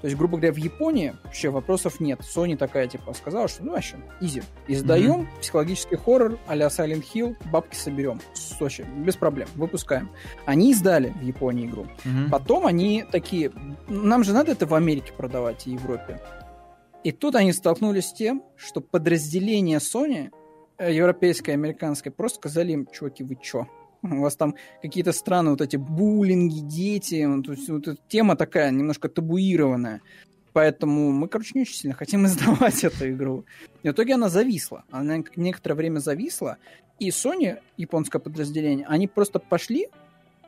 [0.00, 2.20] То есть, грубо говоря, в Японии вообще вопросов нет.
[2.20, 4.42] Sony такая, типа, сказала, что ну вообще, изи.
[4.66, 5.40] Издаем mm-hmm.
[5.40, 8.20] психологический хоррор а-ля Silent Hill, бабки соберем.
[8.34, 10.10] Сочи, без проблем, выпускаем.
[10.44, 11.86] Они издали в Японии игру.
[12.04, 12.30] Mm-hmm.
[12.30, 13.52] Потом они такие,
[13.88, 16.20] нам же надо это в Америке продавать и Европе.
[17.04, 20.30] И тут они столкнулись с тем, что подразделение Sony,
[20.78, 23.66] э, европейское, американское, просто сказали им, чуваки, вы чё?
[24.02, 27.26] У вас там какие-то странные вот эти буллинги, дети.
[27.44, 30.00] То есть вот эта тема такая немножко табуированная.
[30.52, 33.44] Поэтому мы, короче, не очень сильно хотим издавать эту игру.
[33.82, 34.84] И в итоге она зависла.
[34.90, 36.58] Она некоторое время зависла.
[36.98, 39.88] И Sony, японское подразделение, они просто пошли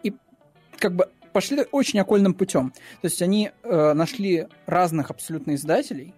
[0.03, 0.13] и
[0.79, 2.73] как бы пошли очень окольным путем.
[3.01, 6.15] То есть они э, нашли разных абсолютно издателей,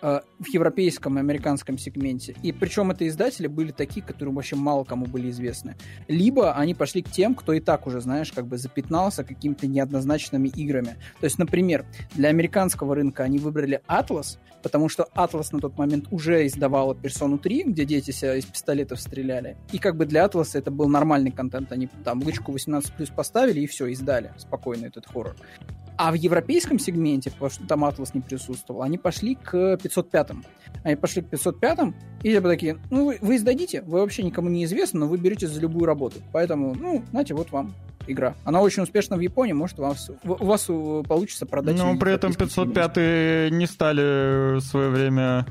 [0.00, 2.34] в европейском и американском сегменте.
[2.42, 5.76] И причем это издатели были такие, которые вообще мало кому были известны.
[6.06, 10.48] Либо они пошли к тем, кто и так уже, знаешь, как бы запятнался какими-то неоднозначными
[10.48, 10.96] играми.
[11.20, 11.84] То есть, например,
[12.14, 17.38] для американского рынка они выбрали Atlas, потому что Atlas на тот момент уже издавала Persona
[17.38, 19.56] 3, где дети себя из пистолетов стреляли.
[19.72, 21.72] И как бы для Atlas это был нормальный контент.
[21.72, 25.36] Они там лычку 18+, поставили и все, издали спокойно этот хоррор.
[26.00, 30.44] А в европейском сегменте, потому что там Atlas не присутствовал, они пошли к 505-м.
[30.84, 34.64] Они пошли к 505-м, и типа такие, ну, вы, вы издадите, вы вообще никому не
[34.64, 36.20] известны, но вы берете за любую работу.
[36.32, 37.74] Поэтому, ну, знаете, вот вам
[38.06, 38.36] игра.
[38.44, 40.66] Она очень успешна в Японии, может, у вас, у вас
[41.08, 41.76] получится продать...
[41.76, 45.46] Но при этом 505 не стали в свое время...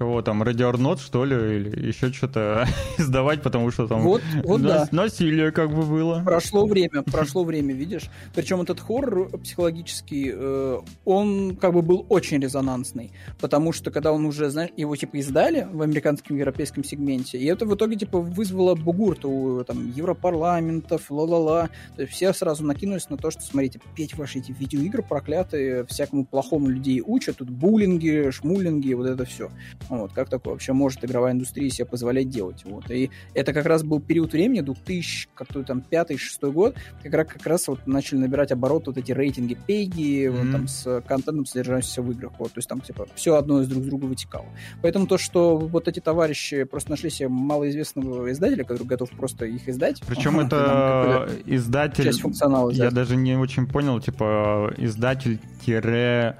[0.00, 2.66] Кого там, Радиорнот, что ли, или еще что-то
[2.98, 4.88] издавать, потому что там вот, вот да.
[4.92, 6.22] насилие как бы было.
[6.24, 8.08] Прошло время, прошло время, видишь.
[8.34, 13.12] Причем этот хоррор психологический, э, он как бы был очень резонансный,
[13.42, 17.66] потому что когда он уже, знаешь, его типа издали в американском европейском сегменте, и это
[17.66, 23.18] в итоге типа вызвало бугурт у там европарламентов, ла-ла-ла, то есть все сразу накинулись на
[23.18, 28.94] то, что, смотрите, петь ваши эти видеоигры проклятые, всякому плохому людей учат, тут буллинги, шмулинги,
[28.94, 29.50] вот это все.
[29.90, 32.62] Вот, как такое вообще может игровая индустрия себе позволять делать?
[32.64, 32.90] Вот.
[32.90, 37.26] И это как раз был период времени, 2000, какой там, пятый, шестой год, как раз,
[37.26, 40.30] как раз вот начали набирать оборот вот эти рейтинги пеги, mm-hmm.
[40.30, 42.32] вот, там, с контентом, содержащимся в играх.
[42.38, 42.52] Вот.
[42.52, 44.46] То есть там, типа, все одно из друг друга вытекало.
[44.80, 49.68] Поэтому то, что вот эти товарищи просто нашли себе малоизвестного издателя, который готов просто их
[49.68, 50.00] издать.
[50.06, 52.04] Причем это издатель...
[52.04, 52.70] Часть функционала.
[52.70, 56.36] Я даже не очень понял, типа, издатель-тире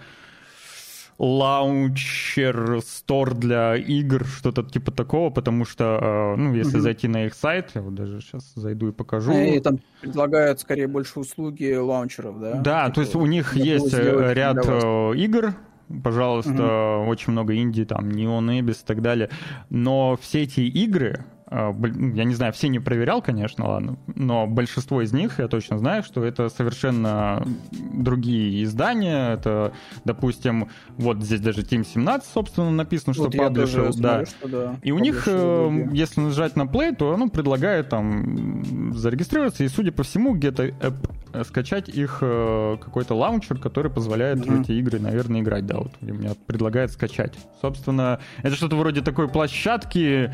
[1.21, 6.83] лаунчер, стор для игр, что-то типа такого, потому что, э, ну, если угу.
[6.83, 9.33] зайти на их сайт, я вот даже сейчас зайду и покажу.
[9.33, 12.55] И там предлагают скорее больше услуги лаунчеров, да?
[12.55, 15.55] Да, типа, то есть у них есть э, ряд э, игр,
[16.03, 17.11] пожалуйста, угу.
[17.11, 19.29] очень много инди, там, Neon Abyss и так далее,
[19.69, 25.12] но все эти игры, я не знаю, все не проверял, конечно, ладно, но большинство из
[25.12, 29.32] них я точно знаю, что это совершенно другие издания.
[29.35, 29.72] Это,
[30.05, 34.24] допустим, вот здесь даже Team 17, собственно, написано, что вот паблишер, да.
[34.27, 34.77] что, да.
[34.85, 39.90] И у них, э, если нажать на play, то оно предлагает там зарегистрироваться и, судя
[39.90, 44.56] по всему, где-то э, скачать их э, какой-то лаунчер, который позволяет mm-hmm.
[44.56, 45.66] в эти игры, наверное, играть.
[45.66, 47.35] Да, вот мне предлагает скачать.
[47.60, 50.32] Собственно, это что-то вроде такой площадки,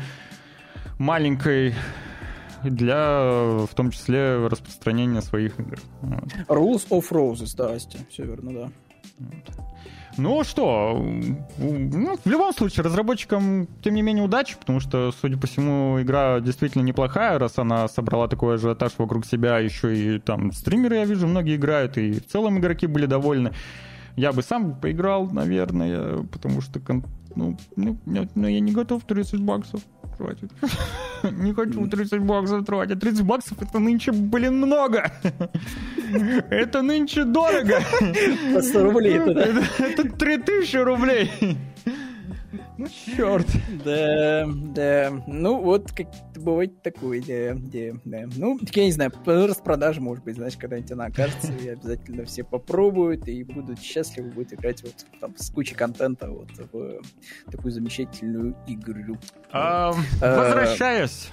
[0.97, 1.73] маленькой
[2.63, 3.21] для,
[3.65, 5.79] в том числе, распространения своих игр.
[6.47, 8.69] Rules of Roses, да, Асти, все верно, да.
[10.17, 10.99] Ну что,
[11.59, 16.39] ну, в любом случае, разработчикам, тем не менее, удачи, потому что, судя по всему, игра
[16.39, 21.27] действительно неплохая, раз она собрала такой ажиотаж вокруг себя, еще и там стримеры, я вижу,
[21.27, 23.53] многие играют, и в целом игроки были довольны.
[24.15, 26.79] Я бы сам поиграл, наверное, потому что,
[27.37, 27.57] ну,
[28.05, 29.81] ну, ну я не готов 30 баксов
[30.17, 30.51] хватит.
[31.31, 32.99] Не хочу 30 баксов тратить.
[32.99, 35.11] 30 баксов это нынче, блин, много.
[36.49, 37.79] Это нынче дорого.
[38.53, 39.17] По 100 рублей?
[39.17, 41.31] Это 3000 рублей.
[42.77, 43.47] Ну, черт.
[43.83, 45.23] Да, да.
[45.25, 48.29] Ну, вот как бывает такое, да, да, да.
[48.35, 53.27] Ну, я не знаю, распродажа, может быть, знаешь, когда-нибудь она окажется, и обязательно все попробуют,
[53.27, 57.01] и будут счастливы, будут играть вот там с кучей контента вот в
[57.51, 59.17] такую замечательную игру.
[59.51, 61.29] А, возвращаясь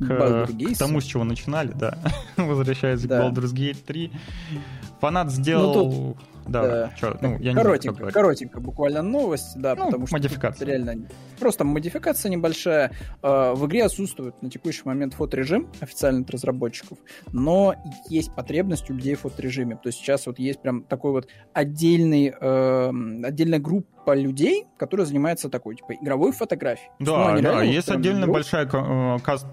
[0.00, 1.98] к, к тому, с чего начинали, да.
[2.36, 3.20] Возвращаясь да.
[3.20, 4.10] к Baldur's Gate 3.
[5.04, 5.74] Фанат сделал...
[5.74, 6.90] Ну, тут да, да.
[6.98, 10.66] Чё, ну, я коротенько, не коротенько, буквально новость, да, ну, потому что модификация.
[10.66, 11.06] реально
[11.40, 12.92] просто модификация небольшая.
[13.22, 16.98] А, в игре отсутствует на текущий момент фоторежим официально от разработчиков,
[17.32, 17.74] но
[18.08, 19.76] есть потребность у людей в фоторежиме.
[19.76, 22.92] То есть сейчас вот есть прям такой вот отдельный, э,
[23.24, 26.90] отдельная группа людей, которая занимается такой, типа, игровой фотографией.
[26.98, 29.46] Да, ну, да, есть отдельно большая э, каст,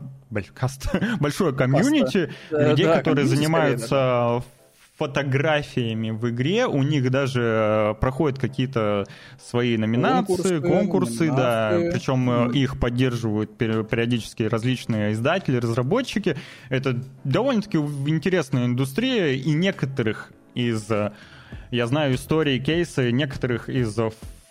[0.53, 0.87] каст,
[1.19, 4.60] большое комьюнити людей, да, которые занимаются скорее, да
[5.01, 6.67] фотографиями в игре.
[6.67, 9.07] У них даже э, проходят какие-то
[9.43, 11.85] свои номинации, конкурсы, конкурсы номинации.
[11.85, 11.91] да.
[11.91, 12.53] Причем mm.
[12.53, 16.37] их поддерживают периодически различные издатели, разработчики.
[16.69, 20.89] Это довольно-таки интересная индустрия, и некоторых из...
[20.91, 21.13] Э,
[21.71, 23.97] я знаю истории, кейсы некоторых из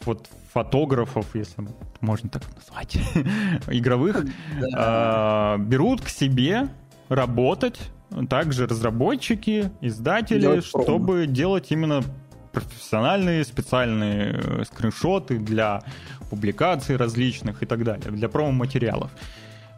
[0.05, 1.65] вот фотографов, если
[2.01, 2.97] можно так назвать,
[3.69, 4.25] игровых,
[4.61, 5.59] да.
[5.59, 6.67] берут к себе
[7.09, 7.79] работать
[8.29, 11.25] также разработчики, издатели, делать чтобы промо.
[11.25, 12.03] делать именно
[12.53, 15.83] профессиональные специальные э, скриншоты для
[16.31, 19.11] публикаций различных и так далее, для промо-материалов.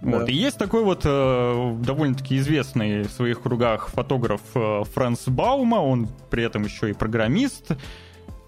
[0.00, 0.18] Да.
[0.18, 0.28] Вот.
[0.28, 6.08] И есть такой вот э, довольно-таки известный в своих кругах фотограф э, Франц Баума, он
[6.30, 7.72] при этом еще и программист.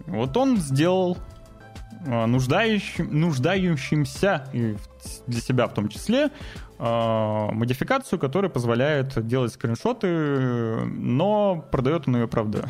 [0.06, 1.16] Вот он сделал
[2.06, 4.76] нуждающим, нуждающимся, и
[5.26, 6.30] для себя в том числе,
[6.78, 10.08] э, модификацию, которая позволяет делать скриншоты,
[10.86, 12.68] но продает он ее, правда.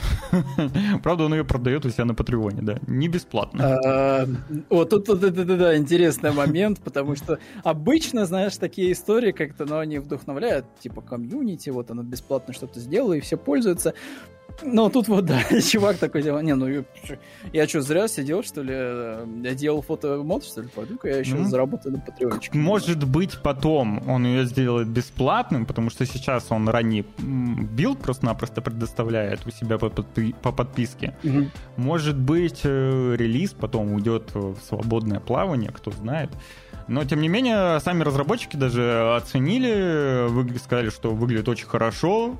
[1.03, 3.79] правда, он ее продает у себя на Патреоне, да, не бесплатно.
[3.85, 4.27] А,
[4.71, 11.01] вот тут, интересный момент, потому что обычно, знаешь, такие истории как-то, но они вдохновляют, типа
[11.01, 13.95] комьюнити, вот оно бесплатно что-то сделало, и все пользуются.
[14.63, 16.85] Ну, тут вот, да, чувак такой делал, не, ну,
[17.53, 18.73] я что, зря сидел, что ли?
[19.47, 20.69] Я делал фотомод, что ли?
[20.69, 21.45] Пойду-ка я еще mm-hmm.
[21.45, 22.57] заработаю на Patreon чике.
[22.57, 29.47] Может быть, потом он ее сделает бесплатным, потому что сейчас он ранний билд просто-напросто предоставляет
[29.47, 31.17] у себя по, подпи- по подписке.
[31.77, 36.31] Может быть, э, релиз потом уйдет в свободное плавание, кто знает.
[36.87, 42.37] Но, тем не менее, сами разработчики даже оценили, сказали, что выглядит очень хорошо,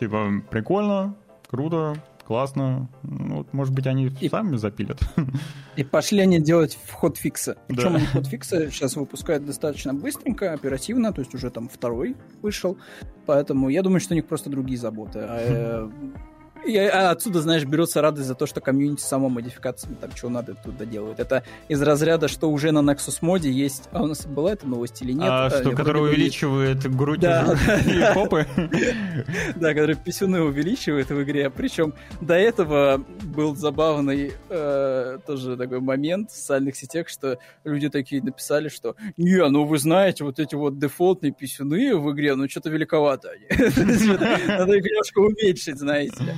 [0.00, 1.14] типа, прикольно,
[1.56, 1.94] круто,
[2.26, 2.88] классно.
[3.02, 5.00] Ну, вот, может быть, они и, сами запилят.
[5.76, 7.56] И пошли они делать вход фикса.
[7.68, 7.96] Причем да.
[7.96, 12.76] они вход фикса сейчас выпускают достаточно быстренько, оперативно, то есть уже там второй вышел.
[13.24, 15.20] Поэтому я думаю, что у них просто другие заботы.
[15.22, 15.90] А,
[16.66, 20.54] и а отсюда, знаешь, берется радость за то, что комьюнити само модификациями там что надо
[20.54, 21.20] туда делают.
[21.20, 23.88] Это из разряда, что уже на Nexus моде есть...
[23.92, 25.28] А у нас была эта новость или нет?
[25.28, 26.96] А, что, который увеличивает есть...
[26.96, 28.46] грудь да, и попы?
[29.56, 31.50] Да, который писюны увеличивает в игре.
[31.50, 38.22] Причем до этого был забавный э, тоже такой момент в социальных сетях, что люди такие
[38.22, 42.70] написали, что «Не, ну вы знаете, вот эти вот дефолтные писюны в игре, ну что-то
[42.70, 43.46] великовато они.
[44.46, 46.32] Надо их немножко уменьшить, знаете ли».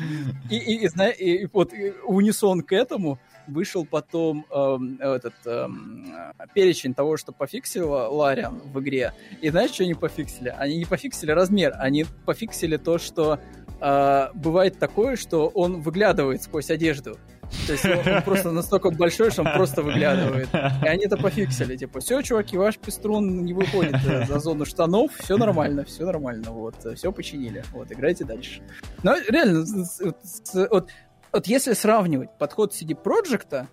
[0.51, 1.73] И, и, и, и вот
[2.05, 3.19] унисон к этому
[3.49, 6.15] вышел потом эм, этот эм,
[6.55, 9.13] перечень того, что пофиксила Лариан в игре.
[9.41, 10.55] И знаешь, что они пофиксили?
[10.57, 13.41] Они не пофиксили размер, они пофиксили то, что
[13.81, 17.19] э, бывает такое, что он выглядывает сквозь одежду.
[17.67, 20.49] То есть он, он просто настолько большой, что он просто выглядывает.
[20.53, 21.77] И они это пофиксили.
[21.77, 26.75] Типа, все, чуваки, ваш пеструн не выходит за зону штанов, все нормально, все нормально, вот,
[26.95, 27.65] все починили.
[27.73, 28.61] Вот, играйте дальше.
[29.03, 29.65] Но реально,
[30.01, 30.19] вот,
[30.71, 30.91] вот
[31.47, 33.67] если сравнивать подход CD Projekt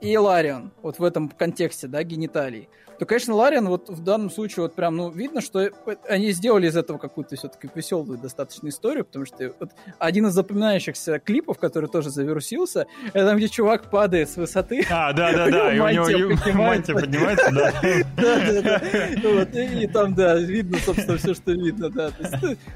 [0.00, 2.68] и Larian, вот в этом контексте, да, гениталий,
[3.02, 5.70] то, конечно, Лариан вот в данном случае вот прям, ну, видно, что
[6.08, 11.18] они сделали из этого какую-то все-таки веселую достаточно историю, потому что вот один из запоминающихся
[11.18, 14.86] клипов, который тоже завирусился, это там, где чувак падает с высоты.
[14.88, 17.72] А, да-да-да, и у него мантия поднимается, да.
[18.16, 19.62] Да-да-да.
[19.62, 22.10] И там, да, видно, собственно, все, что видно, да.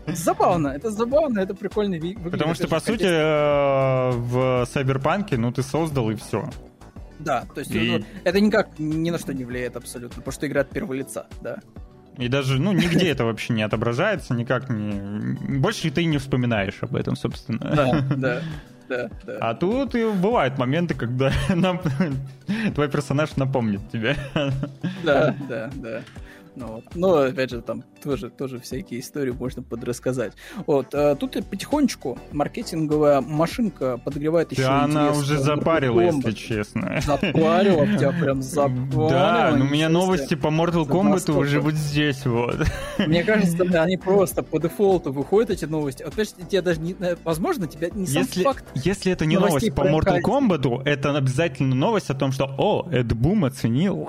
[0.09, 2.01] Забавно, это забавно, это прикольно.
[2.29, 6.51] Потому что, по сути, э, в Сайберпанке, ну, ты создал и все.
[7.19, 7.79] Да, то есть и...
[7.79, 11.27] ну, это никак ни на что не влияет абсолютно, потому что игра от первого лица,
[11.41, 11.59] да.
[12.19, 15.59] И даже, ну, нигде это вообще не отображается, никак не...
[15.59, 17.59] Больше ты не вспоминаешь об этом, собственно.
[17.59, 18.43] Да, да.
[18.89, 19.39] Да, да.
[19.41, 21.81] А тут и бывают моменты, когда нам
[22.75, 24.17] твой персонаж напомнит тебе.
[25.03, 26.03] Да, да, да.
[26.57, 26.85] Ну, вот.
[26.95, 30.33] Но, опять же, там тоже, тоже всякие истории можно подрассказать.
[30.67, 37.01] Вот, а тут и потихонечку маркетинговая машинка подогревает еще Да она уже запарила, если честно.
[37.05, 39.11] Запарила, тебя прям запарила.
[39.11, 42.67] Да, но у меня новости по Mortal Kombat уже вот здесь вот.
[42.99, 46.03] Мне кажется, да, они просто по дефолту выходят эти новости.
[46.05, 46.97] Вот, понимаешь, тебе даже не...
[46.99, 51.15] Э, возможно, тебя не сам если, факт Если это не новость по Mortal Kombat, это
[51.15, 54.09] обязательно новость о том, что, о, Эд Бум оценил.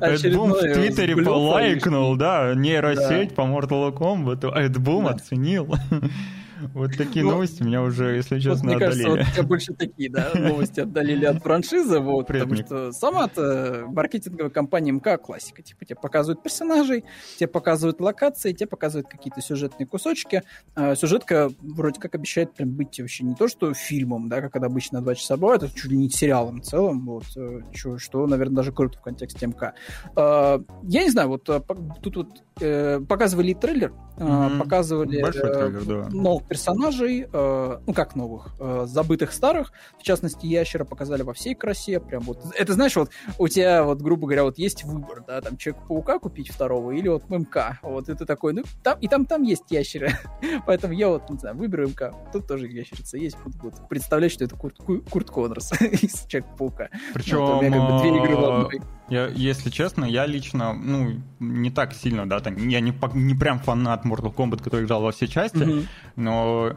[0.00, 3.34] Эд Бум в Твиттере типа лайкнул, да, нейросеть Да.
[3.34, 5.10] по Mortal Kombat, Эд Бум Да.
[5.12, 5.74] оценил.
[6.72, 9.32] Вот такие Ну, новости меня уже, если Вот, честно, мне кажется, вот одолели.
[9.34, 14.92] тебя больше такие, да, новости отдалили от франшизы, вот, Привет, потому что сама-то маркетинговая компания
[14.92, 15.62] МК классика.
[15.62, 17.04] Типа тебе показывают персонажей,
[17.36, 20.42] тебе показывают локации, тебе показывают какие-то сюжетные кусочки.
[20.74, 24.66] А сюжетка вроде как обещает прям быть вообще не то, что фильмом, да, как это
[24.66, 27.60] обычно два часа бывает, это чуть ли не сериалом в целом, вот, э,
[27.98, 29.74] что, наверное, даже круто в контексте МК.
[30.16, 32.28] А, Я не знаю, вот а, по- тут вот
[32.60, 34.58] э, показывали трейлер, а, Мгм.
[34.60, 36.08] показывали Большой э, трейлер, да.
[36.10, 41.56] новых персонажей, э, ну как новых, э, забытых старых, в частности, ящера показали во всей
[41.56, 45.40] красе, прям вот, это знаешь, вот у тебя вот, грубо говоря, вот есть выбор, да,
[45.40, 49.42] там Человека-паука купить второго или вот МК, вот это такой, ну там, и там, там
[49.42, 50.12] есть ящеры,
[50.66, 54.44] поэтому я вот, не знаю, выберу МК, тут тоже ящерица есть, буду, буду представлять, что
[54.44, 56.88] это Курт, Ку- Курт Коннорс из Человека-паука.
[57.14, 58.80] Причем, Вот, у меня как бы две игры в одной.
[59.08, 63.58] Я, если честно, я лично, ну, не так сильно, да, там, я не, не прям
[63.58, 65.82] фанат Mortal Kombat, который играл во все части, Мгм.
[66.16, 66.72] но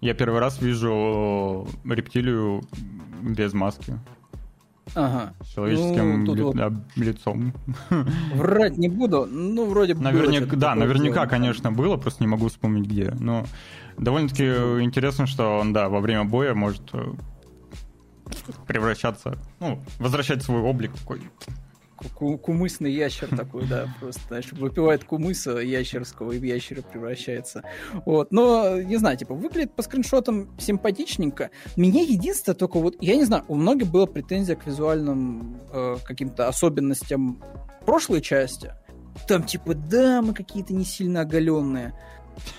[0.00, 2.62] я первый раз вижу рептилию
[3.22, 3.98] без маски,
[4.94, 5.34] Ага.
[5.42, 6.56] с человеческим Ну, ли- вот
[6.96, 7.52] лицом.
[8.34, 11.30] Врать не буду, ну, вроде бы было Наверняка, да, наверняка, сделано.
[11.30, 13.14] конечно, было, просто не могу вспомнить где.
[13.20, 13.44] Но
[13.98, 14.44] довольно-таки
[14.82, 17.12] интересно, что он, да, во время боя может э,
[18.66, 21.20] превращаться, ну, возвращать свой облик такой.
[22.14, 27.62] Ку- Кумысный ящер такой, да, просто, знаешь, выпивает кумыса ящерского и в ящера превращается.
[28.06, 31.50] Вот, но, не знаю, типа, выглядит по скриншотам симпатичненько.
[31.76, 36.48] Меня единственное только вот, я не знаю, у многих была претензия к визуальным э, каким-то
[36.48, 37.42] особенностям
[37.84, 38.72] прошлой части.
[39.28, 41.92] Там, типа, да, мы какие-то не сильно оголенные.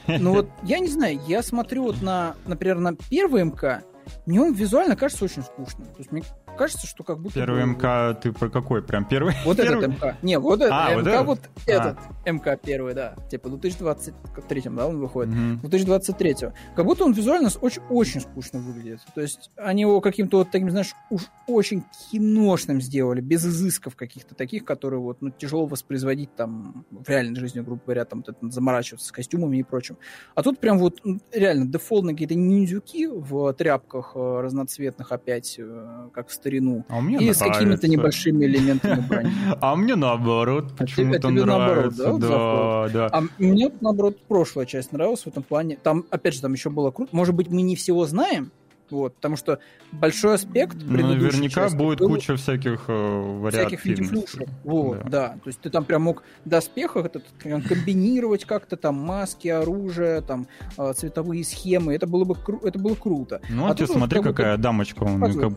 [0.05, 3.81] Ну вот, я не знаю, я смотрю вот на, например, на первый МК,
[4.25, 5.87] мне он визуально кажется очень скучным.
[5.87, 6.23] То есть мне
[6.57, 7.35] кажется, что как будто...
[7.35, 8.81] Первый бы- мкк ты про какой?
[8.81, 9.33] Прям первый?
[9.45, 9.85] вот Первый?
[9.85, 10.17] этот МК.
[10.21, 11.25] Не, вот этот А, вот МК, этот?
[11.25, 11.71] вот А.
[11.71, 13.15] этот МК первый, да.
[13.29, 15.33] Типа в 2023, да, он выходит.
[15.33, 15.59] Мгм.
[15.59, 16.35] 2023.
[16.75, 18.99] Как будто он визуально очень, очень скучно выглядит.
[19.15, 24.35] То есть они его каким-то вот таким, знаешь, уж очень киношным сделали, без изысков каких-то
[24.35, 28.49] таких, которые вот, ну, тяжело воспроизводить там в реальной жизни, грубо говоря, там вот это
[28.51, 29.97] заморачиваться с костюмами и прочим.
[30.35, 36.09] А тут прям вот ну, реально дефолтные какие-то ниндзюки в тряпках э, разноцветных опять, э,
[36.13, 36.50] как в старину.
[36.89, 37.87] А мне И с какими-то нравится.
[37.87, 39.31] небольшими элементами брони.
[39.61, 42.17] А мне наоборот, А почему-то а тебе наоборот, нравится.
[42.19, 43.09] да, Да.
[43.11, 45.77] А мне, наоборот, прошлая часть нравилась в этом плане.
[45.81, 47.15] Там, опять же, там еще было круто.
[47.15, 48.51] Может быть, мы не всего знаем,
[48.91, 49.59] вот, потому что
[49.91, 52.93] большой аспект Ну, наверняка части будет был куча всяких э,
[53.39, 53.77] вариаций.
[53.77, 54.49] всяких видеофлюшек.
[54.63, 55.09] Вот, Да.
[55.09, 55.27] да.
[55.43, 60.47] То есть ты там прям мог доспехах это прям комбинировать как-то там маски, оружие, там
[60.77, 61.93] э, цветовые схемы.
[61.93, 63.41] Это было бы кру- это было круто.
[63.49, 65.53] Ну, А ты вот смотри, как какая дамочка, он как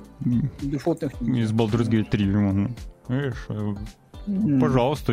[0.62, 2.34] Дефолтных из Baldur's Gate 3.
[2.36, 2.76] он,
[3.08, 3.74] видишь, э,
[4.60, 5.12] пожалуйста.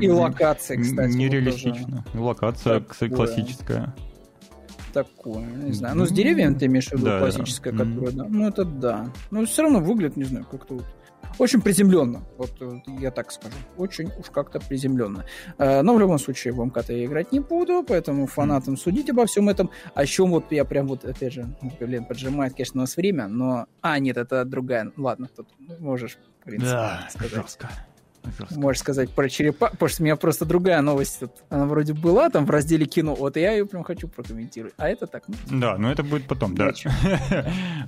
[0.00, 1.08] И локация, кстати.
[1.10, 2.04] вот Нереалистично.
[2.14, 3.80] И Локация, кстати, классическая.
[3.80, 3.92] тоже
[4.92, 5.96] Такое, не знаю.
[5.96, 7.18] Ну, с деревьями ты имеешь в виду Да, да.
[7.20, 7.94] классическая, Мгм.
[7.94, 8.24] которая, да.
[8.28, 9.06] Ну, это да.
[9.30, 10.84] Но все равно выглядит, не знаю, как-то вот
[11.38, 12.22] очень приземленно.
[12.36, 13.54] Вот э, я так скажу.
[13.78, 15.24] Очень уж как-то приземленно.
[15.56, 19.24] Э, Но в любом случае в МК-то я играть не буду, поэтому фанатам судить обо
[19.24, 19.70] всем этом.
[19.94, 23.28] А чем вот я прям вот, опять же, ну, блин, поджимает, конечно, у нас время,
[23.28, 23.66] но...
[23.80, 24.92] А, нет, это другая.
[24.98, 25.48] Ладно, тут
[25.80, 27.30] можешь, в принципе, сказать.
[27.32, 27.70] жестко.
[28.24, 28.58] Жестко.
[28.58, 31.20] Можешь сказать про черепа, потому что у меня просто другая новость.
[31.20, 31.32] тут.
[31.50, 34.74] Она вроде была там в разделе кино, вот я ее прям хочу прокомментировать.
[34.76, 36.72] А это так, ну, Да, но это будет потом, да.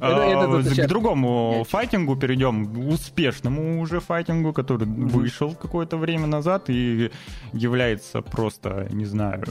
[0.01, 7.11] А, К другому файтингу перейдем, успешному уже файтингу, который вышел какое-то время назад и
[7.52, 9.44] является просто, не знаю,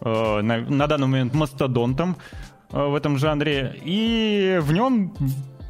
[0.00, 2.16] э, на на данный момент мастодонтом
[2.70, 3.74] э, в этом жанре.
[3.84, 5.14] И в нем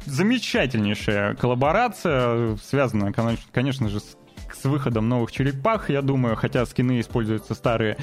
[0.05, 3.13] замечательнейшая коллаборация, связанная,
[3.51, 4.17] конечно же, с
[4.65, 7.97] с выходом новых черепах, я думаю, хотя скины используются старые.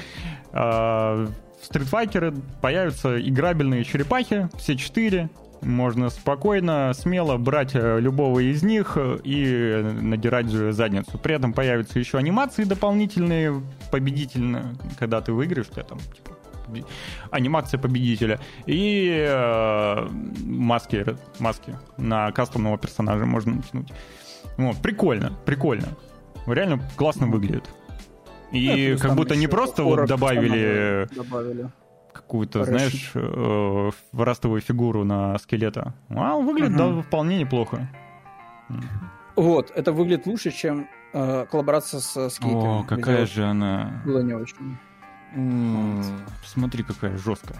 [0.53, 1.27] А,
[1.61, 5.29] В Fighter появятся играбельные черепахи, все четыре.
[5.61, 11.17] Можно спокойно, смело брать э, любого из них э, и надирать задницу.
[11.17, 13.61] При этом появятся еще анимации дополнительные,
[13.91, 16.87] победительные, когда ты выиграешь, у тебя там типа,
[17.31, 20.07] анимация победителя и э,
[20.45, 21.05] маски,
[21.39, 23.91] маски на кастомного персонажа можно натянуть.
[24.57, 25.87] Вот, прикольно, прикольно.
[26.47, 27.69] Реально классно выглядит.
[28.51, 31.69] И Ну, плюс как будто не просто вот добавили Добавили.
[32.13, 35.93] какую-то, знаешь, э, растовую фигуру на скелета.
[36.09, 36.95] А он выглядит Мгм.
[36.97, 37.87] да, вполне неплохо.
[39.35, 42.81] Вот, это выглядит лучше, чем э, коллаборация с скейтом.
[42.81, 44.01] О, какая же она...
[44.05, 44.77] Было не очень.
[45.35, 46.03] М,
[46.45, 47.57] Смотри, какая жесткая.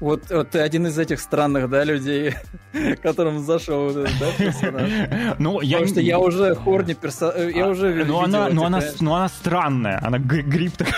[0.00, 2.34] Вот, вот ты один из этих странных, да, людей,
[3.02, 4.90] которым зашел вот этот, да, персонаж.
[5.38, 8.64] Ну, я Потому что я уже хорни персонаж, я А, уже ну, она, этих, ну,
[8.64, 9.00] она, знаешь.
[9.00, 10.92] ну, она странная, она гри- гриб такой.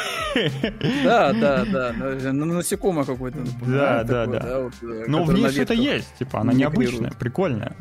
[1.05, 1.93] Да, да, да,
[2.32, 3.39] ну, ну, насекомое какое-то.
[3.66, 4.70] Да, да, да.
[5.06, 7.74] Но в ней на что-то есть, типа, она необычная, прикольная.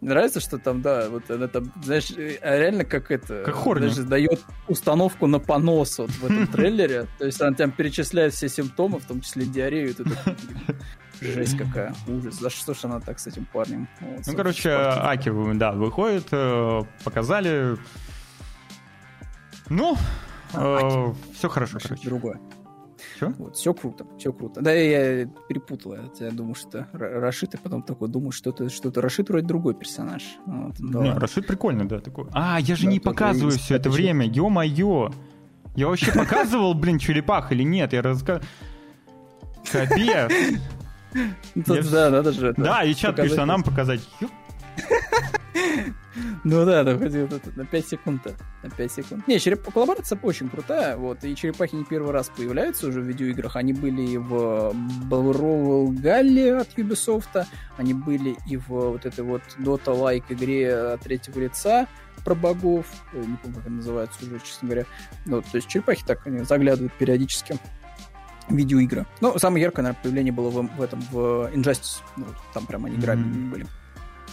[0.00, 3.42] Нравится, что там, да, вот она там, знаешь, э, реально как это...
[3.44, 3.88] Как хорни.
[3.88, 7.06] Даже дает установку на понос вот в этом трейлере.
[7.18, 9.94] То есть она там перечисляет все симптомы, в том числе диарею.
[9.98, 10.16] блин,
[11.34, 12.36] Жесть какая, ужас.
[12.36, 13.88] За что ж она так с этим парнем?
[14.00, 14.70] Вот, Ну, короче.
[14.70, 17.76] Аки, да, выходит, э, показали.
[19.68, 19.96] Ну,
[20.50, 22.02] все хорошо, короче.
[22.04, 22.40] другое.
[23.18, 23.32] Чё?
[23.38, 24.60] Вот, все круто, все круто.
[24.60, 25.94] Да, я перепутал.
[25.94, 29.28] Я, я думаю, что это Ра- Рашид, и потом такой думаю, что это что-то Рашид
[29.28, 30.22] вроде другой персонаж.
[30.46, 31.12] Вот, да Не.
[31.14, 32.26] Рашид прикольный, да, такой.
[32.32, 35.10] А, я же Да, не показываю все это время, ё-моё.
[35.76, 37.92] Я вообще показывал, блин, черепах или нет?
[37.92, 38.40] Я раска...
[39.70, 40.32] Капец.
[41.54, 42.48] Я- да, надо же.
[42.48, 44.00] это Да, и чат пишет, а нам показать.
[44.20, 44.30] Ёп.
[46.44, 46.98] Ну да, это,
[47.56, 49.28] на 5 секунд -то, на 5 секунд.
[49.28, 49.70] Не, череп...
[49.72, 54.02] коллаборация очень крутая, вот, и черепахи не первый раз появляются уже в видеоиграх, они были
[54.02, 54.72] и в
[55.04, 57.46] Бавровал Галле от Ubisoft,
[57.76, 61.86] они были и в вот этой вот Dota-like игре от третьего лица
[62.24, 64.86] про богов, Ой, не помню, как она называется уже, честно говоря.
[65.26, 67.58] Ну, то есть черепахи так они заглядывают периодически
[68.48, 69.06] видеоигры.
[69.20, 72.02] Ну, самое яркое, наверное, появление было в, в этом, в Injustice.
[72.16, 73.50] Ну, вот там прям они играми Мгм.
[73.50, 73.66] были.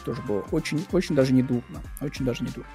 [0.08, 1.82] Тоже было очень, очень даже не дурно.
[2.00, 2.70] Очень даже не дурно.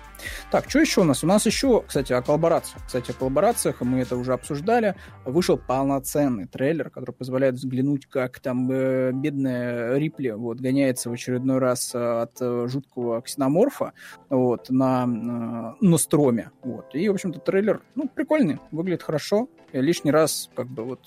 [0.51, 1.25] Так, что еще у нас?
[1.25, 2.85] У нас еще, кстати, о коллаборациях.
[2.87, 4.97] Кстати, о коллаборациях, мы это уже обсуждали.
[5.25, 11.57] Вышел полноценный трейлер, который позволяет взглянуть, как там э, бедная Рипли вот, гоняется в очередной
[11.57, 13.95] раз э, от э, жуткого ксеноморфа
[14.29, 16.51] вот, на, э, на строме.
[16.63, 16.95] Вот.
[16.95, 19.49] И, в общем-то, трейлер, ну, прикольный, выглядит хорошо.
[19.73, 21.01] И лишний раз, как бы, вот,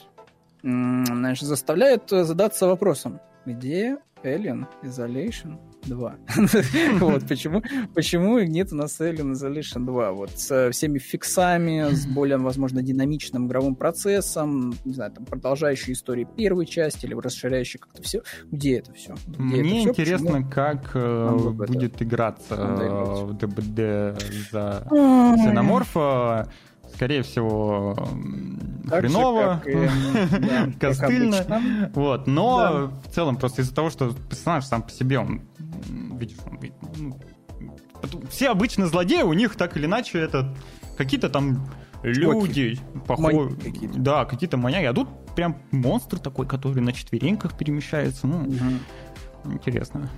[0.64, 6.16] знаешь, заставляет э, задаться вопросом, где Alien Isolation 2?
[7.00, 7.62] Вот почему,
[7.94, 10.12] почему нет у нас Alien Isolation 2?
[10.12, 15.94] Вот с э, всеми фиксами, с более, возможно, динамичным игровым процессом, не знаю, там, продолжающей
[15.94, 18.22] истории первой части или расширяющей как-то все.
[18.52, 19.16] Где это все?
[19.38, 24.20] Мне интересно, как э, бы это- будет играться э, в ДБД
[24.52, 24.88] за.
[24.90, 26.50] Ксеноморфа.
[26.94, 27.96] Скорее всего,
[28.90, 29.90] Так же, хреново, как и,
[30.40, 31.90] да, как костыльно.
[31.94, 35.42] Вот, но в целом просто из-за того, что персонаж сам по себе, он,
[36.18, 36.60] видишь, он,
[36.98, 37.20] ну,
[38.30, 40.56] все обычно злодеи, у них так или иначе это
[40.98, 41.68] какие-то там
[42.04, 44.00] люди, похожи, Маньяки какие-то.
[44.00, 48.48] да, какие-то маньяки, а тут прям монстр такой, который на четвереньках перемещается, ну,
[49.46, 50.10] интересно.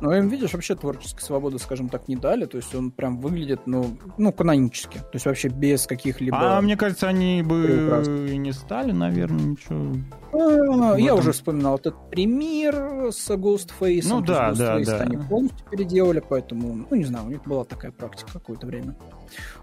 [0.00, 2.46] Но им, видишь, вообще творческой свободы, скажем так, не дали.
[2.46, 4.98] То есть он прям выглядит, ну, ну канонически.
[4.98, 6.56] То есть вообще без каких-либо...
[6.56, 9.96] А мне кажется, они бы и не стали, наверное, ничего.
[10.32, 14.06] А, Я этом- уже вспоминал этот пример с Ghostface.
[14.08, 14.98] Ну да, да, да.
[14.98, 18.96] Они полностью переделали, поэтому, ну не знаю, у них была такая практика какое-то время.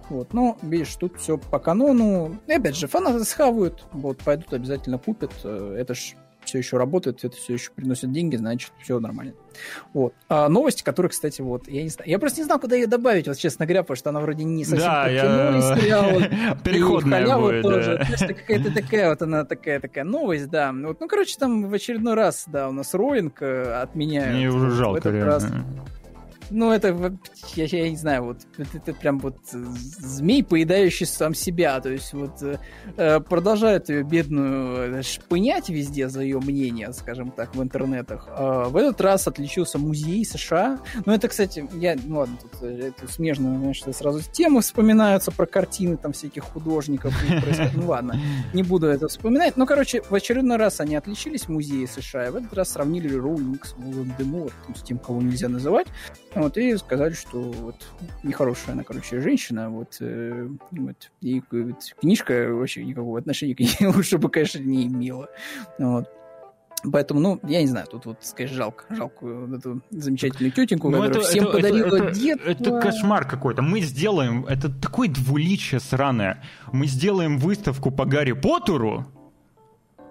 [0.10, 2.38] Вот, но, видишь, тут все по канону.
[2.48, 5.32] И опять же, фанаты схавают, вот, пойдут обязательно купят.
[5.44, 9.34] Э, Это ж все еще работает, это все еще приносит деньги, значит, все нормально.
[9.94, 10.14] Вот.
[10.30, 13.28] А новости, которые, кстати, вот, я не знаю, я просто не знал, куда ее добавить,
[13.28, 17.26] вот, честно говоря, потому что она вроде не совсем Да, я- кино и сериал, Переходная
[17.26, 18.06] и будет, тоже.
[18.20, 18.28] да.
[18.28, 20.72] Какая-то такая вот она такая такая новость, да.
[20.74, 24.36] Вот, ну, короче, там в очередной раз, да, у нас роинг э, отменяют.
[24.38, 25.48] Мне уже жалко, раз-.
[26.54, 27.18] Ну, это,
[27.56, 31.90] я, я не знаю, вот, это, это прям вот э, змей, поедающий сам себя, то
[31.90, 32.58] есть вот э,
[32.96, 38.28] э, продолжают ее бедную э, шпынять везде за ее мнение, скажем так, в интернетах.
[38.30, 40.80] А в этот раз отличился музей США.
[41.06, 45.46] Ну, это, кстати, я, ну ладно, тут э, это смежно, что сразу темы вспоминаются про
[45.46, 47.14] картины там всяких художников.
[47.74, 48.20] Ну, ладно,
[48.54, 49.58] не буду это вспоминать.
[49.58, 53.14] Ну, короче, в очередной раз они отличились в музее США, и в этот раз сравнили
[53.16, 55.88] Роулинг с Волан-де-Мортом, с тем, кого нельзя называть.
[56.44, 57.76] Вот, и сказали, что вот
[58.24, 63.76] нехорошая она, короче, женщина, вот, э, вот и вот книжка вообще никакого отношения к ней
[63.96, 65.30] лучше бы, конечно, не имела.
[65.80, 66.10] Вот.
[66.92, 71.02] Поэтому, ну, я не знаю, тут вот, конечно, жалко, жалко вот эту замечательную тетеньку, Ну,
[71.02, 72.50] которая всем это- подарила это- детство.
[72.50, 73.62] Это кошмар какой-то.
[73.62, 74.46] Мы сделаем...
[74.48, 76.44] Это такое двуличие сраное.
[76.74, 79.06] Мы сделаем выставку по Гарри Поттеру,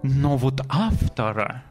[0.01, 1.63] но вот автора...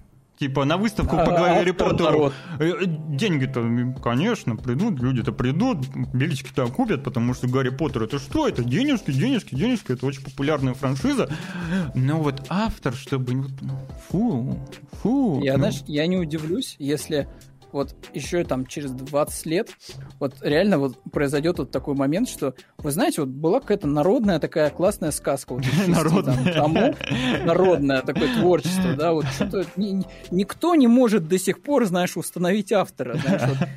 [0.42, 5.86] Типа на выставку по А, Гарри автор Поттеру э, э, деньги-то, конечно, придут, люди-то придут,
[6.12, 8.48] билечки-то купят, потому что Гарри Поттер это что?
[8.48, 11.30] Это денежки, денежки, денежки, это очень популярная франшиза.
[11.94, 13.34] Но вот автор, чтобы...
[13.34, 13.78] ну,
[14.08, 14.58] Фу,
[15.00, 15.40] фу.
[15.44, 17.28] Я, ну, знаешь, я не удивлюсь, если
[17.72, 19.70] вот еще там через 20 лет,
[20.18, 24.70] вот реально вот произойдет вот такой момент, что, вы знаете, вот была какая-то народная такая
[24.70, 25.54] классная сказка.
[25.54, 26.52] Вот, народная.
[26.52, 26.94] Тому,
[27.44, 32.72] народное такое творчество, да, вот что-то ни, никто не может до сих пор, знаешь, установить
[32.72, 33.68] автора, знаешь, вот,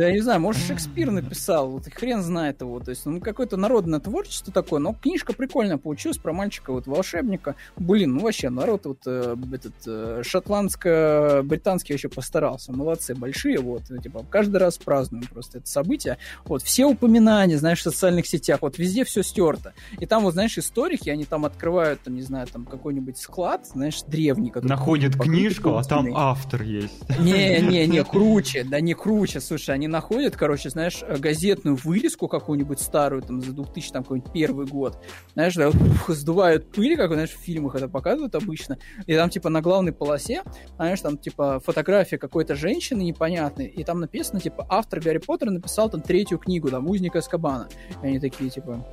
[0.00, 2.80] я не знаю, может, Шекспир написал, вот хрен знает его.
[2.80, 7.54] То есть, ну, какое-то народное творчество такое, но книжка прикольная получилась про мальчика, вот, волшебника.
[7.76, 12.72] Блин, ну, вообще, народ вот э, этот э, шотландско-британский вообще постарался.
[12.72, 16.18] Молодцы, большие, вот, ну, типа, каждый раз празднуем просто это событие.
[16.44, 19.72] Вот, все упоминания, знаешь, в социальных сетях, вот, везде все стерто.
[19.98, 24.02] И там, вот, знаешь, историки, они там открывают, там, не знаю, там, какой-нибудь склад, знаешь,
[24.02, 24.52] древний.
[24.54, 26.94] Находят книжку, а там автор есть.
[27.18, 33.42] Не-не-не, круче, да не круче, слушай, они находят, короче, знаешь, газетную вырезку какую-нибудь старую, там,
[33.42, 34.98] за 2000, там, какой-нибудь первый год,
[35.34, 35.74] знаешь, да, ух,
[36.08, 40.42] сдувают пыль, как, знаешь, в фильмах это показывают обычно, и там, типа, на главной полосе,
[40.76, 45.90] знаешь, там, типа, фотография какой-то женщины непонятной, и там написано, типа, автор Гарри Поттера написал
[45.90, 47.68] там третью книгу, там, «Узник Аскабана»,
[48.02, 48.86] и они такие, типа,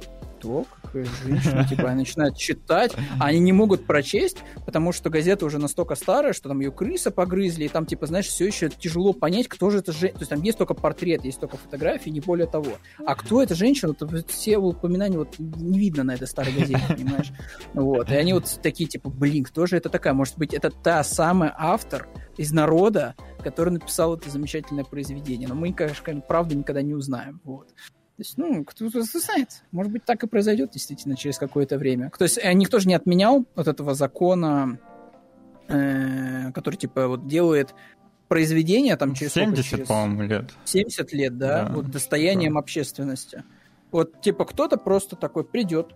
[0.44, 0.66] кто?
[0.82, 1.66] Какая женщина?
[1.70, 6.50] Типа, начинают читать, а они не могут прочесть, потому что газета уже настолько старая, что
[6.50, 9.94] там ее крыса погрызли, и там, типа, знаешь, все еще тяжело понять, кто же это
[9.94, 10.14] женщина.
[10.14, 12.74] То есть там есть только портрет, есть только фотографии, не более того.
[13.06, 13.94] А кто эта женщина?
[13.94, 17.32] То все упоминания вот не видно на этой старой газете, понимаешь?
[17.74, 18.10] Вот.
[18.12, 20.14] И они вот такие, типа, блин, кто же это такая?
[20.14, 25.48] Может быть, это та самая автор из народа, который написал это замечательное произведение.
[25.48, 27.40] Но мы, конечно, правда никогда не узнаем.
[27.44, 27.70] Вот.
[28.16, 29.64] То есть, ну, кто-то знает.
[29.72, 32.12] Может быть, так и произойдет действительно через какое-то время.
[32.18, 34.78] То есть, э, никто же не отменял вот этого закона,
[35.68, 37.74] э, который, типа, вот делает
[38.28, 39.88] произведение там через 70, через...
[39.88, 40.54] по-моему, лет.
[40.66, 42.60] 70 лет, да, да вот достоянием да.
[42.60, 43.44] общественности.
[43.92, 45.96] Вот, типа, кто-то просто такой придет,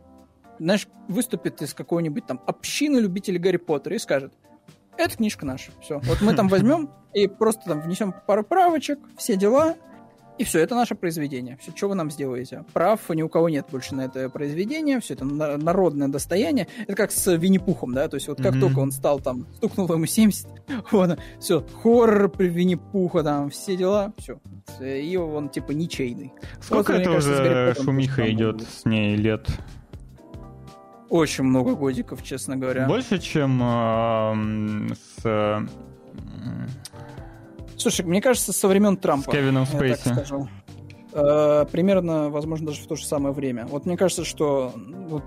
[0.60, 4.34] знаешь, выступит из какой-нибудь там общины любителей Гарри Поттера и скажет,
[4.98, 6.00] это книжка наша, все.
[6.00, 9.76] Вот мы там возьмем и просто там внесем пару правочек, все дела,
[10.38, 11.58] и все, это наше произведение.
[11.60, 12.64] Все, что вы нам сделаете?
[12.74, 16.68] Прав ни у кого нет больше на это произведение, все это народное достояние.
[16.84, 18.60] Это как с Винни-Пухом, да, то есть вот как mm-hmm.
[18.60, 20.48] только он стал там, стукнул ему 70,
[20.92, 24.40] вот, все, хоррор при Винни-Пуха, там, все дела, все.
[24.82, 26.34] И он типа ничейный.
[26.62, 29.48] Сколько вот, это уже шумиха идет с ней лет?
[31.10, 32.86] Очень много годиков, честно говоря.
[32.86, 35.68] Больше, чем э, с
[37.78, 39.32] Слушай, мне кажется, со времен Трампа.
[39.32, 40.14] С Кевином Спейси.
[41.20, 43.66] Э, примерно, возможно, даже в то же самое время.
[43.66, 45.24] Вот мне кажется, что вот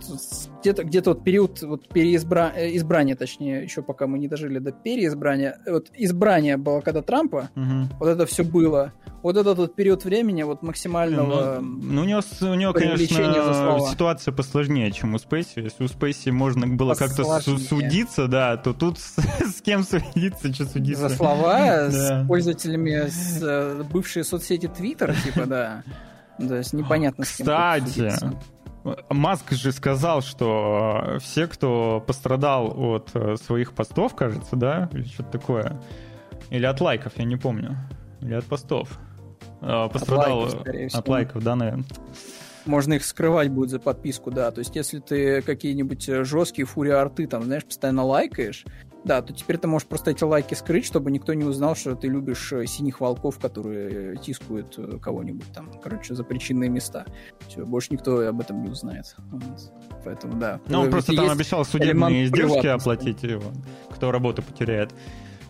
[0.60, 2.52] где-то где вот период вот переизбра...
[2.54, 7.50] Э, избрания, точнее, еще пока мы не дожили до переизбрания, вот избрание было когда Трампа,
[7.56, 7.94] угу.
[7.98, 8.92] вот это все было.
[9.22, 14.32] Вот этот вот период времени вот максимального Ну, ну у него, у него конечно, ситуация
[14.32, 15.60] посложнее, чем у Спейси.
[15.60, 19.16] Если у Спейси можно было как-то судиться, да, то тут с,
[19.56, 21.08] с кем судиться, что судиться?
[21.08, 25.79] За слова с пользователями с, э, бывшие соцсети Твиттер, типа, да.
[26.38, 28.12] То есть непонятно с кем Кстати,
[29.10, 35.38] Маск же сказал, что все, кто пострадал от э, своих постов, кажется, да, или что-то
[35.38, 35.80] такое,
[36.48, 37.76] или от лайков, я не помню,
[38.22, 38.98] или от постов,
[39.60, 41.84] э, пострадал от лайков, от лайков да, наверное.
[42.64, 44.50] Можно их скрывать будет за подписку, да.
[44.50, 48.64] То есть, если ты какие-нибудь э, жесткие фури-арты, там, знаешь, постоянно лайкаешь,
[49.04, 52.08] да, то теперь ты можешь просто эти лайки скрыть, чтобы никто не узнал, что ты
[52.08, 57.06] любишь э, синих волков, которые тискают э, кого-нибудь там, короче, за причинные места.
[57.48, 59.16] Все, больше никто об этом не узнает.
[59.30, 59.72] Вот.
[60.04, 60.60] Поэтому, да.
[60.68, 63.52] Ну, он просто там обещал судебные издержки оплатить, его,
[63.90, 64.92] кто работу потеряет.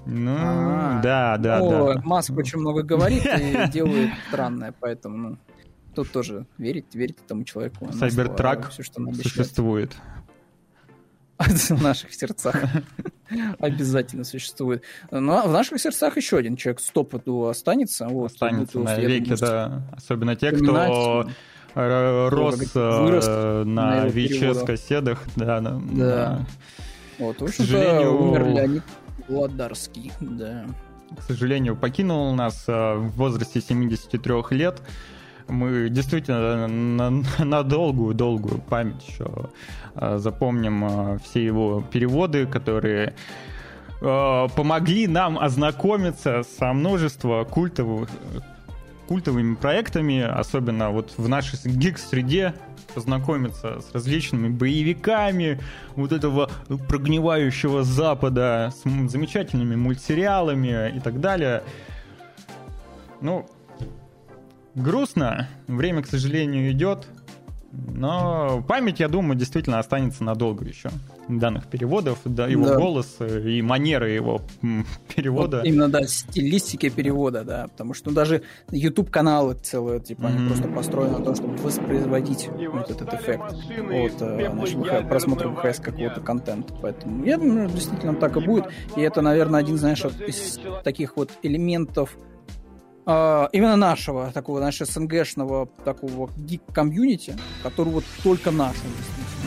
[0.07, 1.03] Ну, А-а-а.
[1.03, 2.01] да, да, О, да.
[2.05, 5.39] Маск очень много говорит и делает странное, поэтому, ну,
[5.95, 7.93] тут тоже верить, верить этому человеку.
[7.93, 9.95] Сайбертрак существует.
[11.49, 12.65] в наших сердцах
[13.59, 14.83] обязательно существует.
[15.11, 18.07] Но в наших сердцах еще один человек стопоту останется.
[18.09, 19.83] Вот, останется на веки, да.
[19.93, 21.27] Особенно те, кто
[21.75, 25.23] рос э, на ВИЧ кассетах.
[25.37, 25.81] Да, да.
[25.93, 26.47] да.
[27.19, 28.83] Вот, в общем-то, умер Леонид
[29.29, 30.65] Владарский, да.
[31.17, 34.81] К сожалению, покинул нас э, в возрасте 73 лет
[35.51, 39.51] мы действительно на, долгую-долгую память еще
[39.95, 43.15] а, запомним а, все его переводы, которые
[44.01, 48.09] а, помогли нам ознакомиться со множеством культовых
[49.09, 52.55] культовыми проектами, особенно вот в нашей гик-среде,
[52.95, 55.59] познакомиться с различными боевиками
[55.97, 56.49] вот этого
[56.89, 61.65] прогнивающего Запада, с замечательными мультсериалами и так далее.
[63.21, 63.49] Ну,
[64.81, 65.49] грустно.
[65.67, 67.07] Время, к сожалению, идет.
[67.73, 70.91] Но память, я думаю, действительно останется надолго еще.
[71.29, 72.77] Данных переводов, да, его да.
[72.77, 74.43] голос и манеры его
[75.15, 75.59] перевода.
[75.59, 77.69] Вот именно, да, стилистики перевода, да.
[77.69, 78.43] Потому что ну, даже
[78.73, 80.37] YouTube-каналы целые, типа, mm-hmm.
[80.37, 85.79] они просто построены на том, чтобы воспроизводить вот этот эффект от э, нашего просмотра ВХС
[85.79, 86.75] какого-то контента.
[86.83, 88.67] Поэтому я думаю, действительно так и будет.
[88.97, 92.17] И это, наверное, один, знаешь, из таких вот элементов
[93.07, 98.77] Uh, именно нашего, такого, знаешь, СНГшного такого гик-комьюнити, который вот только наш.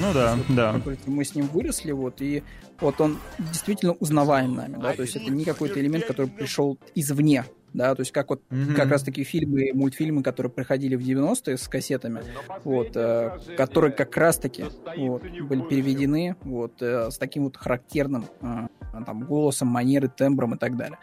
[0.01, 0.81] Ну да, вот, да.
[1.05, 2.43] Мы с ним выросли, вот, и
[2.79, 7.45] вот он действительно узнаваем нами, да, то есть это не какой-то элемент, который пришел извне,
[7.73, 8.75] да, то есть как вот mm-hmm.
[8.75, 12.21] как раз такие фильмы, мультфильмы, которые приходили в 90-е с кассетами,
[12.63, 14.65] вот, э, которые как раз таки
[14.97, 18.67] вот, были переведены вот э, с таким вот характерным э,
[19.05, 20.99] там голосом, манеры, тембром и так далее.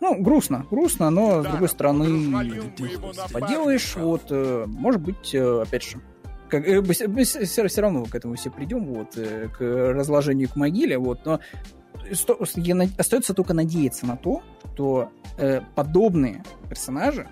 [0.00, 2.32] Ну, грустно, грустно, но с другой стороны
[3.32, 6.00] поделаешь, вот, э, может быть, э, опять же,
[6.48, 10.98] как, э, мы все, все равно к этому все придем, вот, к разложению к могиле,
[10.98, 11.40] вот, но
[12.98, 14.42] остается только надеяться на то,
[14.76, 17.26] что э, подобные персонажи,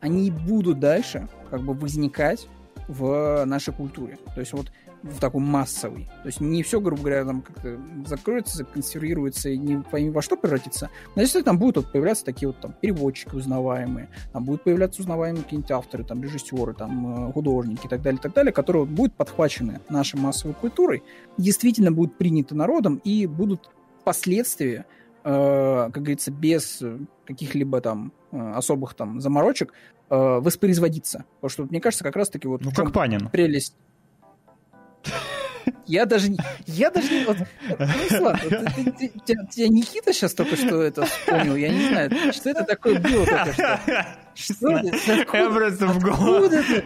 [0.00, 2.48] они будут дальше как бы возникать
[2.88, 4.18] в нашей культуре.
[4.34, 4.72] То есть вот
[5.02, 6.04] в такой массовый.
[6.22, 10.36] То есть не все, грубо говоря, там как-то закроется, законсервируется и не пойми во что
[10.36, 10.90] превратится.
[11.14, 15.44] Но если там будут вот появляться такие вот там переводчики узнаваемые, там будут появляться узнаваемые
[15.44, 18.90] какие-нибудь авторы, там режиссеры, там э, художники и так далее, и так далее, которые вот
[18.90, 21.02] будут подхвачены нашей массовой культурой,
[21.36, 23.70] действительно будут приняты народом и будут
[24.00, 24.84] впоследствии,
[25.24, 26.82] э, как говорится, без
[27.26, 29.72] каких-либо там э, особых там заморочек
[30.10, 31.24] э, воспроизводиться.
[31.40, 33.28] Потому что, мне кажется, как раз-таки вот ну, как Панин.
[33.28, 33.76] прелесть
[35.88, 36.28] я даже,
[36.66, 37.24] я даже не...
[37.24, 37.38] Вот,
[38.20, 42.50] ладно, ты, ты, ты, тебя Никита сейчас только что это вспомнил, я не знаю, что
[42.50, 43.80] это такое было только что.
[44.34, 44.96] Что это?
[44.96, 46.48] Откуда, я просто в голову.
[46.48, 46.84] Ты?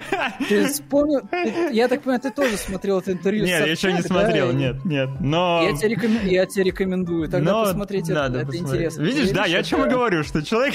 [0.49, 1.21] ты вспомнил?
[1.31, 4.53] Ты, я так понимаю, ты тоже смотрел это интервью Нет, я еще не смотрел, да?
[4.55, 5.11] нет, нет.
[5.21, 5.63] Но...
[5.63, 6.27] Я тебе, рекомен...
[6.27, 7.65] я тебе рекомендую, тогда но...
[7.65, 8.63] посмотреть надо это, посмотреть.
[8.63, 9.03] это интересно.
[9.03, 10.75] Видишь, да, я о чем и говорю, что человек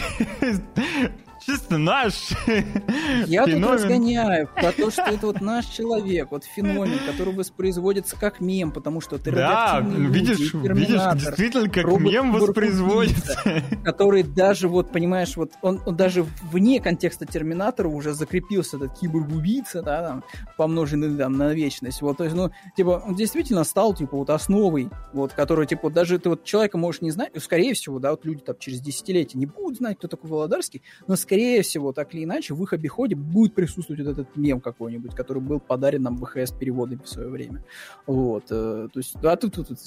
[1.47, 2.31] чисто наш
[3.27, 3.61] Я феномен.
[3.61, 8.71] тут разгоняю про то, что это вот наш человек, вот феномен, который воспроизводится как мем,
[8.71, 13.63] потому что ты Да, видишь, видишь, действительно как мем воспроизводится.
[13.85, 19.81] Который даже, вот, понимаешь, вот он, он даже вне контекста Терминатора уже закрепился, этот киборг-убийца,
[19.81, 20.23] да, там,
[20.57, 22.01] помноженный там на вечность.
[22.01, 26.19] Вот, то есть, ну, типа, он действительно стал, типа, вот основой, вот, который, типа, даже
[26.19, 29.45] ты вот человека можешь не знать, скорее всего, да, вот люди там через десятилетия не
[29.45, 33.15] будут знать, кто такой Володарский, но, скорее скорее всего, так или иначе, в их обиходе
[33.15, 37.63] будет присутствовать вот этот мем какой-нибудь, который был подарен нам ВХС переводами в свое время.
[38.07, 38.45] Вот.
[38.49, 39.53] Э, то есть, а тут...
[39.53, 39.77] тут, тут...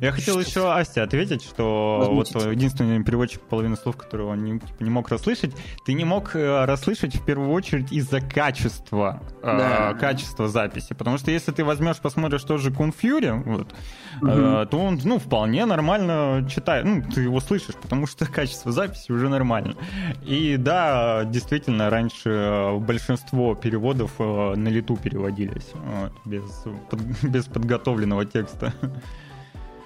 [0.00, 4.82] Я хотел еще Асте ответить, что вот единственный переводчик половины слов, которого он не, типа,
[4.82, 5.52] не мог расслышать,
[5.84, 9.92] ты не мог э, расслышать в первую очередь из-за качества, э, да.
[9.92, 10.94] э, качества записи.
[10.94, 13.74] Потому что если ты возьмешь, посмотришь тоже Кун Фьюри, вот,
[14.22, 14.30] угу.
[14.30, 16.86] э, то он, ну, вполне нормально читает.
[16.86, 19.74] Ну, ты его слышишь, потому что качество записи уже нормально.
[20.22, 27.44] И да, действительно, раньше э, большинство переводов э, на лету переводились, вот, без, под, без
[27.46, 28.72] подготовленного текста.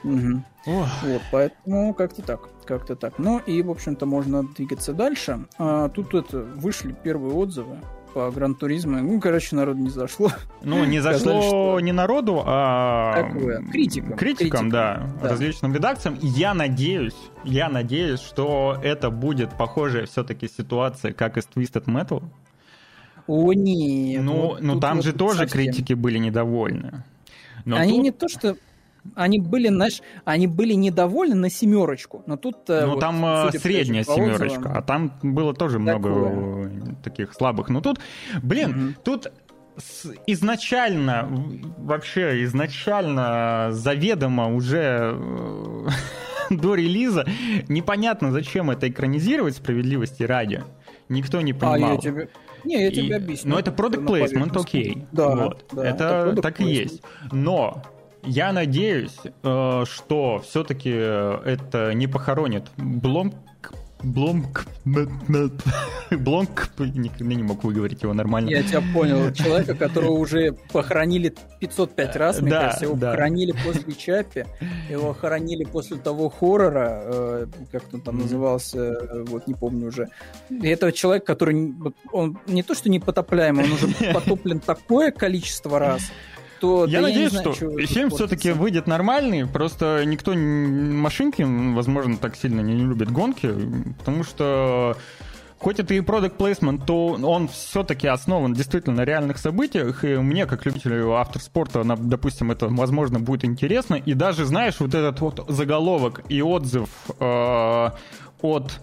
[0.05, 0.43] Угу.
[0.67, 3.19] Вот, поэтому как-то так, как-то так.
[3.19, 5.47] Ну и, в общем-то, можно двигаться дальше.
[5.59, 7.79] А, тут это, вышли первые отзывы
[8.13, 8.99] по Гран-туризму.
[8.99, 10.31] Ну, короче, народу не зашло.
[10.63, 11.81] Ну, не зашло что...
[11.81, 14.17] не народу, а Такое, критикам.
[14.17, 16.19] Критикам, критикам да, да, различным редакциям.
[16.21, 22.23] Я надеюсь, я надеюсь, что это будет похожая все-таки ситуация, как и с Twisted Metal.
[23.27, 24.23] О, нет.
[24.23, 25.59] Ну, вот ну там же тоже совсем.
[25.59, 27.05] критики были недовольны.
[27.65, 28.03] Но Они тут...
[28.03, 28.57] не то, что
[29.15, 32.69] они были, знаешь, они были недовольны на семерочку, но тут...
[32.69, 36.97] Э, ну, вот, там э, средняя семерочка, а там было тоже много Такое.
[37.03, 37.69] таких слабых.
[37.69, 38.01] Но тут,
[38.43, 39.03] блин, угу.
[39.05, 39.33] тут
[40.27, 41.29] изначально,
[41.79, 45.89] вообще изначально заведомо уже э,
[46.51, 47.27] до релиза
[47.69, 50.65] непонятно, зачем это экранизировать справедливости ради.
[51.09, 51.91] Никто не понимал.
[51.91, 52.29] А, я тебе...
[52.65, 53.53] Не, я тебе объясню.
[53.53, 55.07] Но это product placement, окей.
[55.13, 55.65] Да, вот.
[55.73, 57.03] да, это, это так и есть.
[57.33, 57.83] Но
[58.25, 63.33] я надеюсь, э, что все-таки это не похоронит Блом
[64.03, 64.67] Бломк...
[66.11, 66.71] Блонк...
[66.79, 68.51] Никогда не мог выговорить его нормально.
[68.51, 69.33] Я тебя понял.
[69.33, 73.11] Человека, которого уже похоронили 505 раз, мне да, кажется, его да.
[73.11, 74.47] похоронили после Чаппи,
[74.89, 80.09] его хоронили после того хоррора, э, как он там назывался, э, вот не помню уже.
[80.49, 81.75] И этого человека, который...
[82.13, 86.03] Он не то, что непотопляемый, он уже потоплен такое количество раз,
[86.61, 86.87] то...
[86.87, 92.37] Я да надеюсь, я знаю, что фильм все-таки выйдет нормальный, просто никто машинки, возможно, так
[92.37, 93.55] сильно не любит гонки,
[93.99, 94.97] потому что
[95.59, 100.47] хоть это и продукт плейсмент, то он все-таки основан действительно на реальных событиях, и мне,
[100.47, 106.23] как любителю авторспорта, допустим, это, возможно, будет интересно, и даже, знаешь, вот этот вот заголовок
[106.29, 107.91] и отзыв э,
[108.43, 108.81] от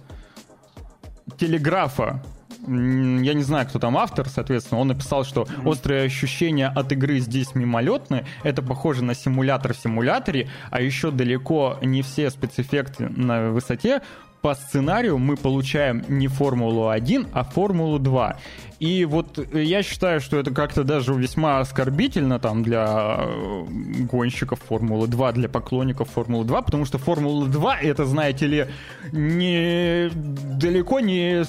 [1.37, 2.23] Телеграфа
[2.67, 7.55] я не знаю, кто там автор, соответственно, он написал, что острые ощущения от игры здесь
[7.55, 14.01] мимолетны, это похоже на симулятор в симуляторе, а еще далеко не все спецэффекты на высоте,
[14.45, 18.35] по сценарию мы получаем не Формулу-1, а Формулу-2.
[18.79, 23.63] И вот я считаю, что это как-то даже весьма оскорбительно там для э,
[24.03, 28.67] гонщиков Формулы-2, для поклонников Формулы-2, потому что Формула-2 это, знаете ли,
[29.11, 31.43] не далеко не,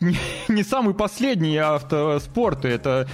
[0.00, 0.16] не,
[0.48, 3.06] не самый последний автоспорт, это,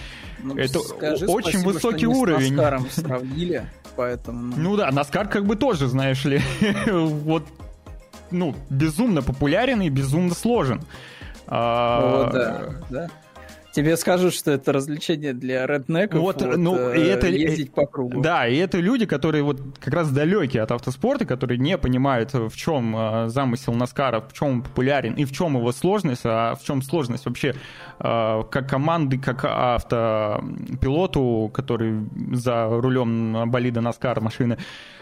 [0.42, 2.56] ну, это скажи очень спасибо, высокий что уровень.
[2.88, 4.56] С сравнили, поэтому...
[4.56, 6.40] Ну да, Наскар как бы тоже, знаешь ли,
[6.86, 7.44] вот
[8.30, 10.82] ну, безумно популярен и безумно сложен.
[11.46, 12.28] А...
[12.28, 13.08] О, да, да.
[13.76, 16.22] Тебе скажут, что это развлечение для реднеков.
[16.22, 18.22] Вот, вот ну, э, и это ездить по кругу.
[18.22, 22.56] Да, и это люди, которые вот как раз далекие от автоспорта, которые не понимают, в
[22.56, 26.64] чем э, замысел Наскара, в чем он популярен и в чем его сложность, а в
[26.64, 27.54] чем сложность вообще
[28.00, 32.00] э, как команды, как автопилоту, который
[32.32, 34.54] за рулем болида Наскара машины.
[34.54, 34.95] Э,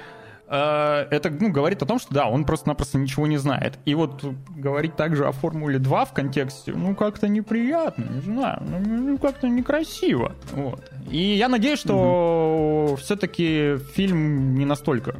[0.54, 3.78] это ну, говорит о том, что да, он просто-напросто ничего не знает.
[3.84, 4.24] И вот
[4.56, 9.48] говорить также о Формуле 2 в контексте, ну, как-то неприятно, не знаю, ну, ну как-то
[9.48, 10.34] некрасиво.
[10.52, 10.90] Вот.
[11.10, 12.96] И я надеюсь, что угу.
[12.96, 15.16] все-таки фильм не настолько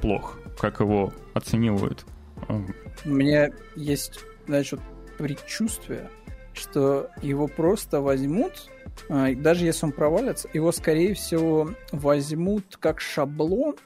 [0.00, 2.04] плох, как его оценивают.
[2.48, 4.80] У меня есть, значит,
[5.18, 6.10] предчувствие,
[6.52, 8.70] что его просто возьмут,
[9.08, 13.76] а, даже если он провалится, его, скорее всего, возьмут как шаблон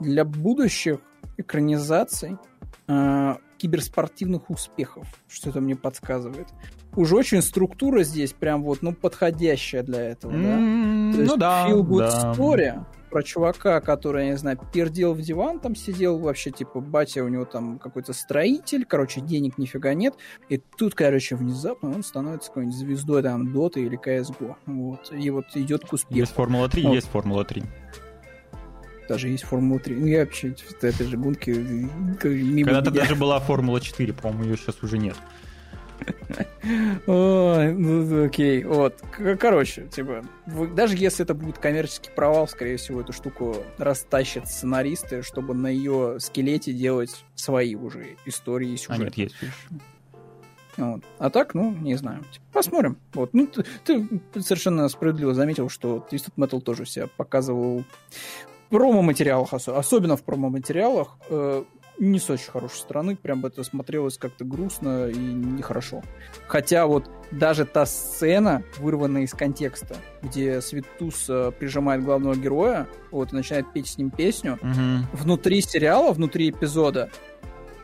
[0.00, 1.00] для будущих
[1.36, 2.36] экранизаций
[2.88, 6.48] э, киберспортивных успехов, что это мне подсказывает.
[6.96, 10.54] Уже очень структура здесь прям вот, ну, подходящая для этого, mm, да?
[11.12, 12.32] То ну есть, да, feel good да.
[12.32, 17.22] story про чувака, который, я не знаю, пердел в диван там сидел, вообще, типа, батя
[17.24, 20.14] у него там какой-то строитель, короче, денег нифига нет,
[20.48, 25.44] и тут, короче, внезапно он становится какой-нибудь звездой там Доты или CSGO, вот, и вот
[25.54, 26.18] идет к успеху.
[26.18, 26.94] Есть Формула 3, вот.
[26.94, 27.62] есть Формула 3
[29.10, 29.96] даже есть Формула 3.
[29.96, 34.56] Ну, я вообще в этой же гонке мимо Когда-то даже была Формула 4, по-моему, ее
[34.56, 35.16] сейчас уже нет.
[37.08, 39.02] Ой, ну, окей, вот.
[39.40, 40.24] Короче, типа,
[40.76, 46.18] даже если это будет коммерческий провал, скорее всего, эту штуку растащат сценаристы, чтобы на ее
[46.20, 49.02] скелете делать свои уже истории и сюжеты.
[49.02, 49.34] А нет, есть.
[50.76, 51.02] Вот.
[51.18, 52.20] А так, ну, не знаю.
[52.30, 52.96] Типа, посмотрим.
[53.12, 53.34] Вот.
[53.34, 57.84] Ну, ты, ты совершенно справедливо заметил, что Twisted Metal тоже себя показывал
[58.70, 61.64] промо-материалах, особенно в промо-материалах, э,
[62.00, 66.02] не с очень хорошей стороны, прям бы это смотрелось как-то грустно и нехорошо.
[66.46, 73.32] Хотя вот даже та сцена, вырванная из контекста, где Светус э, прижимает главного героя, вот,
[73.32, 75.06] и начинает петь с ним песню, угу.
[75.12, 77.10] внутри сериала, внутри эпизода,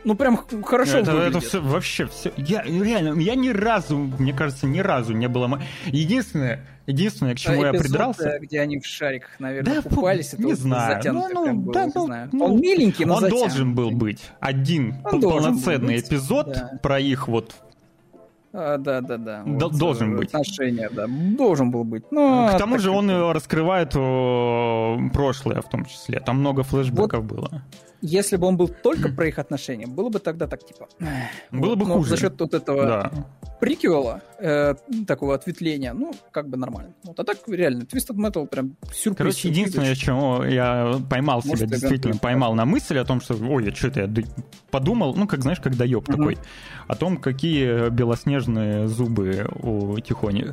[0.07, 1.37] ну прям хорошо это, выглядит.
[1.37, 2.33] Это все, вообще все.
[2.37, 5.61] Я реально, я ни разу, мне кажется, ни разу не было.
[5.87, 10.43] Единственное, единственное, к чему а я придрался, где они в шариках, наверное, да, купались, это
[10.43, 11.03] не вот знаю.
[11.07, 12.29] Ну, ну, было, да, не ну, знаю.
[12.33, 13.49] Ну, он миленький, но он затянутый.
[13.49, 16.79] должен был быть один он полноценный быть, эпизод да.
[16.81, 17.57] про их вот
[18.59, 19.43] а, да, да, да.
[19.45, 20.29] вот, должен э, быть.
[20.29, 21.07] Отношения, да.
[21.09, 22.11] Должен был быть.
[22.11, 26.21] Но К тому же он раскрывает о, прошлое в том числе.
[26.21, 27.63] Там много флешбеков вот, было
[28.03, 30.89] если бы он был только про их отношения, было бы тогда так, типа...
[31.51, 32.11] Было вот, бы хуже.
[32.11, 33.13] За счет вот этого да.
[33.61, 34.75] приквела, э,
[35.07, 36.95] такого ответвления, ну, как бы нормально.
[37.05, 39.17] Вот, а так, реально, Twisted Metal прям сюрприз.
[39.17, 43.65] Короче, единственное, чему я поймал Может, себя, действительно поймал на мысль о том, что, ой,
[43.65, 44.11] я что-то я
[44.71, 46.17] подумал, ну, как, знаешь, как доеб угу.
[46.17, 46.39] такой,
[46.87, 50.47] о том, какие белоснежные зубы у Тихони.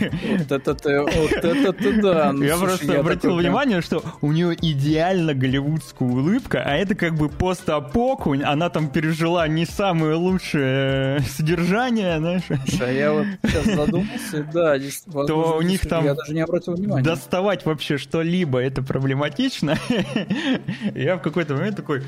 [0.00, 2.32] Вот это ты, вот это ты, да.
[2.32, 6.74] Ну, я слушай, просто я обратил такой, внимание, что у нее идеально голливудская улыбка, а
[6.74, 12.42] это как бы постапоку, она там пережила не самое лучшее содержание, знаешь.
[12.80, 14.78] А я вот сейчас задумался, да,
[15.26, 17.04] то у них там я даже не обратил внимания.
[17.04, 19.76] доставать вообще что-либо, это проблематично.
[20.94, 22.02] Я в какой-то момент такой,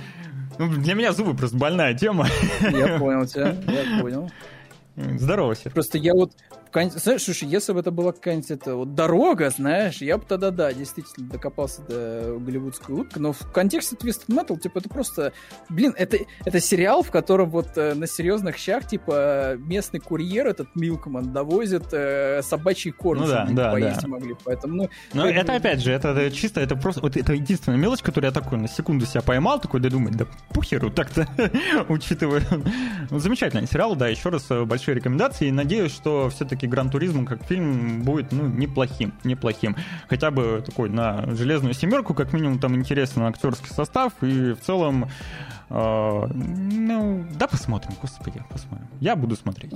[0.59, 2.27] ну, для меня зубы просто больная тема.
[2.61, 4.31] Я понял тебя, я понял.
[4.97, 5.73] Здорово, Сер.
[5.73, 6.33] Просто я вот
[6.75, 10.73] знаешь, слушай, если бы это была какая-нибудь это, вот, дорога, знаешь, я бы тогда, да,
[10.73, 15.33] действительно докопался до голливудской улыбки, но в контексте Twisted Metal, типа, это просто,
[15.69, 20.75] блин, это, это сериал, в котором вот э, на серьезных щах, типа, местный курьер, этот
[20.75, 24.09] Милкман, довозит э, собачий корм, ну, да, да, поесть да.
[24.09, 24.89] могли, поэтому, ну...
[25.13, 28.29] Но это, это, опять же, это, это чисто, это просто, вот это единственная мелочь, которую
[28.29, 31.29] я такой на секунду себя поймал, такой, да думать, да пухеру так-то,
[31.89, 32.43] учитывая.
[33.11, 37.25] Ну, замечательный сериал, да, еще раз э, большие рекомендации, и надеюсь, что все-таки Гран Туризм
[37.27, 39.77] как фильм будет, ну, неплохим, неплохим.
[40.09, 45.09] Хотя бы такой на железную семерку, как минимум, там интересный актерский состав, и в целом,
[45.71, 48.89] э, ну, да, посмотрим, господи, посмотрим.
[49.01, 49.73] Я буду смотреть.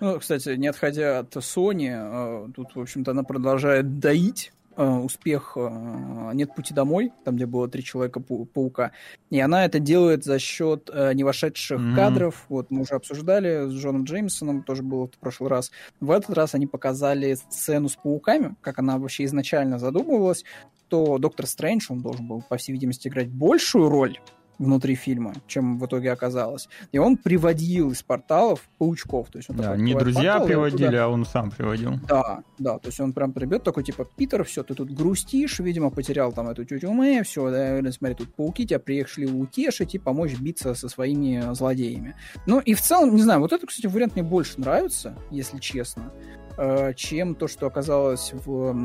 [0.00, 6.30] Ну, кстати, не отходя от Sony, э, тут, в общем-то, она продолжает доить успех э,
[6.34, 8.92] «Нет пути домой», там, где было три Человека-паука.
[9.30, 11.94] И она это делает за счет не вошедших mm-hmm.
[11.94, 12.44] кадров.
[12.48, 15.70] Вот мы уже обсуждали с Джоном Джеймсоном, тоже было в прошлый раз.
[16.00, 20.44] В этот раз они показали сцену с пауками, как она вообще изначально задумывалась,
[20.88, 24.18] то Доктор Стрэндж, он должен был, по всей видимости, играть большую роль
[24.58, 26.68] внутри фильма, чем в итоге оказалось.
[26.92, 29.28] И он приводил из порталов паучков.
[29.30, 31.04] То есть он да, такой, не друзья портал, приводили, туда...
[31.04, 31.94] а он сам приводил.
[32.08, 35.90] Да, да, то есть он прям прибьет такой, типа, Питер, все, ты тут грустишь, видимо,
[35.90, 40.34] потерял там эту тетю Мэй, все, да, смотри, тут пауки тебя приехали утешить и помочь
[40.38, 42.16] биться со своими злодеями.
[42.46, 46.12] Ну и в целом, не знаю, вот это, кстати, вариант мне больше нравится, если честно,
[46.56, 48.76] э, чем то, что оказалось в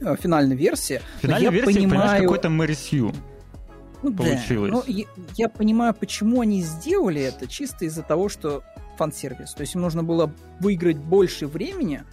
[0.00, 1.00] э, финальной версии.
[1.20, 1.90] Финальная версия, понимаю...
[1.90, 3.12] понимаешь, какой-то Мэри Сью
[4.02, 4.70] ну, получилось.
[4.70, 4.76] Да.
[4.76, 5.04] Ну, я,
[5.36, 8.62] я понимаю, почему они сделали это, чисто из-за того, что
[8.96, 9.54] фан-сервис.
[9.54, 12.04] То есть им нужно было выиграть больше времени,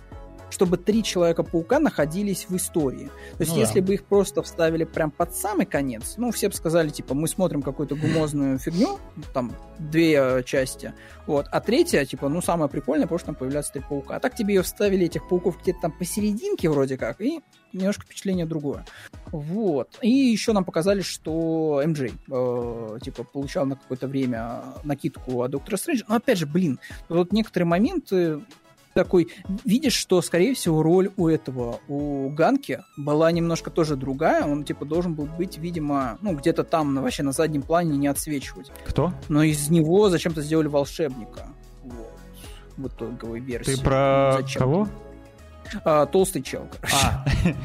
[0.55, 3.09] чтобы три Человека-паука находились в истории.
[3.33, 3.87] То есть, ну, если да.
[3.87, 7.61] бы их просто вставили прям под самый конец, ну, все бы сказали, типа, мы смотрим
[7.61, 8.97] какую-то гумозную фигню,
[9.33, 10.93] там, две части,
[11.27, 14.15] вот, а третья, типа, ну, самая прикольная, потому что там появляются три паука.
[14.15, 17.41] А так тебе ее вставили, этих пауков, где-то там посерединке вроде как, и
[17.73, 18.85] немножко впечатление другое.
[19.31, 19.97] Вот.
[20.01, 25.75] И еще нам показали, что МД, э, типа, получал на какое-то время накидку от Доктора
[25.75, 26.05] Стрэнджа.
[26.07, 26.79] Но опять же, блин,
[27.09, 28.39] вот некоторые моменты
[28.95, 29.27] такой,
[29.65, 34.45] видишь, что, скорее всего, роль у этого, у Ганки была немножко тоже другая.
[34.45, 38.71] Он, типа, должен был быть, видимо, ну, где-то там, вообще на заднем плане не отсвечивать.
[38.87, 39.13] Кто?
[39.27, 41.47] Но из него зачем-то сделали волшебника.
[41.83, 42.13] Вот.
[42.77, 43.75] В итоговой версии.
[43.75, 44.87] Ты про зачем кого?
[45.83, 46.95] А, толстый чел, короче.
[47.03, 47.25] А.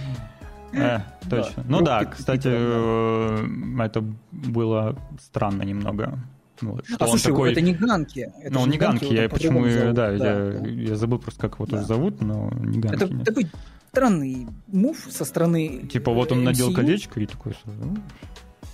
[0.72, 1.64] Э, точно.
[1.66, 6.16] Ну да, кстати, э, это было странно немного.
[6.60, 7.52] Вот, что а он слушай, такой...
[7.52, 8.32] это не Ганки.
[8.42, 9.68] Это ну, он не Ганки, я почему...
[9.68, 11.72] Зовут, да, да, я, да, я забыл просто, как его да.
[11.72, 12.96] тоже зовут, но не Ганки.
[12.96, 13.26] Это нет.
[13.26, 13.46] такой
[13.90, 17.54] странный мув со стороны Типа вот он надел колечко и такой...
[17.64, 17.96] Ну.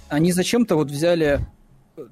[0.09, 1.41] Они зачем-то вот взяли
[1.97, 2.07] э,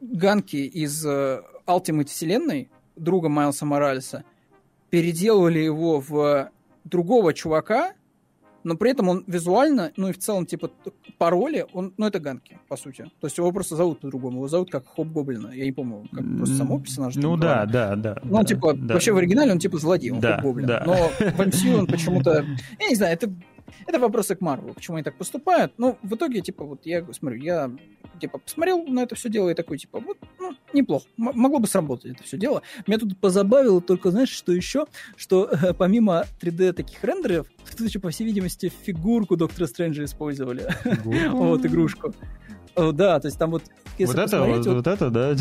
[0.00, 4.24] Ганки из э, Ultimate вселенной, друга Майлса Моралеса,
[4.90, 6.50] переделывали его в
[6.84, 7.92] другого чувака,
[8.66, 10.70] но при этом он визуально, ну и в целом, типа,
[11.18, 13.04] по роли, он, ну это Ганки, по сути.
[13.20, 14.38] То есть его просто зовут по-другому.
[14.38, 15.52] Его зовут как Hobgoblin а.
[15.52, 17.20] Я не помню, как просто само персонажа.
[17.20, 18.18] Ну да, да, да.
[18.24, 18.94] Ну, он, да, типа, да.
[18.94, 20.66] вообще в оригинале он, типа, злодей, он да, Hobgoblin.
[20.66, 20.82] Да.
[20.84, 22.44] Но в MCU он почему-то...
[22.80, 23.32] Я не знаю, это
[23.86, 25.72] это вопросы к Марвелу, почему они так поступают.
[25.78, 27.70] Но в итоге, типа, вот я смотрю, я
[28.20, 31.66] типа посмотрел на это все дело и такой, типа, вот, ну, неплохо, М- могло бы
[31.66, 32.62] сработать это все дело.
[32.86, 34.86] Меня тут позабавило только, знаешь, что еще,
[35.16, 40.66] что э, помимо 3D таких рендеров, тут еще, по всей видимости, фигурку Доктора Стрэнджа использовали.
[41.30, 42.14] Вот, игрушку.
[42.76, 43.62] Да, то есть там вот...
[43.98, 45.34] Вот это, вот, вот это, да?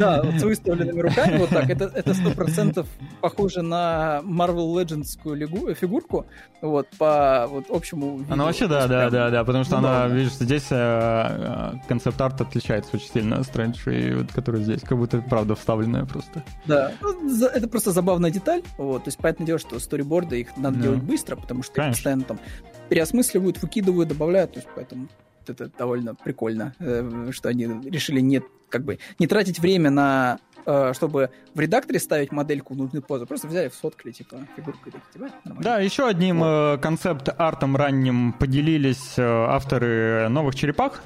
[0.00, 2.84] Да, вот с выставленными руками, вот так, это, это 100%
[3.20, 6.26] похоже на Marvel Legends лигу, фигурку,
[6.60, 8.32] вот, по вот общему виду.
[8.32, 10.14] Она вообще, да, да, да, да, потому что ну, она, да.
[10.14, 14.98] видишь, здесь э, э, концепт-арт отличается очень сильно от Strange, и вот, который здесь, как
[14.98, 16.42] будто, правда, вставленная просто.
[16.66, 20.78] Да, ну, это просто забавная деталь, вот, то есть, понятное дело, что сториборды, их надо
[20.78, 20.82] да.
[20.82, 21.90] делать быстро, потому что Конечно.
[21.90, 22.40] их постоянно там
[22.88, 25.06] переосмысливают, выкидывают, добавляют, то есть, поэтому
[25.50, 30.92] это довольно прикольно, э, что они решили не, как бы, не тратить время на э,
[30.94, 35.30] чтобы в редакторе ставить модельку в нужную позу, просто взяли, сфоткали, типа, фигурку и типа,
[35.60, 36.46] Да, еще одним вот.
[36.46, 41.02] Э, концепт-артом ранним поделились авторы новых черепах,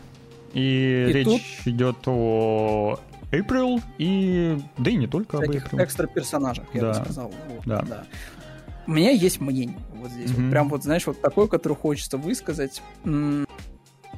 [0.52, 1.66] и, и речь тут...
[1.66, 2.98] идет о
[3.30, 4.58] April и...
[4.78, 5.82] Да и не только об April.
[5.82, 6.88] экстра-персонажах, я да.
[6.88, 7.32] бы сказал.
[7.48, 7.82] Вот, да.
[7.82, 8.06] да.
[8.86, 10.30] У меня есть мнение вот здесь.
[10.30, 10.42] Mm-hmm.
[10.42, 12.82] Вот прям вот, знаешь, вот такое, которое хочется высказать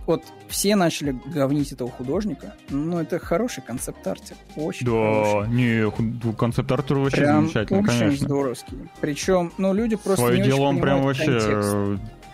[0.09, 5.52] вот все начали говнить этого художника, но это хороший концепт-артик, очень Да, хороший.
[5.52, 8.26] не, концепт-арт вообще прям замечательный, очень конечно.
[8.26, 8.78] здоровский.
[9.01, 11.76] Причем, ну, люди просто Свое не дело он прям вообще контекст,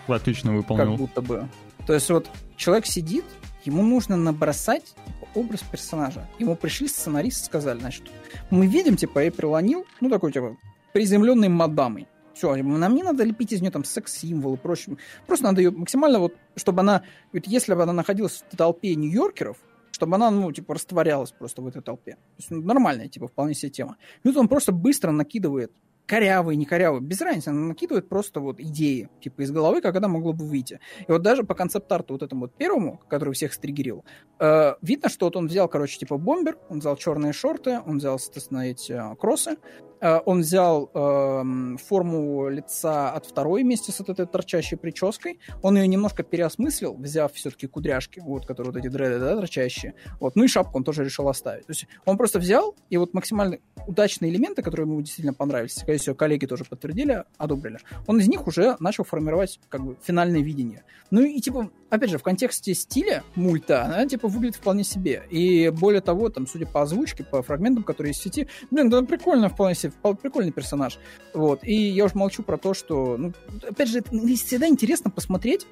[0.06, 0.90] отлично выполнил.
[0.92, 1.48] Как будто бы.
[1.86, 3.24] То есть вот человек сидит,
[3.64, 6.26] ему нужно набросать типа, образ персонажа.
[6.38, 8.04] Ему пришли сценаристы, сказали, значит,
[8.50, 10.56] мы видим, типа, Эйприл Анил, ну, такой, типа,
[10.92, 12.06] приземленной мадамой.
[12.34, 14.96] Все, нам не надо лепить из нее там секс-символы и прочее.
[15.26, 17.02] Просто надо ее максимально вот, чтобы она,
[17.32, 19.56] вот если бы она находилась в толпе нью-йоркеров,
[19.92, 22.12] чтобы она, ну, типа, растворялась просто в этой толпе.
[22.12, 23.96] То есть, ну, нормальная, типа, вполне себе тема.
[24.24, 25.70] И тут он просто быстро накидывает
[26.06, 30.08] корявый, не корявый, без разницы, она накидывает просто вот идеи, типа, из головы, как она
[30.08, 30.80] могла бы выйти.
[31.06, 34.04] И вот даже по концепт-арту вот этому вот первому, который всех стригерил,
[34.38, 38.18] э, видно, что вот он взял, короче, типа, бомбер, он взял черные шорты, он взял,
[38.18, 39.56] соответственно, эти кроссы,
[40.04, 45.38] он взял э, форму лица от второй вместе с вот этой торчащей прической.
[45.62, 49.94] Он ее немножко переосмыслил, взяв все-таки кудряшки, вот, которые вот эти дреды, да, торчащие.
[50.20, 50.36] Вот.
[50.36, 51.66] Ну и шапку он тоже решил оставить.
[51.66, 55.98] То есть он просто взял и вот максимально удачные элементы, которые ему действительно понравились, скорее
[55.98, 60.84] всего, коллеги тоже подтвердили, одобрили, он из них уже начал формировать как бы финальное видение.
[61.10, 65.22] Ну и типа, опять же, в контексте стиля мульта, она типа выглядит вполне себе.
[65.30, 69.02] И более того, там, судя по озвучке, по фрагментам, которые есть в сети, блин, да
[69.02, 70.98] прикольно вполне себе прикольный персонаж.
[71.32, 71.64] Вот.
[71.64, 73.32] И я уж молчу про то, что, ну,
[73.68, 75.66] опять же, всегда интересно посмотреть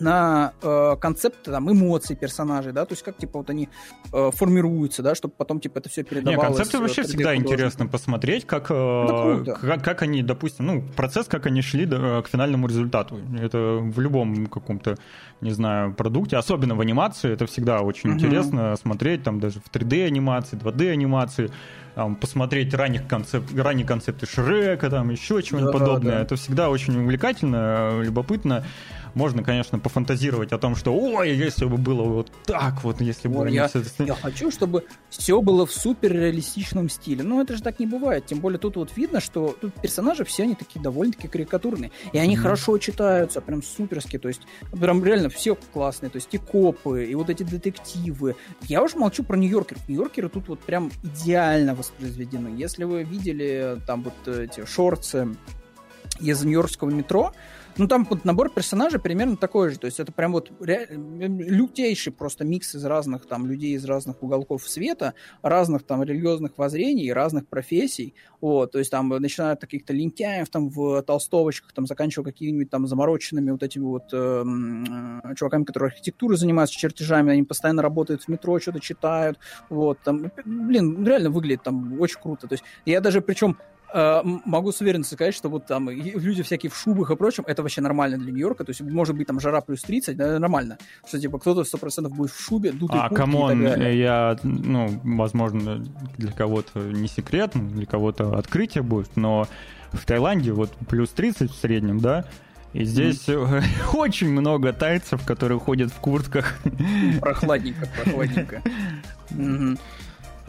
[0.00, 3.68] на э, концепты там эмоций персонажей, да, то есть как типа вот они
[4.12, 6.48] э, формируются, да, чтобы потом типа это все передавалось.
[6.48, 11.46] Не, концепты вообще всегда интересно посмотреть, как, э, как как они, допустим, ну процесс, как
[11.46, 13.18] они шли до, к финальному результату.
[13.40, 14.96] Это в любом каком-то,
[15.40, 18.18] не знаю, продукте, особенно в анимации, это всегда очень угу.
[18.18, 21.50] интересно смотреть, там даже в 3D анимации, 2D анимации
[21.96, 26.12] там, посмотреть ранних концепт, ранние концепты Шрека, там еще чего-нибудь да, подобное.
[26.16, 26.20] Да.
[26.20, 28.64] Это всегда очень увлекательно, любопытно.
[29.16, 33.40] Можно, конечно, пофантазировать о том, что ой, если бы было вот так вот, если бы...
[33.40, 37.22] Ой, я, я хочу, чтобы все было в супер реалистичном стиле.
[37.22, 38.26] Но это же так не бывает.
[38.26, 41.92] Тем более тут вот видно, что тут персонажи все они такие довольно-таки карикатурные.
[42.12, 42.40] И они mm-hmm.
[42.40, 44.18] хорошо читаются, прям суперски.
[44.18, 44.42] То есть
[44.78, 46.10] прям реально все классные.
[46.10, 48.36] То есть и копы, и вот эти детективы.
[48.64, 49.88] Я уже молчу про Нью-Йоркеров.
[49.88, 52.48] Нью-Йоркеры тут вот прям идеально воспроизведены.
[52.48, 55.28] Если вы видели там вот эти шорты
[56.20, 57.32] из Нью-Йоркского метро,
[57.78, 59.78] ну, там вот набор персонажей примерно такой же.
[59.78, 60.88] То есть это прям вот ре...
[60.90, 67.12] лютейший просто микс из разных там людей из разных уголков света, разных там религиозных воззрений,
[67.12, 68.14] разных профессий.
[68.40, 72.86] Вот, то есть там начиная от каких-то лентяев там в толстовочках, там заканчивая какими-нибудь там
[72.86, 78.58] замороченными вот этими вот э, чуваками, которые архитектурой занимаются, чертежами, они постоянно работают в метро,
[78.58, 79.38] что-то читают.
[79.68, 82.46] Вот, там, блин, реально выглядит там очень круто.
[82.46, 86.70] То есть я даже причем Э, могу с уверенностью сказать, что вот там люди всякие
[86.70, 89.60] в шубах и прочем, это вообще нормально для Нью-Йорка, то есть может быть там жара
[89.60, 93.62] плюс 30, да, нормально, что типа кто-то 100% будет в шубе, дутый А, come on,
[93.62, 95.84] я, ну, возможно,
[96.18, 99.46] для кого-то не секрет, для кого-то открытие будет, но
[99.92, 102.24] в Таиланде вот плюс 30 в среднем, да,
[102.72, 103.64] и здесь mm-hmm.
[103.94, 106.58] очень много тайцев, которые ходят в куртках.
[107.20, 108.62] Прохладненько, прохладненько.
[109.30, 109.76] Mm-hmm.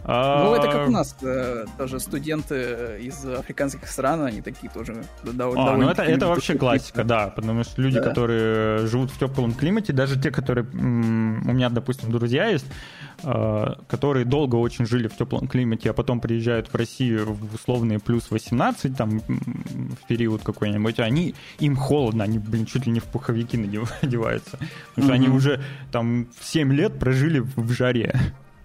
[0.08, 5.74] Ну, это как у нас э, тоже студенты из африканских стран, они такие тоже довольно...
[5.74, 9.92] А, ну это, это вообще классика, да, потому что люди, которые живут в теплом климате,
[9.92, 10.66] даже те, которые...
[10.66, 12.66] У меня, допустим, друзья есть,
[13.24, 18.00] э, которые долго очень жили в теплом климате, а потом приезжают в Россию в условные
[18.00, 23.06] плюс 18, там, в период какой-нибудь, они, им холодно, они, блин, чуть ли не в
[23.06, 24.58] пуховики надеваются.
[24.96, 25.62] Потому что они уже
[25.92, 28.18] там 7 лет прожили в жаре.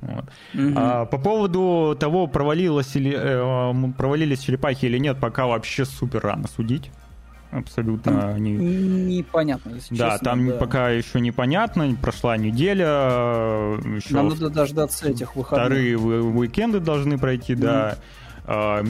[0.02, 0.24] Вот.
[0.54, 0.72] Угу.
[0.76, 6.48] А, по поводу того, провалилось или, э, провалились черепахи или нет, пока вообще супер рано
[6.48, 6.90] судить.
[7.52, 8.52] Абсолютно там не...
[9.18, 10.24] непонятно, если да, честно.
[10.24, 10.56] Там да.
[10.56, 12.86] пока еще непонятно, прошла неделя.
[13.94, 15.66] Еще Нам надо дождаться этих выходных.
[15.66, 17.56] Вторые уикенды должны пройти, mm.
[17.56, 17.98] да.
[18.44, 18.82] А,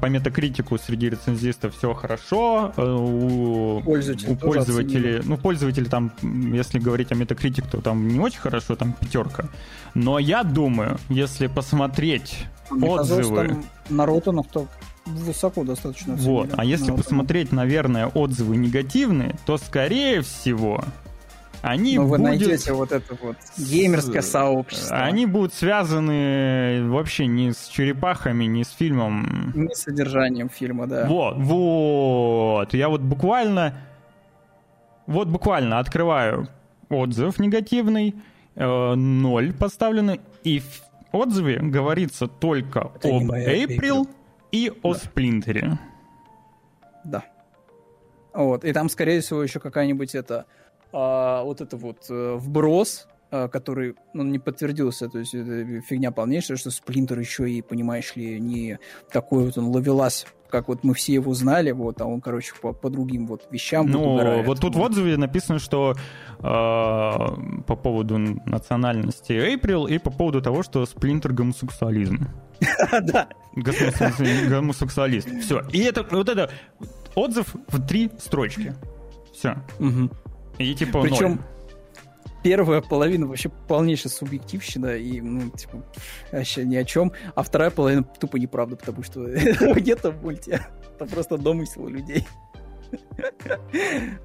[0.00, 2.72] по метакритику среди рецензистов все хорошо.
[2.76, 8.20] Э, у, Пользователи у пользователей, ну, пользователи там, если говорить о метакритик, то там не
[8.20, 9.46] очень хорошо, там пятерка.
[9.94, 13.22] Но я думаю, если посмотреть Мне отзывы...
[13.22, 14.68] Казалось, народ, ну, кто
[15.06, 16.14] высоко достаточно.
[16.14, 20.84] Вот, а если посмотреть, наверное, отзывы негативные, то, скорее всего,
[21.62, 22.22] они Но вы будет...
[22.22, 24.96] найдете вот это вот геймерское сообщество.
[24.96, 29.52] Они будут связаны вообще не с черепахами, не с фильмом.
[29.54, 31.06] Не с содержанием фильма, да.
[31.06, 32.74] Вот, вот.
[32.74, 33.74] Я вот буквально...
[35.06, 36.48] Вот буквально открываю
[36.88, 38.14] отзыв негативный,
[38.54, 40.82] э, ноль поставлены, и в
[41.12, 44.08] отзыве говорится только это об April
[44.50, 44.98] и о да.
[44.98, 45.78] Сплинтере.
[47.04, 47.24] Да.
[48.32, 50.46] Вот, и там, скорее всего, еще какая-нибудь это
[50.92, 56.10] а, вот это вот э, вброс, а, который ну, не подтвердился, то есть это фигня
[56.10, 58.78] полнейшая, что Сплинтер еще и, понимаешь ли, не
[59.10, 62.74] такой вот он ловелас, как вот мы все его знали, вот, а он, короче, по,
[62.74, 68.18] по другим вот вещам Ну, вот, вот тут в отзыве написано, что э, по поводу
[68.18, 72.28] национальности Эйприл и по поводу того, что Сплинтер гомосексуализм.
[73.02, 75.28] Да, Гомосексуалист.
[75.40, 75.62] Все.
[75.72, 76.50] И это вот это
[77.14, 78.74] отзыв в три строчки.
[79.32, 79.56] Все.
[79.78, 80.10] Мгм.
[80.62, 81.40] И типа Причем
[82.42, 85.82] первая половина вообще полнейшая субъективщина и, ну, типа,
[86.30, 87.12] вообще ни о чем.
[87.34, 90.60] А вторая половина тупо неправда, потому что этого нет в мульте.
[90.94, 92.26] Это просто домысел людей.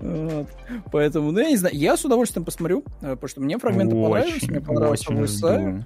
[0.01, 0.49] Вот.
[0.91, 4.47] Поэтому, ну, я не знаю, я с удовольствием посмотрю, э, потому что мне фрагменты понравились,
[4.47, 5.83] мне понравился очень жду.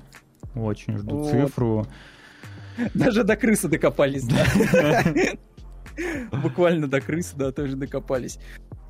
[0.56, 1.30] Очень жду Вот.
[1.32, 1.88] цифру.
[2.95, 5.03] Даже до крысы докопались, да.
[6.31, 8.39] Буквально до крысы, да, тоже докопались.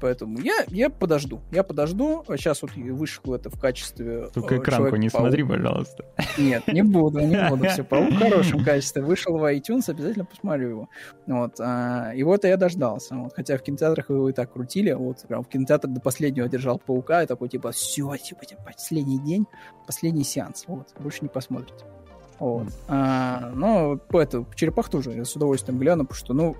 [0.02, 1.42] Поэтому я, я подожду.
[1.52, 2.24] Я подожду.
[2.28, 4.30] Сейчас вот вышло это в качестве...
[4.34, 6.06] Только э, экранку не смотри, пожалуйста.
[6.40, 7.70] Нет, не буду, не буду.
[7.70, 9.04] Все, паук в хорошем качестве.
[9.04, 10.90] Вышел в iTunes, обязательно посмотрю его.
[11.28, 11.60] Вот.
[11.60, 13.16] а, и вот я дождался.
[13.16, 13.34] Вот.
[13.36, 14.92] Хотя в кинотеатрах его и так крутили.
[14.92, 17.22] Вот прям в кинотеатр до последнего держал паука.
[17.22, 19.46] И такой, типа, все, типа, типа, последний день,
[19.86, 20.64] последний сеанс.
[20.68, 20.96] Вот.
[21.00, 21.86] Больше не посмотрите.
[22.42, 22.70] Вот.
[22.88, 26.58] А, но по это, черепах тоже я с удовольствием гляну, потому что, ну,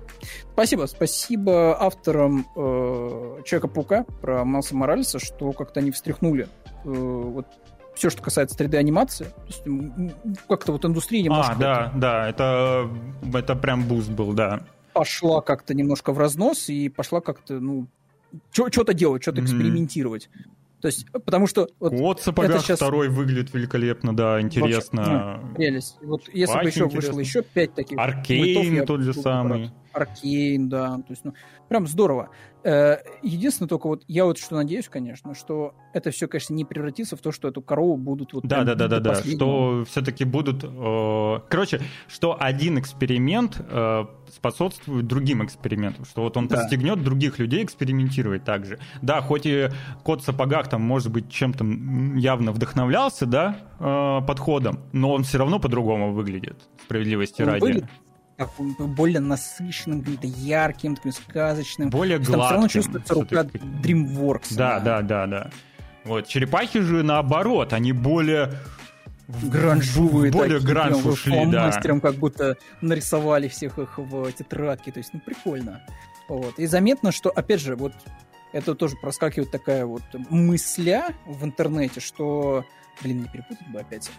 [0.52, 6.46] спасибо, спасибо авторам э, Человека-паука про Майлса Моралеса, что как-то они встряхнули
[6.84, 7.46] э, вот
[7.96, 9.24] все, что касается 3D-анимации.
[9.24, 9.92] То есть, м,
[10.24, 12.88] м, как-то вот индустрия немножко А, да, да, это,
[13.34, 14.60] это прям буст был, да.
[14.92, 17.88] пошла как-то немножко в разнос и пошла как-то, ну,
[18.52, 19.50] что-то делать, что-то Мгм.
[19.50, 20.30] экспериментировать.
[20.82, 25.40] То есть, потому что вот Кот в сапогах щас- второй выглядит великолепно, да, интересно.
[25.56, 25.96] прелесть.
[26.02, 27.20] Вот если бы еще вышло интересно.
[27.20, 29.70] еще пять таких Аркейн тот же самый.
[29.92, 30.96] Аркейн, да.
[30.96, 31.34] То есть, ну,
[31.68, 32.30] прям здорово.
[32.64, 37.16] Э, Единственное только вот, я вот что надеюсь, конечно, что это все, конечно, не превратится
[37.16, 39.14] в то, что эту корову будут вот Да, да, да, да, да.
[39.22, 40.64] Что все-таки будут.
[40.64, 44.04] э, короче, что один эксперимент э,
[44.34, 46.04] способствует другим экспериментам.
[46.04, 46.56] Что вот он Да.
[46.56, 48.78] подстегнет других людей экспериментировать также.
[49.02, 49.68] Да, хоть и
[50.02, 51.64] кот в сапогах там, может быть, чем-то
[52.16, 56.56] явно вдохновлялся, да, э, подходом, но он все равно по-другому выглядит.
[56.84, 57.60] Справедливости Он ради.
[57.60, 57.86] выглядит
[58.78, 61.90] более насыщенным, каким-то ярким, таким сказочным.
[61.90, 62.80] Более есть Там все равно гладким.
[62.82, 63.42] чувствуется рука.
[63.44, 64.56] DreamWorks.
[64.56, 65.50] Да, да, да, да.
[66.04, 68.54] Вот черепахи же наоборот, они более
[69.42, 71.42] Гранжовые более такие, гранж прям ушли, да.
[71.44, 74.92] фломастером как будто нарисовали всех их в тетрадке.
[74.92, 75.80] То есть, ну, прикольно.
[76.28, 76.58] Вот.
[76.58, 77.92] И заметно, что, опять же, вот
[78.52, 82.64] это тоже проскакивает такая вот мысля в интернете, что...
[83.02, 84.10] Блин, не перепутать бы опять.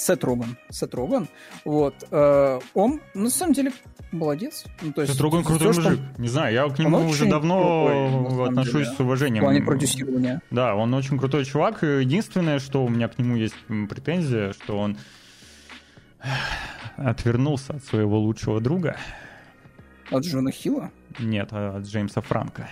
[0.00, 0.56] Сет Роган.
[0.70, 1.28] Сет Роган.
[1.66, 1.94] Вот.
[2.10, 3.70] э, он, на самом деле,
[4.12, 4.64] молодец.
[4.80, 5.98] Ну, то есть, Это Роган крутой мужик.
[6.16, 9.42] Не знаю, я к Он нему уже давно крутой, отношусь деле, с уважением.
[9.42, 10.40] В плане продюсирования.
[10.50, 11.82] Да, он очень крутой чувак.
[11.82, 13.54] Единственное, что у меня к нему есть
[13.90, 14.96] претензия, что он
[16.96, 18.96] отвернулся от своего лучшего друга.
[20.10, 20.90] От Джона Хилла.
[21.18, 22.70] Нет, а от Джеймса Франка.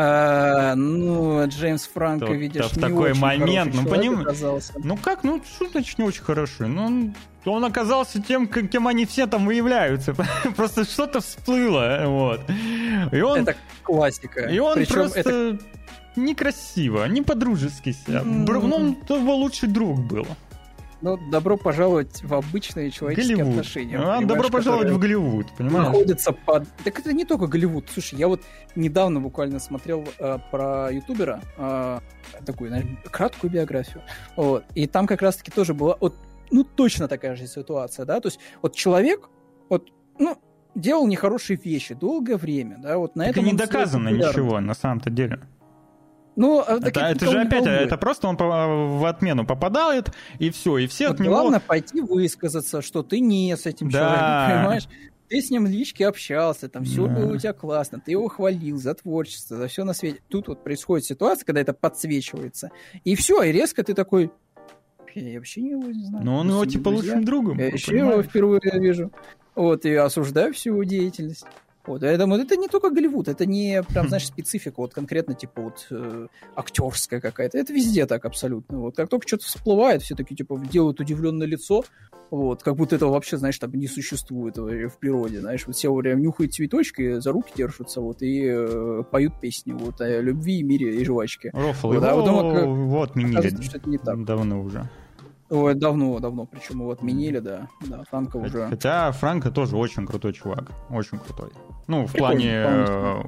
[0.00, 4.72] А, ну, Джеймс Франко, То- видишь, то в не такой очень момент, ну, поним- оказался.
[4.76, 6.68] Ну как, ну что значит не очень хороший?
[6.68, 7.14] Ну он,
[7.44, 10.14] он оказался тем, кем они все там выявляются.
[10.56, 12.40] Просто что-то всплыло, вот.
[13.10, 14.42] И он, Это классика.
[14.42, 15.58] и он Причем просто это
[16.14, 18.22] некрасиво, не по-дружески себя.
[18.24, 20.26] Бр- Ну, он его лучший друг был.
[21.00, 23.58] Ну, добро пожаловать в обычные человеческие Голливуд.
[23.58, 23.98] отношения.
[23.98, 25.86] А, добро пожаловать в Голливуд, понимаешь?
[25.86, 26.68] находятся под...
[26.84, 27.88] Так это не только Голливуд.
[27.92, 28.42] Слушай, я вот
[28.74, 32.00] недавно буквально смотрел э, про ютубера, э,
[32.44, 34.02] такую, знаешь, краткую биографию.
[34.36, 34.64] Вот.
[34.74, 36.16] И там как раз-таки тоже была вот,
[36.50, 39.28] ну, точно такая же ситуация, да, то есть вот человек,
[39.68, 39.88] вот,
[40.18, 40.36] ну,
[40.74, 45.10] делал нехорошие вещи долгое время, да, вот на Так этом не доказано ничего на самом-то
[45.10, 45.40] деле.
[46.38, 48.46] Ну, так Это, это же не опять, это просто он по-
[48.96, 51.34] в отмену попадает, и все, и все Вот от него...
[51.34, 53.98] главное пойти высказаться, что ты не с этим Да.
[53.98, 54.88] человеком, понимаешь?
[55.28, 57.12] Ты с ним в личке общался, там все Да.
[57.14, 60.20] было у тебя классно, ты его хвалил за творчество, за все на свете.
[60.28, 62.70] Тут вот происходит ситуация, когда это подсвечивается,
[63.04, 64.30] и все, и резко ты такой,
[65.14, 66.24] я вообще его не знаю.
[66.24, 67.12] Но он мы с его типа друзья.
[67.14, 67.58] лучшим другом.
[67.58, 69.12] Я ну, еще его впервые вижу.
[69.56, 71.44] Вот, и осуждаю всю его деятельность.
[71.88, 75.62] Вот, я думаю, это не только Голливуд, это не прям, знаешь, специфика, вот конкретно, типа,
[75.62, 77.56] вот э, актерская какая-то.
[77.56, 78.78] Это везде так абсолютно.
[78.78, 81.84] Вот, как только что-то всплывает, все такие, типа, делают удивленное лицо,
[82.30, 86.20] вот, как будто этого вообще, знаешь, там не существует в природе, знаешь, вот все время
[86.20, 91.04] нюхают цветочки, за руки держатся, вот, и э, поют песни, вот, о любви, мире и
[91.06, 91.50] жвачке.
[91.54, 94.24] Рофл, Вот, его, а вот он как- его отменили Оказывается, что это не так.
[94.26, 94.90] давно уже.
[95.50, 98.68] Ой, давно, давно, причем его отменили, да, да, Франко уже...
[98.68, 101.50] Хотя Франко тоже очень крутой чувак, очень крутой.
[101.86, 103.22] Ну, в плане э,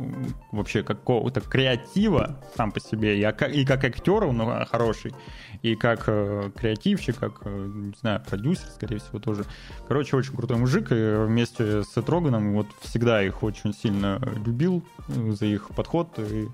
[0.52, 5.14] вообще какого-то креатива сам по себе, и, и как актер он э, хороший,
[5.62, 9.46] и как э, креативщик, как, э, не знаю, продюсер, скорее всего, тоже.
[9.88, 15.32] Короче, очень крутой мужик, и вместе с Этроганом вот всегда их очень сильно любил э,
[15.32, 16.48] за их подход, и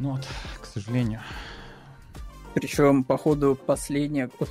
[0.00, 0.26] ну вот,
[0.60, 1.20] к сожалению.
[2.56, 4.30] Причем, по ходу последнее...
[4.38, 4.48] Вот,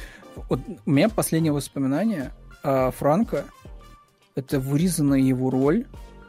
[0.48, 3.46] вот у меня последнее воспоминание А Франко—
[4.36, 5.88] это вырезанная его роль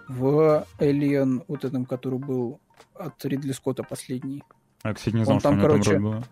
[0.08, 2.60] в Alien, вот этом, который был
[2.94, 4.42] от Ридли Скотта последний.
[4.84, 6.22] А, кстати, не знал, Он что там, там короче, роль была.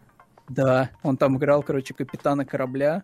[0.49, 3.03] Да, он там играл, короче, капитана корабля.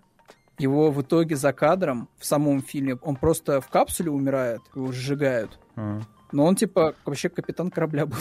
[0.57, 5.59] Его в итоге за кадром в самом фильме, он просто в капсуле умирает, его сжигают.
[5.77, 6.01] А.
[6.33, 8.17] Но он, типа, вообще капитан корабля был.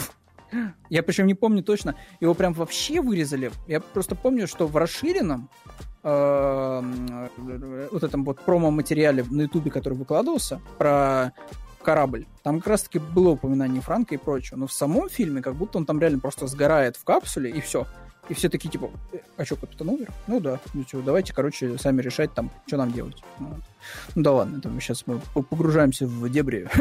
[0.90, 3.50] Я причем не помню точно, его прям вообще вырезали.
[3.66, 5.48] Я просто помню, что в расширенном
[6.02, 7.28] э,
[7.92, 11.32] вот этом вот промо-материале на ютубе, который выкладывался, про
[11.82, 14.56] корабль, там как раз-таки было упоминание Франка и прочего.
[14.56, 17.86] Но в самом фильме как будто он там реально просто сгорает в капсуле, и все.
[18.30, 20.08] И все такие, типа, «Э, а что, капитан умер?
[20.28, 23.16] Ну да, ну чё, давайте, короче, сами решать там, что нам делать.
[23.40, 23.58] Вот.
[24.14, 26.68] Ну да ладно, там сейчас мы по- погружаемся в дебри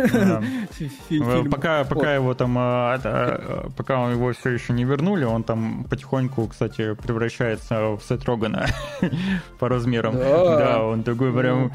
[1.09, 1.43] Э.
[1.49, 5.85] Пока, пока его там, а, это, а, пока его все еще не вернули, он там
[5.89, 8.67] потихоньку, кстати, превращается в Сет Рогана
[9.59, 10.15] по размерам.
[10.15, 10.83] Да.
[10.83, 11.71] Он такой прям,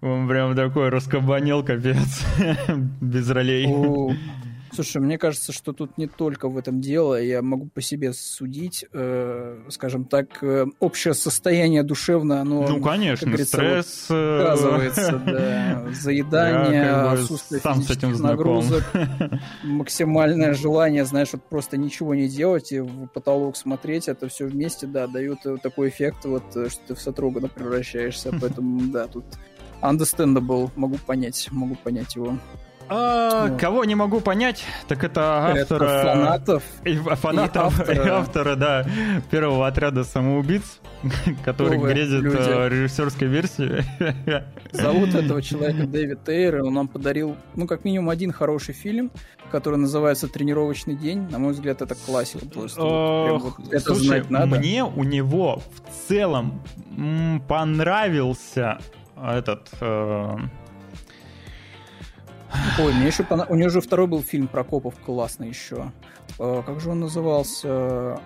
[0.00, 2.24] он прям такой раскабанел, капец,
[3.02, 3.66] без ролей.
[4.82, 7.20] Слушай, мне кажется, что тут не только в этом дело.
[7.20, 13.36] Я могу по себе судить, э, скажем так, э, общее состояние душевное, оно Ну, конечно,
[13.44, 14.06] стресс.
[14.08, 15.86] э, сказывается, да.
[15.92, 18.84] Заедание, Я как бы отсутствие сам с этим нагрузок,
[19.64, 24.86] максимальное желание, знаешь, вот просто ничего не делать и в потолок смотреть, это все вместе,
[24.86, 29.26] да, дают э, такой эффект, вот, э, что ты в Сатрогана превращаешься, поэтому, да, тут
[29.82, 32.38] understandable, могу понять, могу понять его.
[32.92, 33.56] А, Ну.
[33.58, 36.02] Кого не могу понять, так это Это автора...
[36.02, 38.18] фанатов И фанатов, И и автора.
[38.18, 38.86] автора, да,
[39.30, 40.80] первого отряда самоубийц,
[41.44, 42.36] который грезит люди?
[42.38, 43.84] э, режиссерской версией.
[44.72, 49.10] Зовут этого человека Дэвид Тейр, и он нам подарил, ну, как минимум, один хороший фильм,
[49.52, 51.28] который называется «Тренировочный день».
[51.30, 52.82] На мой взгляд, это классика просто.
[52.82, 54.58] Ох, вот это Слушай, знать надо.
[54.58, 56.60] мне у него в целом
[56.96, 58.78] м, понравился
[59.16, 59.68] этот...
[59.80, 60.36] э,
[62.78, 65.90] Ой, мне еще пона- У него же второй был фильм про копов классный еще.
[66.38, 68.18] Э, как же он назывался?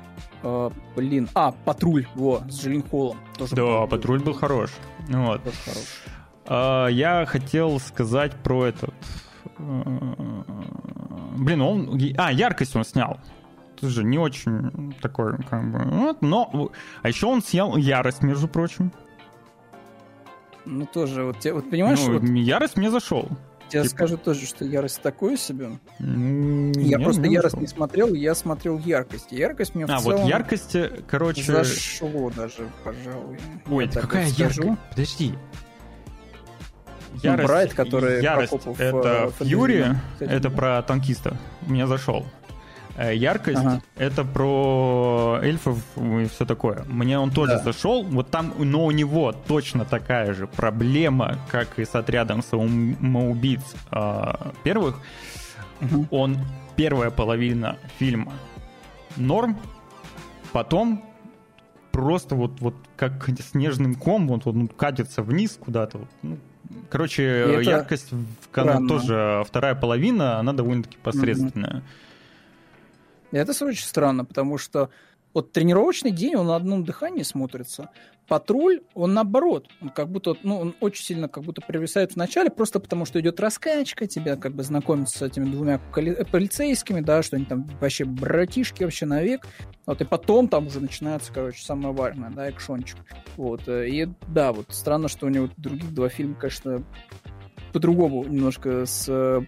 [0.43, 1.29] Э, блин.
[1.35, 3.19] А, «Патруль», во, с Джилин Холлом.
[3.37, 4.71] Тоже Да, был- патруль был хорош.
[5.09, 5.43] Ну Вот.
[5.43, 5.87] тоже хороший.
[6.47, 8.95] А, Я хотел сказать про этот...
[9.59, 10.43] э,
[11.37, 12.01] Блин, он...
[12.17, 13.19] А, яркость он снял.
[13.81, 15.79] Тоже не очень такой, как бы...
[15.85, 16.71] вот, Но...
[17.03, 18.93] А еще он снял ярость, между прочим.
[20.65, 23.29] Ну, тоже, вот, вот понимаешь, Ну, вот ярость мне зашел.
[23.75, 25.71] Я типа- скажу тоже, что «Ярость» такое себе.
[25.99, 29.33] Ну, Я мне просто не «Ярость» не смотрел, я смотрел «Яркость».
[29.33, 30.21] «Яркость» мне в А, целом...
[30.21, 31.43] вот яркость, э, короче...
[31.43, 33.39] Зашло даже, пожалуй.
[33.69, 34.79] Ой, Я какая яркость?
[34.91, 35.35] Подожди.
[37.23, 39.87] Ну, Брайт, который ярость про копов, это э, Фьюри,
[40.19, 41.39] это про танкиста.
[41.63, 42.27] Мне зашел.
[42.97, 43.83] Э, Яркость Ага.
[43.97, 46.85] это про эльфов и все такое.
[46.87, 47.59] Мне он тоже Да.
[47.65, 48.05] зашел.
[48.05, 54.53] Вот там, но у него точно такая же проблема, как и с отрядом самоубийц а,
[54.63, 55.01] первых.
[55.81, 56.09] Мгм.
[56.13, 56.39] Он
[56.77, 58.33] первая половина фильма
[59.17, 59.57] норм,
[60.53, 61.05] потом
[61.91, 66.01] просто вот, вот как снежным ком, вот он катится вниз куда-то.
[66.23, 66.39] ну,
[66.91, 68.89] короче, яркость, в- странно.
[68.89, 71.79] тоже вторая половина, она довольно-таки посредственная.
[71.79, 72.14] И
[73.39, 74.91] Это очень странно, потому что
[75.35, 77.91] вот тренировочный день, он на одном дыхании смотрится.
[78.29, 82.49] Патруль, он наоборот, он как будто, ну, он очень сильно как будто привисает в начале,
[82.49, 87.23] просто потому что идет раскачка, тебя как бы знакомят с этими двумя э, полицейскими, да,
[87.23, 89.47] что они там вообще братишки вообще навек.
[89.85, 92.97] Вот, и потом там уже начинается, короче, самое важное, да, экшончик.
[93.37, 96.85] Вот, э, и да, вот странно, что у него других два фильма, конечно,
[97.75, 99.43] по-другому немножко с э,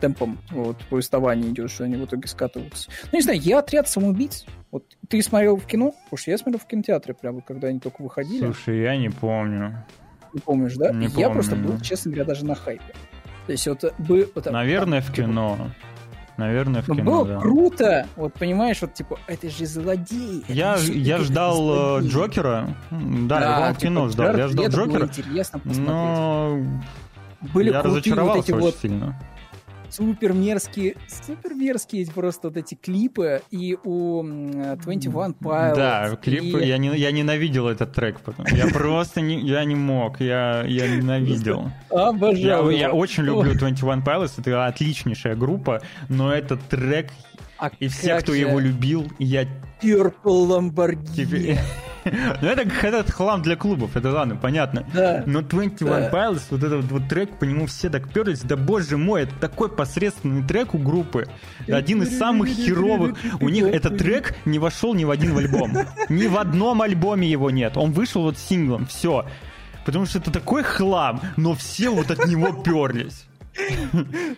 [0.00, 2.90] темпом вот, повествования идет, что они в итоге скатываются.
[3.12, 4.44] Ну, не знаю, я отряд самоубийц.
[4.72, 5.92] Вот ты смотрел в кино?
[5.92, 8.44] Потому что я смотрел в кинотеатре, прям вот когда они только выходили.
[8.44, 9.86] Слушай, я не помню.
[10.34, 10.90] Не помнишь, да?
[10.90, 11.32] Не я помню.
[11.34, 12.92] просто был, честно говоря, даже на хайпе.
[13.46, 14.28] То есть вот бы...
[14.34, 15.70] вот, Наверное, в типа, кино.
[16.38, 17.40] Наверное, в кино, было да.
[17.40, 20.44] круто, вот понимаешь, вот типа, это же злодей.
[20.48, 22.10] Я, же- я ждал э, злодей.
[22.10, 22.68] Джокера.
[22.92, 24.36] М, Да, я в кино типа, ждал.
[24.38, 25.86] Я ждал Джокера, интересно посмотреть.
[25.88, 26.58] но
[27.52, 29.20] Были я крутые вот разочаровался эти очень вот сильно.
[29.90, 30.96] Супер мерзкие,
[31.26, 35.74] супер мерзкие просто вот эти клипы и у м, 21 Pilots.
[35.74, 38.20] Да, клип, и- я, не, я ненавидел этот трек.
[38.20, 38.46] потом.
[38.52, 41.70] Я просто не, я не мог, я, я ненавидел.
[41.90, 42.70] Я, Обожаю.
[42.70, 42.98] я его.
[42.98, 47.10] очень люблю 21 Pilots, это отличнейшая группа, но этот трек
[47.58, 49.44] А и все, кто же его любил, я
[49.82, 51.14] Purple Lamborghini.
[51.14, 51.58] тебе...
[52.04, 54.86] Ну это этот хлам для клубов, это ладно, понятно.
[54.94, 55.22] Да.
[55.26, 56.10] Но 21 Да.
[56.10, 59.68] Pilots, вот этот вот трек, по нему все так перлись, да боже мой, это такой
[59.68, 61.26] посредственный трек у группы.
[61.68, 63.16] Один из самых херовых.
[63.40, 65.76] У них этот трек не вошел ни в один альбом.
[66.08, 67.76] Ни в одном альбоме его нет.
[67.76, 69.26] Он вышел вот синглом, все.
[69.84, 73.24] потому что это такой хлам, но все вот от него перлись.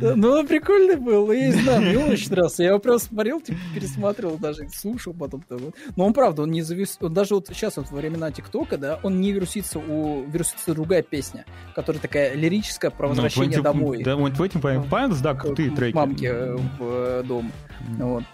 [0.00, 2.62] Ну он прикольный был, я не знаю, мне он очень нравился.
[2.62, 5.44] Я его просто смотрел, типа, пересматривал даже, слушал потом.
[5.48, 5.74] -то.
[5.96, 6.96] Но он правда, он не завис...
[7.00, 11.02] Он даже вот сейчас вот во времена ТикТока, да, он не вирусится, у вирусится другая
[11.02, 14.02] песня, которая такая лирическая про ну, возвращение домой.
[14.02, 15.94] Да, вот в этим Pines, да, крутые треки.
[15.94, 17.52] Мамки э, в э, дом.
[17.98, 18.24] Вот.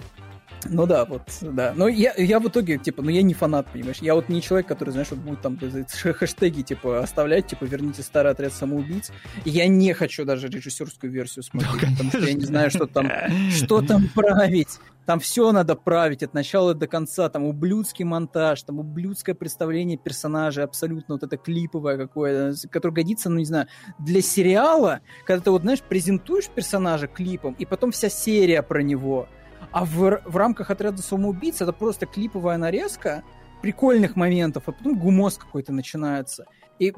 [0.68, 1.72] Ну да, вот, да.
[1.76, 3.98] Но я, я в итоге, типа, ну я не фанат, понимаешь?
[4.01, 8.32] Я вот не человек, который, знаешь, вот будет там хэштеги, типа, оставлять, типа, верните старый
[8.32, 9.10] отряд самоубийц.
[9.44, 13.10] Я не хочу даже режиссерскую версию смотреть, да, потому что я не знаю, что там,
[13.51, 14.78] что там править.
[15.05, 17.28] Там все надо править от начала до конца.
[17.28, 23.39] Там ублюдский монтаж, там ублюдское представление персонажа, абсолютно вот это клиповое какое-то, которое годится, ну
[23.39, 23.66] не знаю,
[23.98, 29.28] для сериала, когда ты вот, знаешь, презентуешь персонажа клипом, и потом вся серия про него–
[29.73, 33.23] а в, в рамках отряда самоубийц это просто клиповая нарезка
[33.62, 36.47] прикольных моментов, а потом гумоз какой-то начинается.
[36.82, 36.92] И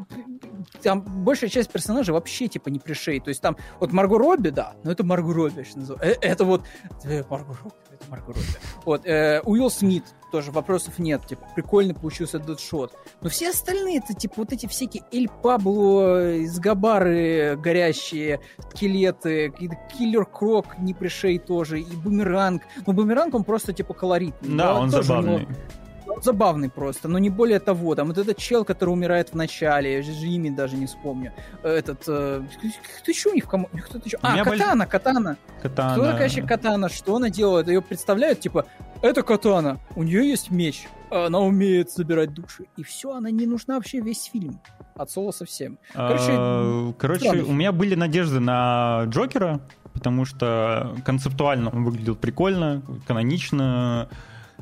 [0.83, 3.21] там большая часть персонажей вообще типа не пришей.
[3.21, 6.19] То есть там вот Марго Робби, да, но это Марго Робби, что называется.
[6.23, 6.63] Э, это вот
[7.05, 8.47] э, Марго Робби, это Марго Робби.
[8.87, 12.97] Вот, э, Уилл Смит тоже вопросов нет, типа прикольно получился этот шот.
[13.21, 18.41] Но все остальные это типа вот эти всякие Эль Пабло, из Габары горящие,
[18.71, 19.53] скелеты,
[19.93, 22.63] Киллер Крок не пришей тоже, и Бумеранг.
[22.87, 24.57] Ну Бумеранг он просто типа колоритный.
[24.57, 25.47] Да, он забавный.
[26.15, 27.95] Него забавный просто, но не более того.
[27.95, 31.33] Там вот этот чел, который умирает в начале, я же имя даже не вспомню.
[31.63, 32.05] Этот...
[32.07, 32.43] Э,
[33.01, 33.81] кто еще у них в команде?
[33.81, 34.19] Кто-то еще...
[34.23, 35.37] А, Катана, Катана.
[35.63, 35.93] Катана.
[35.95, 36.89] Кто такая вообще Катана?
[36.89, 37.69] Что она делает?
[37.69, 38.67] Ее представляют, типа,
[39.03, 42.67] это Катана, у нее есть меч, она умеет собирать души.
[42.77, 44.61] И все, она не нужна вообще весь фильм.
[44.95, 45.79] От слова совсем.
[45.93, 49.61] Короче, а, короче у меня были надежды на Джокера,
[49.93, 54.09] потому что концептуально он выглядел прикольно, канонично,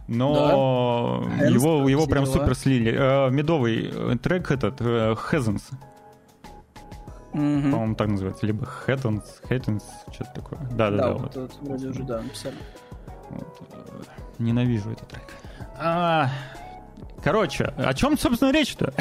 [0.08, 1.46] но да.
[1.46, 2.92] его, его прям супер слили.
[2.92, 5.62] Э, медовый э, трек этот, э, Heavens.
[7.32, 7.70] Угу.
[7.70, 8.46] По-моему, так называется.
[8.46, 10.60] Либо Heavens, Heavens, что-то такое.
[10.72, 10.96] Да-да-да.
[10.96, 11.52] Да, вот, вот.
[11.60, 12.56] вроде уже, да, написали.
[13.30, 13.60] Вот.
[14.38, 15.28] Ненавижу этот трек.
[15.78, 16.28] А,
[17.22, 18.92] Короче, о чем, собственно, речь-то?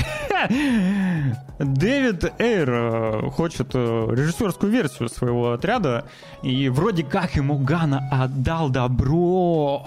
[1.59, 6.05] Дэвид Эйр хочет режиссерскую версию своего отряда,
[6.43, 9.83] и вроде как ему Гана отдал добро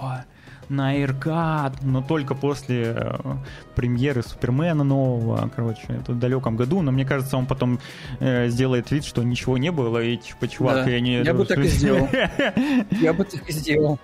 [0.69, 3.17] на Aircut, но только после э,
[3.75, 7.79] премьеры Супермена нового, короче, это в далеком году, но мне кажется, он потом
[8.19, 10.91] э, сделает вид, что ничего не было, и типа, чувак, да.
[10.91, 11.23] я не...
[11.23, 12.07] Я бы так и сделал.
[12.91, 13.99] Я бы так и сделал.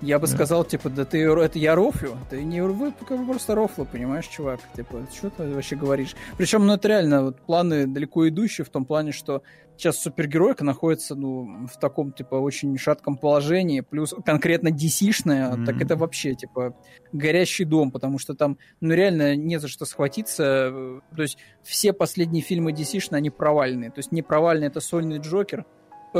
[0.00, 0.32] Я бы да.
[0.32, 2.16] сказал, типа, да ты это я рофлю.
[2.30, 4.60] Ты не вы просто рофлы, понимаешь, чувак.
[4.76, 6.14] Типа, что ты вообще говоришь?
[6.36, 9.42] Причем, ну, это реально вот, планы далеко идущие в том плане, что
[9.78, 15.64] сейчас супергеройка находится, ну, в таком, типа, очень шатком положении, плюс конкретно DC-шная, mm-hmm.
[15.64, 16.74] так это вообще, типа,
[17.12, 21.00] горящий дом, потому что там, ну, реально не за что схватиться.
[21.14, 23.90] То есть все последние фильмы DC-шные, они провальные.
[23.90, 25.64] То есть не провальный это сольный Джокер,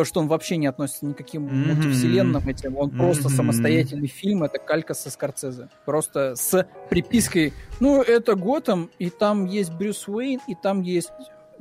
[0.05, 1.75] что он вообще не относится ни к никаким mm-hmm.
[1.75, 2.77] мультивселенным этим.
[2.77, 2.97] Он mm-hmm.
[2.97, 5.69] просто самостоятельный фильм, это калька со Скорцезе.
[5.85, 11.11] Просто с припиской, ну, это Готэм, и там есть Брюс Уэйн, и там есть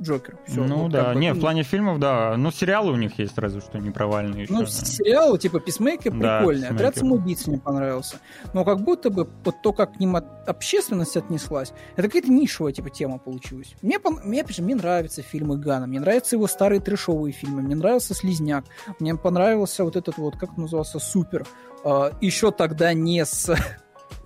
[0.00, 0.38] Джокер.
[0.46, 2.36] Все, ну вот, да, бы, не, в плане фильмов, да.
[2.36, 4.46] Ну, сериалы у них есть разве что не провальные.
[4.48, 6.68] Ну, сериалы, типа Писмейкер, да, прикольный.
[6.68, 8.16] Отряд самоубийц мне понравился.
[8.52, 10.48] Но как будто бы вот то, как к ним от...
[10.48, 13.74] общественность отнеслась, это какая-то нишевая типа тема получилась.
[13.82, 17.74] Мне, мне, опять же, мне нравятся фильмы Гана, мне нравятся его старые трешовые фильмы, мне
[17.74, 18.64] нравился Слизняк,
[19.00, 21.46] мне понравился вот этот вот, как назывался, Супер.
[21.84, 23.54] Uh, еще тогда не с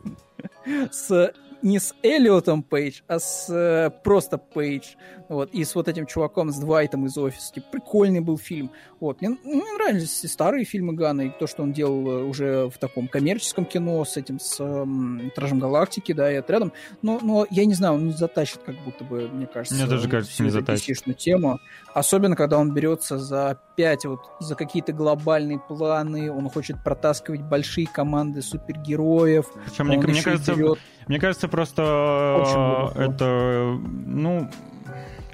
[0.91, 1.33] с
[1.63, 4.95] не с Эллиотом Пейдж, а с э, просто Пейдж.
[5.33, 7.55] Вот, и с вот этим чуваком, с Двайтом из офиса.
[7.55, 8.71] Типа, прикольный был фильм.
[9.01, 12.77] Вот, мне, мне нравились старые фильмы Гана, и то, что он делал э, уже в
[12.77, 16.75] таком коммерческом кино с этим, с э, Тражем Галактики, да, и отрядом.
[17.01, 19.75] Но, но я не знаю, он не затащит, как будто бы, мне кажется.
[19.75, 21.17] Мне тоже кажется, не затащит.
[21.17, 21.59] тему.
[21.95, 27.87] Особенно, когда он берется за опять вот за какие-то глобальные планы, он хочет протаскивать большие
[27.87, 29.47] команды супергероев.
[29.65, 30.79] Причем, мне, мне кажется, вперед.
[31.07, 34.51] мне кажется, просто это, ну,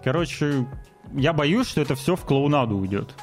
[0.03, 0.66] Короче,
[1.15, 3.15] я боюсь, что это все в клоунаду уйдет.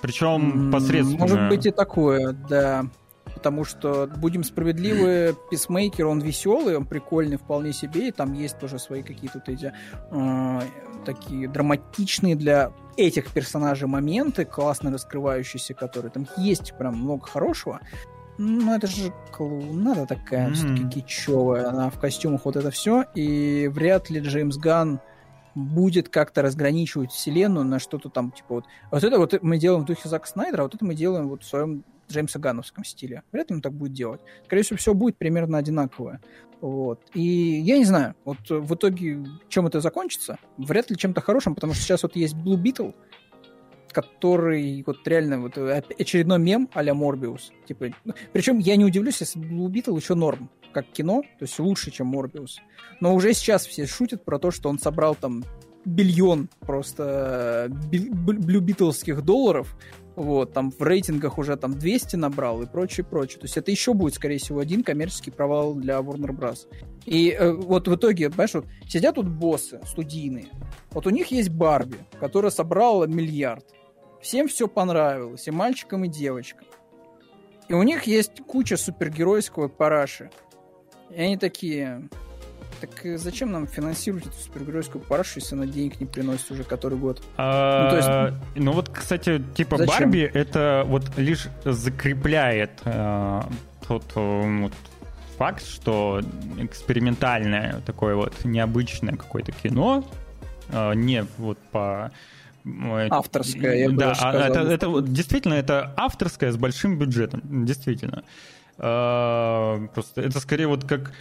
[0.00, 1.20] Причем посредственно.
[1.20, 2.86] Может быть и такое, да.
[3.34, 8.78] Потому что, будем справедливы, Писмейкер, он веселый, он прикольный вполне себе, и там есть тоже
[8.78, 9.72] свои какие-то вот эти
[10.10, 10.60] э,
[11.04, 17.80] такие драматичные для этих персонажей моменты, классно раскрывающиеся, которые там есть прям много хорошего.
[18.36, 20.54] Ну, это же клоунада такая, mm-hmm.
[20.54, 25.00] все-таки кичевая, она в костюмах вот это все, и вряд ли Джеймс Ганн
[25.54, 29.86] будет как-то разграничивать вселенную на что-то там, типа вот, вот это вот мы делаем в
[29.86, 33.22] духе Зака Снайдера, а вот это мы делаем вот в своем Джеймса Гановском стиле.
[33.32, 34.20] Вряд ли он так будет делать.
[34.44, 36.20] Скорее всего, все будет примерно одинаковое.
[36.60, 37.00] Вот.
[37.14, 41.72] И я не знаю, вот в итоге чем это закончится, вряд ли чем-то хорошим, потому
[41.72, 42.94] что сейчас вот есть Blue Beetle,
[43.92, 47.52] который вот реально вот очередной мем а-ля Морбиус.
[47.66, 51.58] Типа, ну, причем я не удивлюсь, если Blue Beetle еще норм, как кино, то есть
[51.58, 52.60] лучше, чем Морбиус.
[53.00, 55.44] Но уже сейчас все шутят про то, что он собрал там
[55.84, 59.76] бильон просто блюбитлских долларов,
[60.16, 63.38] вот, там в рейтингах уже там 200 набрал и прочее, прочее.
[63.38, 66.66] То есть это еще будет, скорее всего, один коммерческий провал для Warner Bros.
[67.06, 70.48] И э, вот в итоге, понимаешь, вот сидят тут боссы студийные,
[70.90, 73.64] вот у них есть Барби, которая собрала миллиард.
[74.20, 76.66] Всем все понравилось, и мальчикам, и девочкам.
[77.68, 80.30] И у них есть куча супергеройского параши.
[81.10, 82.08] И они такие,
[82.80, 87.22] так зачем нам финансировать эту супергеройскую парашу, если она денег не приносит уже который год?
[87.36, 88.56] А, ну, то есть...
[88.56, 90.10] ну вот, кстати, типа зачем?
[90.10, 93.42] Барби это вот лишь закрепляет э,
[93.86, 94.72] тот вот,
[95.36, 96.20] факт, что
[96.58, 100.04] экспериментальное такое вот необычное какое-то кино,
[100.70, 102.10] э, не вот по
[103.10, 104.40] авторское, я бы да, даже сказал.
[104.40, 108.24] Это, это действительно это авторское с большим бюджетом, действительно.
[108.78, 111.12] Э, просто это скорее вот как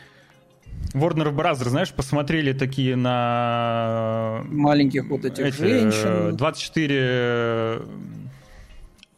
[0.93, 4.41] Warner Bros., знаешь, посмотрели такие на...
[4.49, 6.35] Маленьких вот этих эти, женщин.
[6.35, 6.95] 24...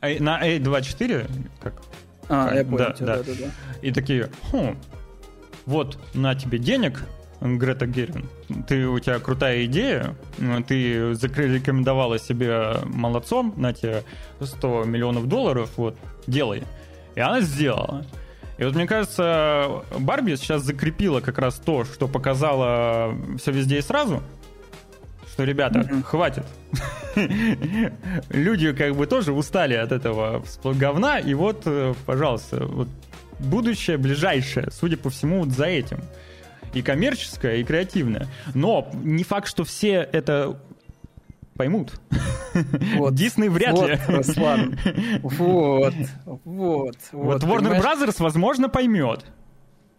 [0.01, 1.30] Э, на A24,
[1.61, 1.82] как?
[2.27, 3.17] А, я понял, да, да.
[3.17, 3.45] да, да, да.
[3.82, 4.77] И такие, хм,
[5.66, 7.03] вот, на тебе денег,
[7.42, 8.30] Грета Гервин,
[8.68, 10.16] ты, у тебя крутая идея,
[10.68, 14.03] ты зарекомендовала себя молодцом, на тебе
[14.40, 15.98] 100 миллионов долларов, вот,
[16.28, 16.64] делай.
[17.16, 18.06] И она сделала.
[18.60, 23.82] И вот мне кажется, Барби сейчас закрепила как раз то, что показала все везде и
[23.82, 24.22] сразу,
[25.32, 26.03] что, ребята, mm-hmm.
[26.03, 26.45] хватит.
[28.30, 32.88] Люди как бы тоже устали от этого говна, и вот, э, пожалуйста, вот
[33.40, 36.00] будущее ближайшее, судя по всему, вот за этим.
[36.74, 38.27] И коммерческое, и креативное.
[38.53, 40.59] Но не факт, что все это
[41.56, 41.93] поймут.
[42.98, 44.00] Вот, Дисней вряд вот, ли.
[44.08, 44.77] Руслан.
[45.22, 45.93] Вот,
[46.43, 46.98] вот.
[47.11, 49.25] Вот Warner Brothers, возможно, поймет.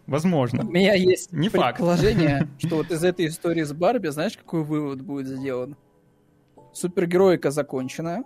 [0.05, 0.63] Возможно.
[0.63, 2.51] У меня есть Не предположение, факт.
[2.57, 5.77] что вот из этой истории с Барби, знаешь, какой вывод будет сделан?
[6.73, 8.23] Супергероика закончена.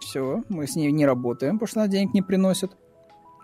[0.00, 2.72] Все, мы с ней не работаем, потому что она денег не приносит.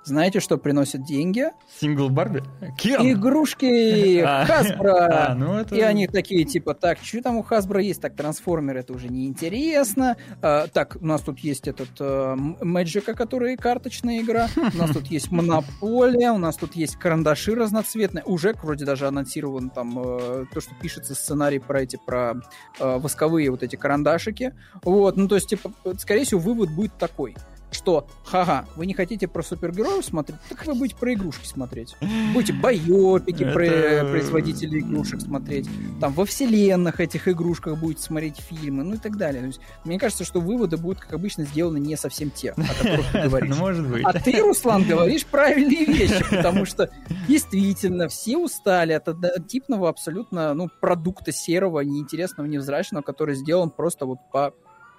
[0.06, 1.46] Знаете, что приносит деньги?
[1.80, 2.44] Сингл Барби?
[2.78, 3.02] Кен?
[3.10, 5.08] Игрушки Хасбро.
[5.10, 5.74] А, ну это...
[5.74, 8.00] И они такие, типа, так, что там у Хасбро есть?
[8.00, 10.16] Так, трансформер, это уже неинтересно.
[10.42, 14.46] А, так, у нас тут есть этот а, Мэджика, который карточная игра.
[14.56, 18.22] У нас тут есть Монополия, у нас тут есть карандаши разноцветные.
[18.26, 22.34] Уже вроде даже анонсирован там а, то, что пишется сценарий про эти, про
[22.78, 24.54] а, восковые вот эти карандашики.
[24.84, 27.34] Вот, ну то есть, типа, скорее всего, вывод будет такой–
[27.76, 31.96] что, ха-ха, вы не хотите про супергероев смотреть, так вы будете про игрушки смотреть.
[32.32, 33.52] Будете байопики Это...
[33.52, 35.68] про производителей игрушек смотреть,
[36.00, 39.42] там во вселенных этих игрушках будете смотреть фильмы, ну и так далее.
[39.42, 43.12] То есть, мне кажется, что выводы будут, как обычно, сделаны не совсем те, о которых
[43.12, 43.50] ты говоришь.
[43.50, 44.04] Ну, может быть.
[44.04, 46.90] А ты, Руслан, говоришь правильные вещи, потому что
[47.28, 54.18] действительно все устали от однотипного абсолютно ну, продукта серого, неинтересного, невзрачного, который сделан просто вот
[54.32, 54.54] по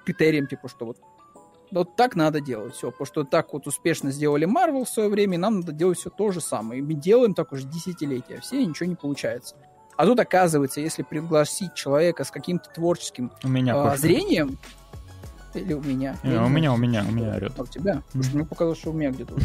[0.06, 0.98] критериям, типа, что вот
[1.72, 5.36] вот так надо делать все, потому что так вот успешно сделали Marvel в свое время,
[5.36, 6.80] и нам надо делать все то же самое.
[6.80, 9.56] И мы делаем так уже десятилетия, все, ничего не получается.
[9.96, 14.60] А тут оказывается, если пригласить человека с каким-то творческим у меня э, зрением,
[15.60, 16.18] или у меня?
[16.24, 17.54] Не, у меня, у меня, у меня орет.
[17.58, 18.02] А у тебя?
[18.08, 19.36] Потому что мне показалось, что у меня где-то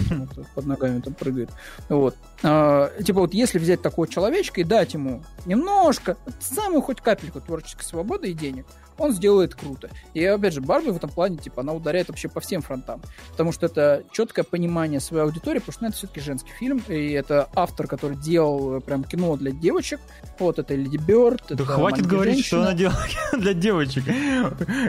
[0.55, 1.51] под ногами там прыгает.
[1.89, 2.17] Вот.
[2.43, 7.85] А, типа вот если взять такого человечка и дать ему немножко, самую хоть капельку творческой
[7.85, 8.67] свободы и денег,
[8.99, 9.91] он сделает круто.
[10.15, 13.01] И опять же, Барби в этом плане, типа, она ударяет вообще по всем фронтам.
[13.31, 17.11] Потому что это четкое понимание своей аудитории, потому что ну, это все-таки женский фильм, и
[17.11, 20.01] это автор, который делал э, прям кино для девочек.
[20.39, 21.43] Вот это Леди Бёрд.
[21.49, 22.47] Да хватит говорить, женщина.
[22.47, 24.05] что она делала для девочек.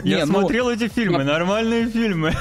[0.04, 2.32] Я ну, смотрел эти фильмы, нормальные фильмы.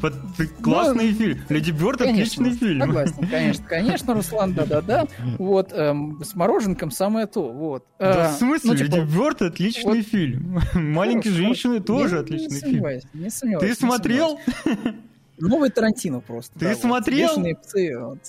[0.62, 1.42] Классные ну, фильмы.
[1.48, 2.80] Леди Бёрд отличный фильм.
[2.80, 5.06] Согласен, конечно, конечно, Руслан, да-да-да.
[5.38, 7.84] Вот, эм, с мороженком самое то, вот.
[7.98, 8.70] Да в смысле?
[8.70, 10.60] Ну, типа, Леди Бёрд отличный фильм.
[10.74, 12.86] «Маленькие женщины» тоже отличный фильм.
[13.12, 13.68] Не сомневаюсь.
[13.68, 14.40] Ты смотрел?
[15.38, 16.58] Новый Тарантино просто.
[16.58, 17.30] Ты смотрел?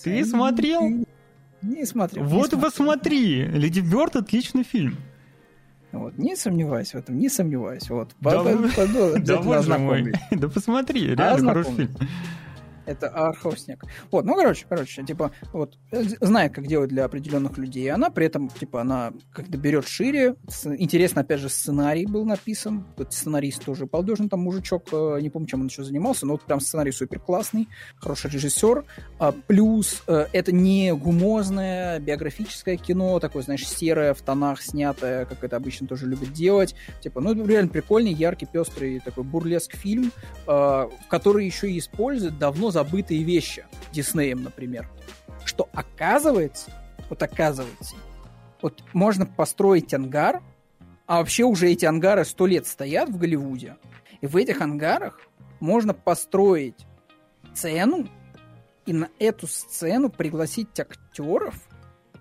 [0.04, 1.06] Ты смотрел?
[1.62, 2.24] Не смотрел.
[2.26, 3.44] Вот посмотри.
[3.46, 4.98] «Леди Бёрд» отличный фильм.
[6.00, 7.90] Вот, не сомневаюсь в этом, не сомневаюсь.
[7.90, 8.54] Вот, да, да,
[9.22, 9.38] да,
[10.32, 11.96] да посмотри, реально хороший фильм.
[12.86, 13.84] Это арховснек.
[14.12, 17.90] Вот, ну, короче, короче, типа, вот, э, знает, как делать для определенных людей.
[17.90, 20.36] Она при этом, типа, она как-то берет шире.
[20.66, 22.86] Интересно, опять же, сценарий был написан.
[22.98, 26.44] Вот сценарист тоже балдежный, там мужичок, э, не помню, чем он еще занимался, но вот
[26.44, 28.86] прям сценарий супер классный, хороший режиссер.
[29.20, 35.44] А, плюс э, это не гумозное биографическое кино, такое, знаешь, серое, в тонах снятое, как
[35.44, 36.76] это обычно тоже любят делать.
[37.02, 40.12] Типа, ну, реально прикольный, яркий, пестрый такой бурлеск фильм,
[40.46, 44.90] который еще и использует давно забытые вещи Диснеем, например.
[45.45, 46.72] Что оказывается,
[47.10, 47.95] вот оказывается,
[48.62, 50.44] вот можно построить ангар,
[51.08, 53.78] а вообще уже эти ангары сто лет стоят в Голливуде,
[54.20, 55.22] и в этих ангарах
[55.62, 56.86] можно построить
[57.54, 58.10] сцену,
[58.86, 61.56] и на эту сцену пригласить актеров,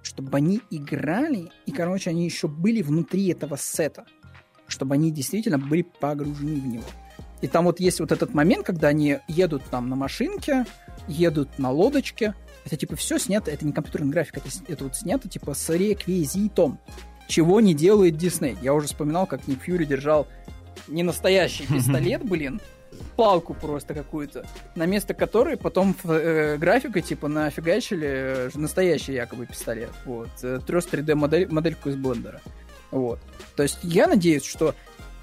[0.03, 4.07] чтобы они играли, и, короче, они еще были внутри этого сета,
[4.69, 6.85] чтобы они действительно были погружены в него.
[7.45, 10.65] И там вот есть вот этот момент, когда они едут там на машинке,
[11.07, 12.33] едут на лодочке.
[12.65, 16.79] Это типа все снято, это не компьютерная графика, это, это вот снято типа с реквизитом.
[17.29, 18.57] Чего не делает Дисней.
[18.63, 20.27] Я уже вспоминал, как Ник Фьюри держал
[20.89, 22.63] не настоящий пистолет, блин,
[23.15, 29.93] палку просто какую-то, на место которой потом э, графикой типа нафигачили э, настоящий якобы пистолет.
[30.07, 30.31] Вот.
[30.43, 32.41] Э, трес 3D модель, модельку из блендера.
[32.91, 33.19] Вот.
[33.55, 34.75] То есть я надеюсь, что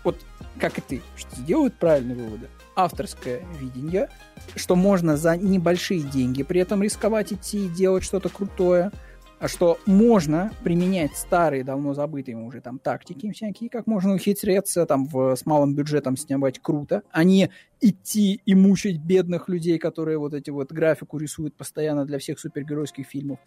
[0.03, 0.19] вот
[0.61, 2.47] как и ты, что сделают правильные выводы.
[2.75, 4.09] Авторское видение,
[4.55, 8.91] что можно за небольшие деньги при этом рисковать идти и делать что-то крутое,
[9.39, 15.07] а что можно применять старые, давно забытые уже там тактики всякие, как можно ухитриться там
[15.07, 17.49] в, с малым бюджетом снимать круто, а не
[17.81, 23.07] идти и мучить бедных людей, которые вот эти вот графику рисуют постоянно для всех супергеройских
[23.07, 23.39] фильмов,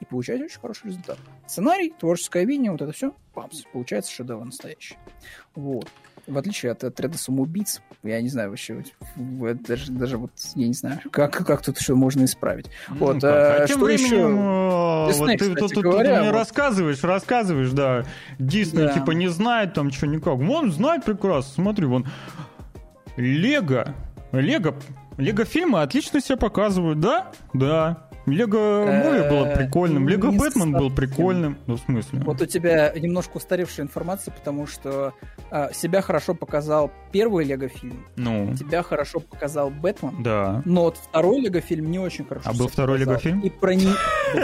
[0.00, 1.18] и получать очень хороший результат.
[1.46, 4.96] Сценарий, творческое видение, вот это все, памс, получается шедевр настоящий.
[5.54, 5.86] Вот
[6.26, 8.84] в отличие от отряда самоубийц, я не знаю вообще,
[9.16, 12.66] даже, даже вот, я не знаю, как, как тут еще можно исправить.
[12.88, 15.12] Ну, вот, а, а что временем, еще?
[15.12, 16.38] Дисней, вот ты тут, тут, говоря, тут мне вот...
[16.38, 18.04] рассказываешь, рассказываешь, да,
[18.38, 18.92] Дисней да.
[18.94, 20.36] типа не знает там что никак.
[20.36, 22.06] Вон знает прекрасно, смотри, вон
[23.16, 23.94] Лего,
[24.32, 24.74] Лего,
[25.16, 27.32] Лего фильмы отлично себя показывают, да?
[27.52, 28.08] Да.
[28.26, 31.58] Лего Муви было э, прикольным, Лего Бэтмен был прикольным.
[31.66, 32.20] Ну, в смысле?
[32.20, 35.12] Вот у тебя немножко устаревшая информация, потому что
[35.50, 38.06] а, себя хорошо показал первый Лего фильм.
[38.16, 38.54] Ну.
[38.56, 40.22] Тебя хорошо показал Бэтмен.
[40.22, 40.62] Да.
[40.64, 42.48] Но вот второй Лего фильм не очень хорошо.
[42.48, 43.40] А был второй Лего фильм?
[43.40, 43.88] И про не...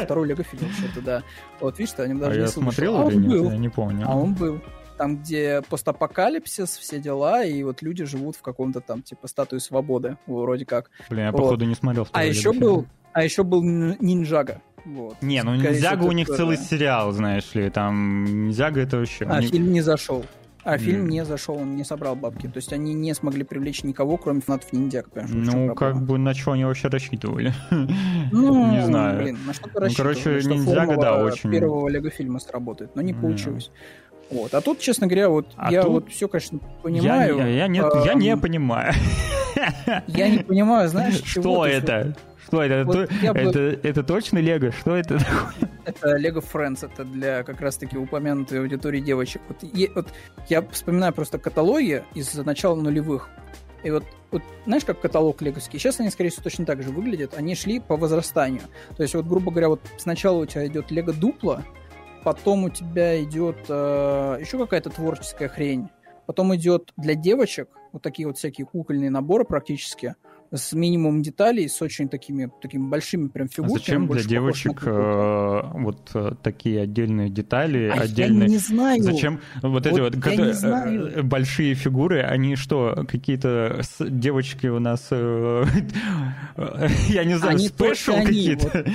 [0.04, 1.22] Второй Лего фильм, вообще-то, да.
[1.60, 3.52] Вот видишь, что о нем даже а не я смотрел а или нет?
[3.52, 4.06] Я не помню.
[4.08, 4.60] А он был
[4.98, 10.18] там, где постапокалипсис, все дела, и вот люди живут в каком-то там, типа, статуе свободы,
[10.26, 10.90] вроде как.
[11.08, 11.38] Блин, я, вот.
[11.40, 12.06] походу, не смотрел.
[12.12, 12.86] А еще был,
[13.18, 14.62] а еще был Ниндзяга.
[14.84, 15.16] Вот.
[15.22, 19.24] Не, ну Ниндзяга у них целый сериал, знаешь ли, там Ниндзяга это вообще...
[19.24, 20.24] А, фильм не зашел.
[20.62, 20.78] А mm.
[20.78, 22.46] фильм не зашел, он не собрал бабки.
[22.46, 25.08] То есть они не смогли привлечь никого, кроме фанатов ниндзяг.
[25.14, 27.52] Ну, как бы на что они вообще рассчитывали?
[28.30, 29.22] Ну, не знаю.
[29.22, 31.50] Блин, на что-то ну, короче, ниндзяга, да, очень...
[31.50, 33.72] первого Лего фильма сработает, но не получилось.
[34.30, 34.54] Вот.
[34.54, 35.90] А тут, честно говоря, вот а я тут...
[35.90, 37.38] вот все, конечно, понимаю.
[37.38, 38.92] Я, я, я, нет, а, я не понимаю.
[40.06, 42.14] Я не понимаю, знаешь, что это?
[42.48, 42.84] Что это?
[42.86, 43.38] Вот это, бы...
[43.38, 44.72] это, это точно Лего?
[44.72, 45.70] Что это такое?
[45.84, 49.42] Это Lego Friends, это для как раз-таки упомянутой аудитории девочек.
[49.48, 50.08] Вот, и, вот
[50.48, 53.28] я вспоминаю просто каталоги из начала нулевых.
[53.84, 55.78] И вот, вот знаешь, как каталог леговский?
[55.78, 57.34] Сейчас они, скорее всего, точно так же выглядят.
[57.36, 58.62] Они шли по возрастанию.
[58.96, 61.62] То есть, вот, грубо говоря, вот сначала у тебя идет Лего Дупло,
[62.24, 65.88] потом у тебя идет э, еще какая-то творческая хрень,
[66.26, 70.14] потом идет для девочек вот такие вот всякие кукольные наборы практически,
[70.52, 73.76] с минимумом деталей, с очень такими, такими большими прям фигурками.
[73.76, 78.46] А зачем для девочек э, вот э, такие отдельные детали, а отдельные...
[78.46, 79.02] Я не знаю.
[79.02, 80.52] Зачем вот, вот эти вот когда,
[80.86, 85.64] э, большие фигуры, они что, какие-то девочки у нас, э,
[87.08, 88.86] я не знаю, спешл какие-то?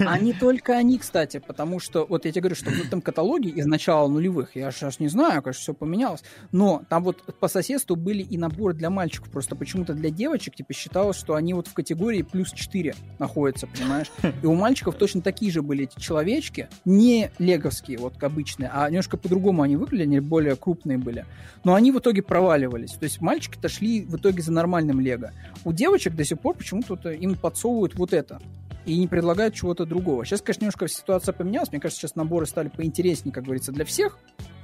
[0.00, 3.66] они только они, кстати, потому что, вот я тебе говорю, что в этом каталоге из
[3.66, 6.22] начала нулевых, я аж не знаю, конечно, все поменялось,
[6.52, 10.72] но там вот по соседству были и наборы для мальчиков, просто почему-то для девочек, типа,
[10.74, 14.10] считал считалось, что они вот в категории плюс 4 находятся, понимаешь?
[14.42, 19.16] И у мальчиков точно такие же были эти человечки, не леговские, вот обычные, а немножко
[19.16, 21.24] по-другому они выглядели, более крупные были.
[21.62, 22.92] Но они в итоге проваливались.
[22.92, 25.30] То есть мальчики-то шли в итоге за нормальным лего.
[25.64, 28.40] У девочек до сих пор почему-то им подсовывают вот это
[28.84, 30.24] и не предлагают чего-то другого.
[30.24, 31.70] Сейчас, конечно, немножко ситуация поменялась.
[31.70, 34.18] Мне кажется, сейчас наборы стали поинтереснее, как говорится, для всех.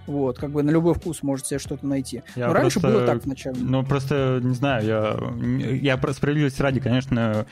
[0.06, 2.22] Вот, как бы на любой вкус можете себе что-то найти.
[2.36, 3.56] Я Но раньше было так вначале.
[3.60, 7.46] Ну, просто, не знаю, я, я справедливости ради, конечно,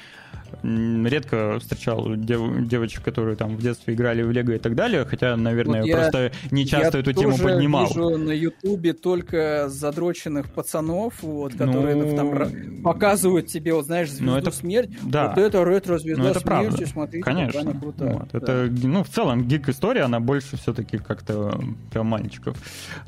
[0.62, 5.36] редко встречал дев, девочек, которые там в детстве играли в Лего и так далее, хотя,
[5.36, 7.82] наверное, вот я, просто не часто эту тему поднимал.
[7.82, 12.16] Я вижу на Ютубе только задроченных пацанов, вот, которые ну...
[12.16, 14.50] там показывают тебе, вот знаешь, звезду ну, это...
[14.50, 14.90] смерть.
[15.02, 15.28] Да.
[15.28, 16.86] Вот это ретро-звезда ну, это смерти, правда.
[16.86, 17.80] смотрите, Конечно.
[17.80, 18.12] крутая.
[18.14, 18.28] Вот.
[18.32, 18.38] Да.
[18.38, 22.56] Это, ну, в целом, гик-история, она больше все-таки как-то про мальчиков.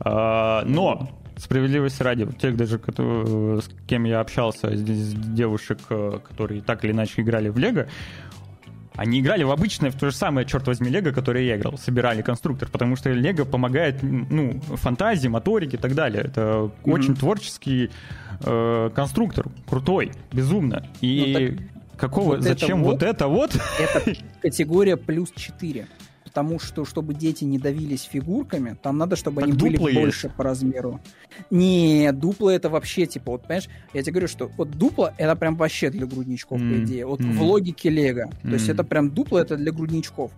[0.01, 6.85] А, но справедливости ради, тех даже, с кем я общался, с девушек, э, которые так
[6.85, 7.87] или иначе играли в Лего,
[8.97, 11.77] они играли в обычное, в то же самое, черт возьми, Лего, которое я играл.
[11.77, 16.23] Собирали конструктор, потому что Лего помогает, ну, фантазии, моторике и так далее.
[16.23, 16.93] Это mm-hmm.
[16.93, 17.91] очень творческий
[18.41, 20.87] э, конструктор, крутой, безумно.
[21.01, 23.57] И ну, какого, вот зачем вот, вот это вот?
[23.81, 25.89] Это категория плюс 4
[26.35, 29.95] тому, что чтобы дети не давились фигурками, там надо, чтобы так они были есть.
[29.95, 31.01] больше по размеру.
[31.51, 35.57] Не, дупло это вообще, типа, вот, понимаешь, я тебе говорю, что вот дупло это прям
[35.57, 36.71] вообще для грудничков, mm.
[36.71, 37.07] по идее.
[37.07, 37.33] Вот mm.
[37.33, 38.31] в логике Лего.
[38.43, 38.43] Mm.
[38.43, 40.33] То есть это прям дупло это для грудничков.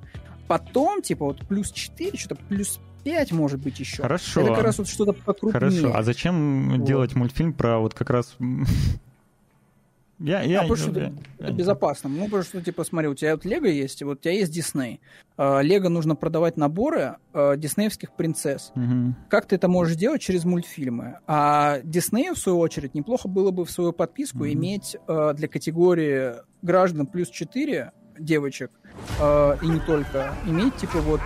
[0.47, 4.03] Потом, типа, вот плюс 4, что-то плюс 5, может быть, еще.
[4.03, 4.43] Хорошо.
[4.43, 5.53] Это как раз вот что-то покрупнее.
[5.53, 5.93] Хорошо.
[5.95, 6.85] А зачем вот.
[6.85, 8.37] делать мультфильм про вот как раз
[10.19, 12.09] я, я, а потому что я, это я, безопасно.
[12.09, 14.51] Ну, потому что, типа, смотри, у тебя вот Лего есть, и вот у тебя есть
[14.53, 15.01] Дисней.
[15.37, 18.73] А, Лего нужно продавать наборы э, диснеевских принцесс.
[18.75, 19.15] Угу.
[19.29, 21.19] Как ты это можешь делать через мультфильмы?
[21.27, 24.49] А Диснею, в свою очередь, неплохо было бы в свою подписку угу.
[24.49, 28.71] иметь э, для категории граждан плюс 4 девочек,
[29.21, 31.21] и не только, иметь, типа, вот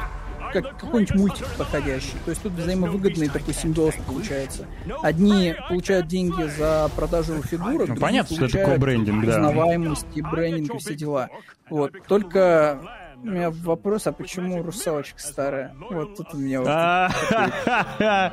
[0.52, 2.14] как какой-нибудь мультик подходящий.
[2.24, 4.66] То есть тут взаимовыгодный такой симбиоз получается.
[5.02, 9.32] Одни получают деньги за продажу фигурок, ну, понятно, что это такой брендинг, да.
[9.32, 11.28] узнаваемость и брендинг и все дела.
[11.68, 11.92] Вот.
[12.08, 12.80] Только
[13.22, 15.74] у меня вопрос, а почему русалочка старая?
[15.90, 16.68] Вот тут у меня вот...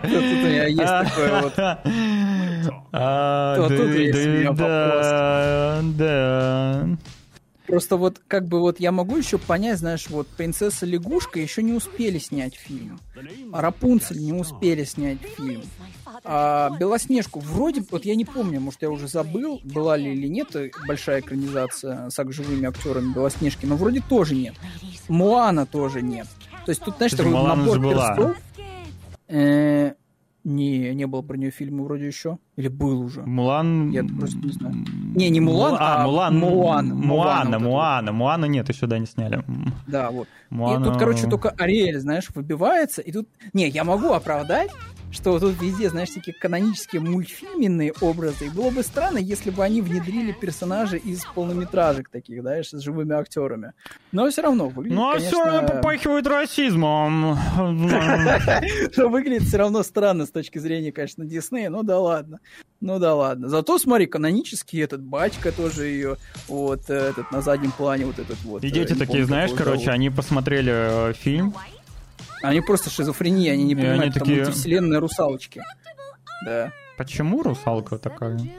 [0.01, 1.57] Тут у меня есть такой вот...
[3.57, 5.05] Вот тут есть у меня вопрос.
[7.67, 11.73] Просто вот как бы вот я могу еще понять, знаешь, вот принцесса лягушка еще не
[11.73, 12.99] успели снять фильм.
[13.51, 15.63] А Рапунцель не успели снять фильм.
[16.23, 20.55] А Белоснежку вроде, вот я не помню, может я уже забыл, была ли или нет
[20.87, 24.55] большая экранизация с живыми актерами Белоснежки, но вроде тоже нет.
[25.09, 26.27] Муана тоже нет.
[26.65, 28.37] То есть тут, знаешь, такой набор перстов.
[30.48, 32.38] Не, не было про нее фильма вроде еще.
[32.56, 33.22] Или был уже?
[33.24, 33.92] Мулан...
[33.92, 34.76] Я просто не знаю.
[35.14, 36.38] Не, не Мулан, а, а Мулан.
[36.40, 36.88] Муан.
[36.88, 38.11] Муана, Муана.
[38.14, 39.43] Муана нет, еще да не сняли.
[39.88, 40.30] Да, вот.
[40.50, 40.82] Муана...
[40.82, 43.27] И тут, короче, только Ариэль, знаешь, выбивается, и тут...
[43.51, 44.72] Не, я могу оправдать,
[45.11, 48.48] что тут везде, знаешь, такие канонические мультфильменные образы.
[48.48, 53.16] И было бы странно, если бы они внедрили персонажей из полнометражек таких, знаешь, с живыми
[53.16, 53.74] актерами.
[54.11, 55.61] Но все равно выглядит, Ну, а конечно...
[55.61, 57.38] все попахивает расизмом.
[58.98, 61.69] Но выглядит все равно странно с точки зрения, конечно, Диснея.
[61.69, 62.40] Ну да ладно.
[62.80, 63.50] Ну да ладно.
[63.50, 68.64] Зато, смотри, канонический этот батька тоже ее, вот, этот на заднем плане вот этот вот.
[68.64, 71.53] И дети такие, знаешь, короче, они посмотрели э, фильм,
[72.41, 74.43] они просто шизофрения, они не понимают, они такие...
[74.43, 75.64] мультивселенная русалочки.
[76.45, 76.72] Да.
[76.98, 78.40] Почему русалка такая?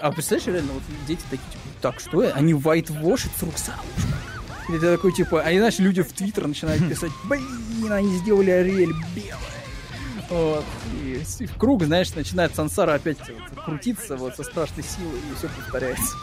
[0.00, 2.36] А представляешь, реально, вот дети такие, типа, так, что это?
[2.36, 4.14] Они whitewashат с русалочкой.
[4.68, 8.94] И ты такой, типа, а знаешь, люди в Твиттер начинают писать, блин, они сделали Ариэль
[9.12, 9.40] белой.
[10.28, 10.64] Вот.
[11.02, 15.48] И в круг, знаешь, начинает сансара опять вот, крутиться вот со страшной силой, и все
[15.48, 16.14] повторяется.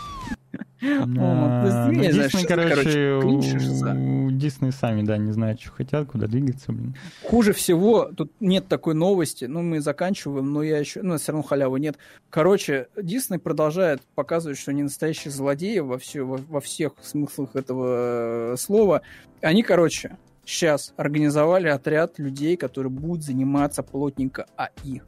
[0.83, 6.95] Ну, Дисней, короче, у Дисней сами, да, не знают, что хотят, куда двигаться, блин.
[7.23, 11.47] Хуже всего, тут нет такой новости, ну, мы заканчиваем, но я еще, ну, все равно
[11.47, 11.97] халявы нет.
[12.29, 18.53] Короче, Дисней продолжает показывать, что они настоящие злодеи во, все, во, во всех смыслах этого
[18.53, 19.01] э, слова.
[19.41, 24.99] Они, короче, сейчас организовали отряд людей, которые будут заниматься плотненько АИ.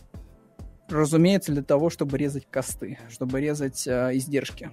[0.87, 4.69] Разумеется, для того, чтобы резать косты, чтобы резать э, издержки.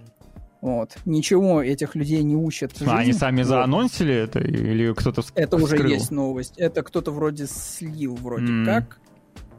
[0.63, 0.97] Вот.
[1.05, 2.73] Ничего этих людей не учат.
[2.87, 6.55] А они сами заанонсили это или кто-то Это уже есть новость.
[6.57, 8.65] Это кто-то вроде слил вроде mm.
[8.65, 9.01] как.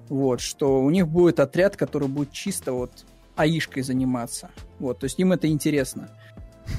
[0.07, 4.49] Вот, что у них будет отряд, который будет чисто вот аишкой заниматься.
[4.79, 6.09] Вот, то есть им это интересно.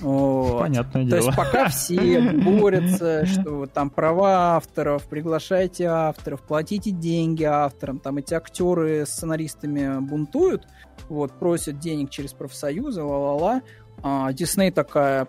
[0.00, 0.60] Вот.
[0.60, 1.20] Понятное дело.
[1.20, 8.16] То есть пока все борются, что там права авторов, приглашайте авторов, платите деньги авторам, там
[8.16, 10.66] эти актеры с сценаристами бунтуют,
[11.08, 13.62] вот, просят денег через профсоюзы, ла-ла-ла,
[14.02, 15.28] а, Дисней такая...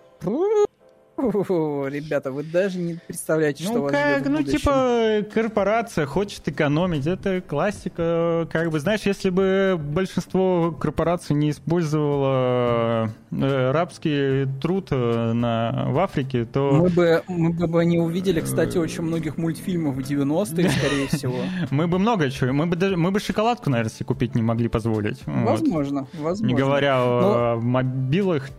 [1.18, 7.06] Ребята, вы даже не представляете, ну, что вас как, ждет Ну, типа, корпорация хочет экономить.
[7.06, 8.46] Это классика.
[8.52, 15.98] Как бы, знаешь, если бы большинство корпораций не использовало э, рабский труд э, на, в
[15.98, 16.72] Африке, то...
[16.72, 21.38] Мы бы, мы бы не увидели, кстати, очень многих мультфильмов в 90-е, скорее всего.
[21.70, 22.52] Мы бы много чего.
[22.52, 25.20] Мы бы, даже, мы бы шоколадку, наверное, себе купить не могли позволить.
[25.26, 26.46] Возможно, возможно.
[26.46, 28.50] Не говоря о мобилах,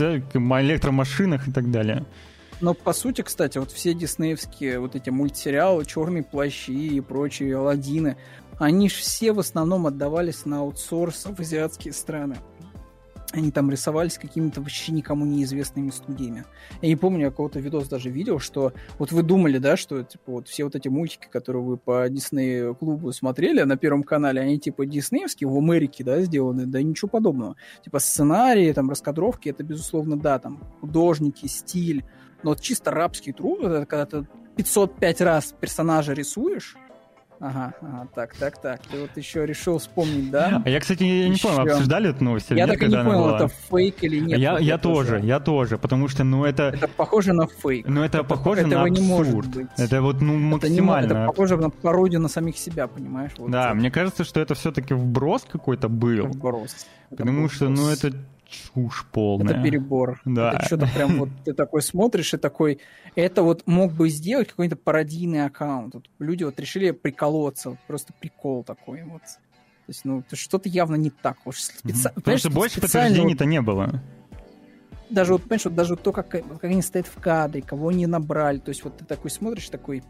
[0.00, 2.04] о электромашинах и так далее.
[2.60, 8.16] Но по сути, кстати, вот все диснеевские вот эти мультсериалы, черные плащи и прочие Алладины,
[8.58, 12.36] они же все в основном отдавались на аутсорс в азиатские страны.
[13.34, 16.44] Они там рисовались какими-то вообще никому неизвестными студиями.
[16.82, 20.30] Я не помню, я кого-то видос даже видел, что вот вы думали, да, что типа
[20.30, 24.60] вот все вот эти мультики, которые вы по Дисней клубу смотрели на Первом канале, они
[24.60, 27.56] типа диснеевские в Америке, да, сделаны, да ничего подобного.
[27.82, 32.04] Типа сценарии, там, раскадровки, это безусловно, да, там, художники, стиль,
[32.44, 36.76] но вот чисто рабский труд, это когда ты 505 раз персонажа рисуешь,
[37.44, 38.80] Ага, ага, так, так, так.
[38.90, 40.62] Ты вот еще решил вспомнить, да?
[40.64, 43.48] А я, кстати, я не понял, обсуждали эту новость Я так и не понял, это
[43.48, 44.38] фейк или нет.
[44.38, 46.62] Я, я тоже, я тоже, потому что, ну, это...
[46.74, 47.86] Это похоже на фейк.
[47.86, 49.48] Ну, это, это похоже на абсурд.
[49.76, 51.06] Это вот, ну, максимально...
[51.06, 53.32] Это, не, это похоже на пародию на самих себя, понимаешь?
[53.36, 53.74] Вот да, это.
[53.74, 56.28] мне кажется, что это все-таки вброс какой-то был.
[56.28, 56.86] Вброс.
[57.10, 58.14] Потому что, ну, это
[58.48, 59.54] чушь полная.
[59.54, 60.20] Это перебор.
[60.24, 60.52] Да.
[60.52, 62.80] Это что-то прям вот ты такой смотришь и такой,
[63.14, 65.94] это вот мог бы сделать какой-то пародийный аккаунт.
[65.94, 69.22] Вот люди вот решили приколоться, просто прикол такой вот.
[69.22, 71.36] То есть, ну, что-то явно не так.
[71.44, 72.10] Уж специ...
[72.14, 74.00] Потому что больше подтверждений-то не было.
[75.10, 78.58] Даже вот, понимаешь, вот даже то, как, как они стоят в кадре, кого они набрали.
[78.58, 80.02] То есть вот ты такой смотришь, такой,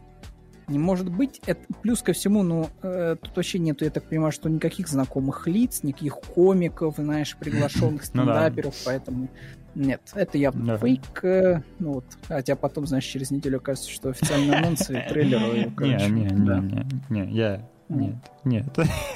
[0.67, 1.41] не может быть.
[1.45, 5.47] Это, плюс ко всему, ну, э, тут вообще нету, я так понимаю, что никаких знакомых
[5.47, 8.77] лиц, никаких комиков, знаешь, приглашенных стендаперов, ну, да.
[8.85, 9.29] поэтому
[9.75, 10.77] нет, это явно да.
[10.77, 11.23] фейк.
[11.23, 15.71] Э, ну вот, хотя потом, знаешь, через неделю кажется, что официальные анонсы и трейлеры.
[15.79, 17.61] Не, не, не, не, я...
[17.89, 18.65] Нет, нет,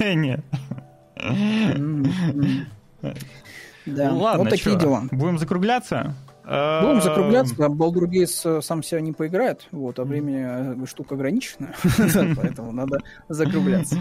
[0.00, 0.40] нет.
[3.86, 5.04] Да, Ладно, вот такие дела.
[5.10, 6.14] Будем закругляться?
[6.44, 11.74] Будем ну, закругляться, Балдургейс сам себя не поиграет, вот, а времени э, штука ограничена,
[12.36, 13.96] поэтому надо закругляться.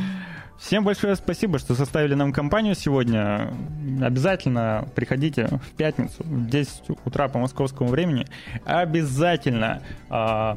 [0.60, 3.54] Всем большое спасибо, что составили нам компанию сегодня.
[4.02, 8.28] Обязательно приходите в пятницу в 10 утра по московскому времени.
[8.66, 10.56] Обязательно э,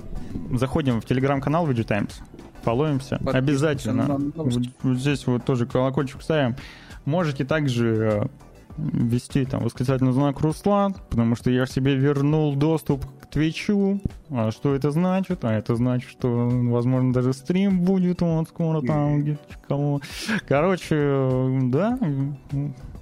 [0.57, 2.21] заходим в телеграм-канал VG Times,
[2.63, 3.21] фолловимся.
[3.25, 4.19] Обязательно.
[4.35, 6.57] Вот, вот здесь вот тоже колокольчик ставим.
[7.05, 8.29] Можете также
[8.77, 14.01] ввести там восклицательный знак Руслан, потому что я себе вернул доступ к Твичу.
[14.31, 15.45] А что это значит?
[15.45, 20.01] А это значит, что, возможно, даже стрим будет вот скоро там где кого.
[20.47, 21.99] Короче, да,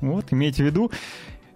[0.01, 0.91] вот, имейте в виду.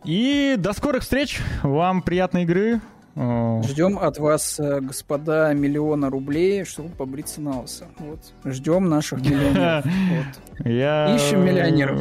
[0.05, 1.41] И до скорых встреч.
[1.63, 2.81] Вам приятной игры.
[3.17, 7.85] Ждем от вас, э, господа, миллиона рублей, чтобы побриться на лысо.
[7.99, 8.19] Вот.
[8.45, 9.85] Ждем наших миллионеров.
[10.11, 10.67] Вот.
[10.67, 11.15] Я...
[11.15, 12.01] Ищем миллионеров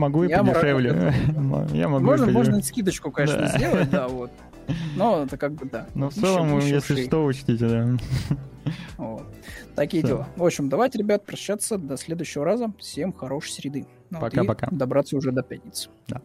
[0.00, 1.14] могу и я подешевле.
[1.72, 3.58] Я могу можно, можно скидочку, конечно, да.
[3.58, 4.30] сделать, да, вот.
[4.96, 5.86] Но это как бы да.
[5.94, 7.06] Но в целом, ищем, если шей.
[7.06, 7.88] что, учтите, да.
[8.98, 9.26] Вот.
[9.74, 10.12] Такие Все.
[10.14, 10.28] дела.
[10.36, 11.78] В общем, давайте, ребят, прощаться.
[11.78, 12.72] До следующего раза.
[12.78, 13.86] Всем хорошей среды.
[14.10, 14.66] Пока-пока.
[14.66, 15.88] Ну, вот, добраться уже до пятницы.
[16.08, 16.20] Да.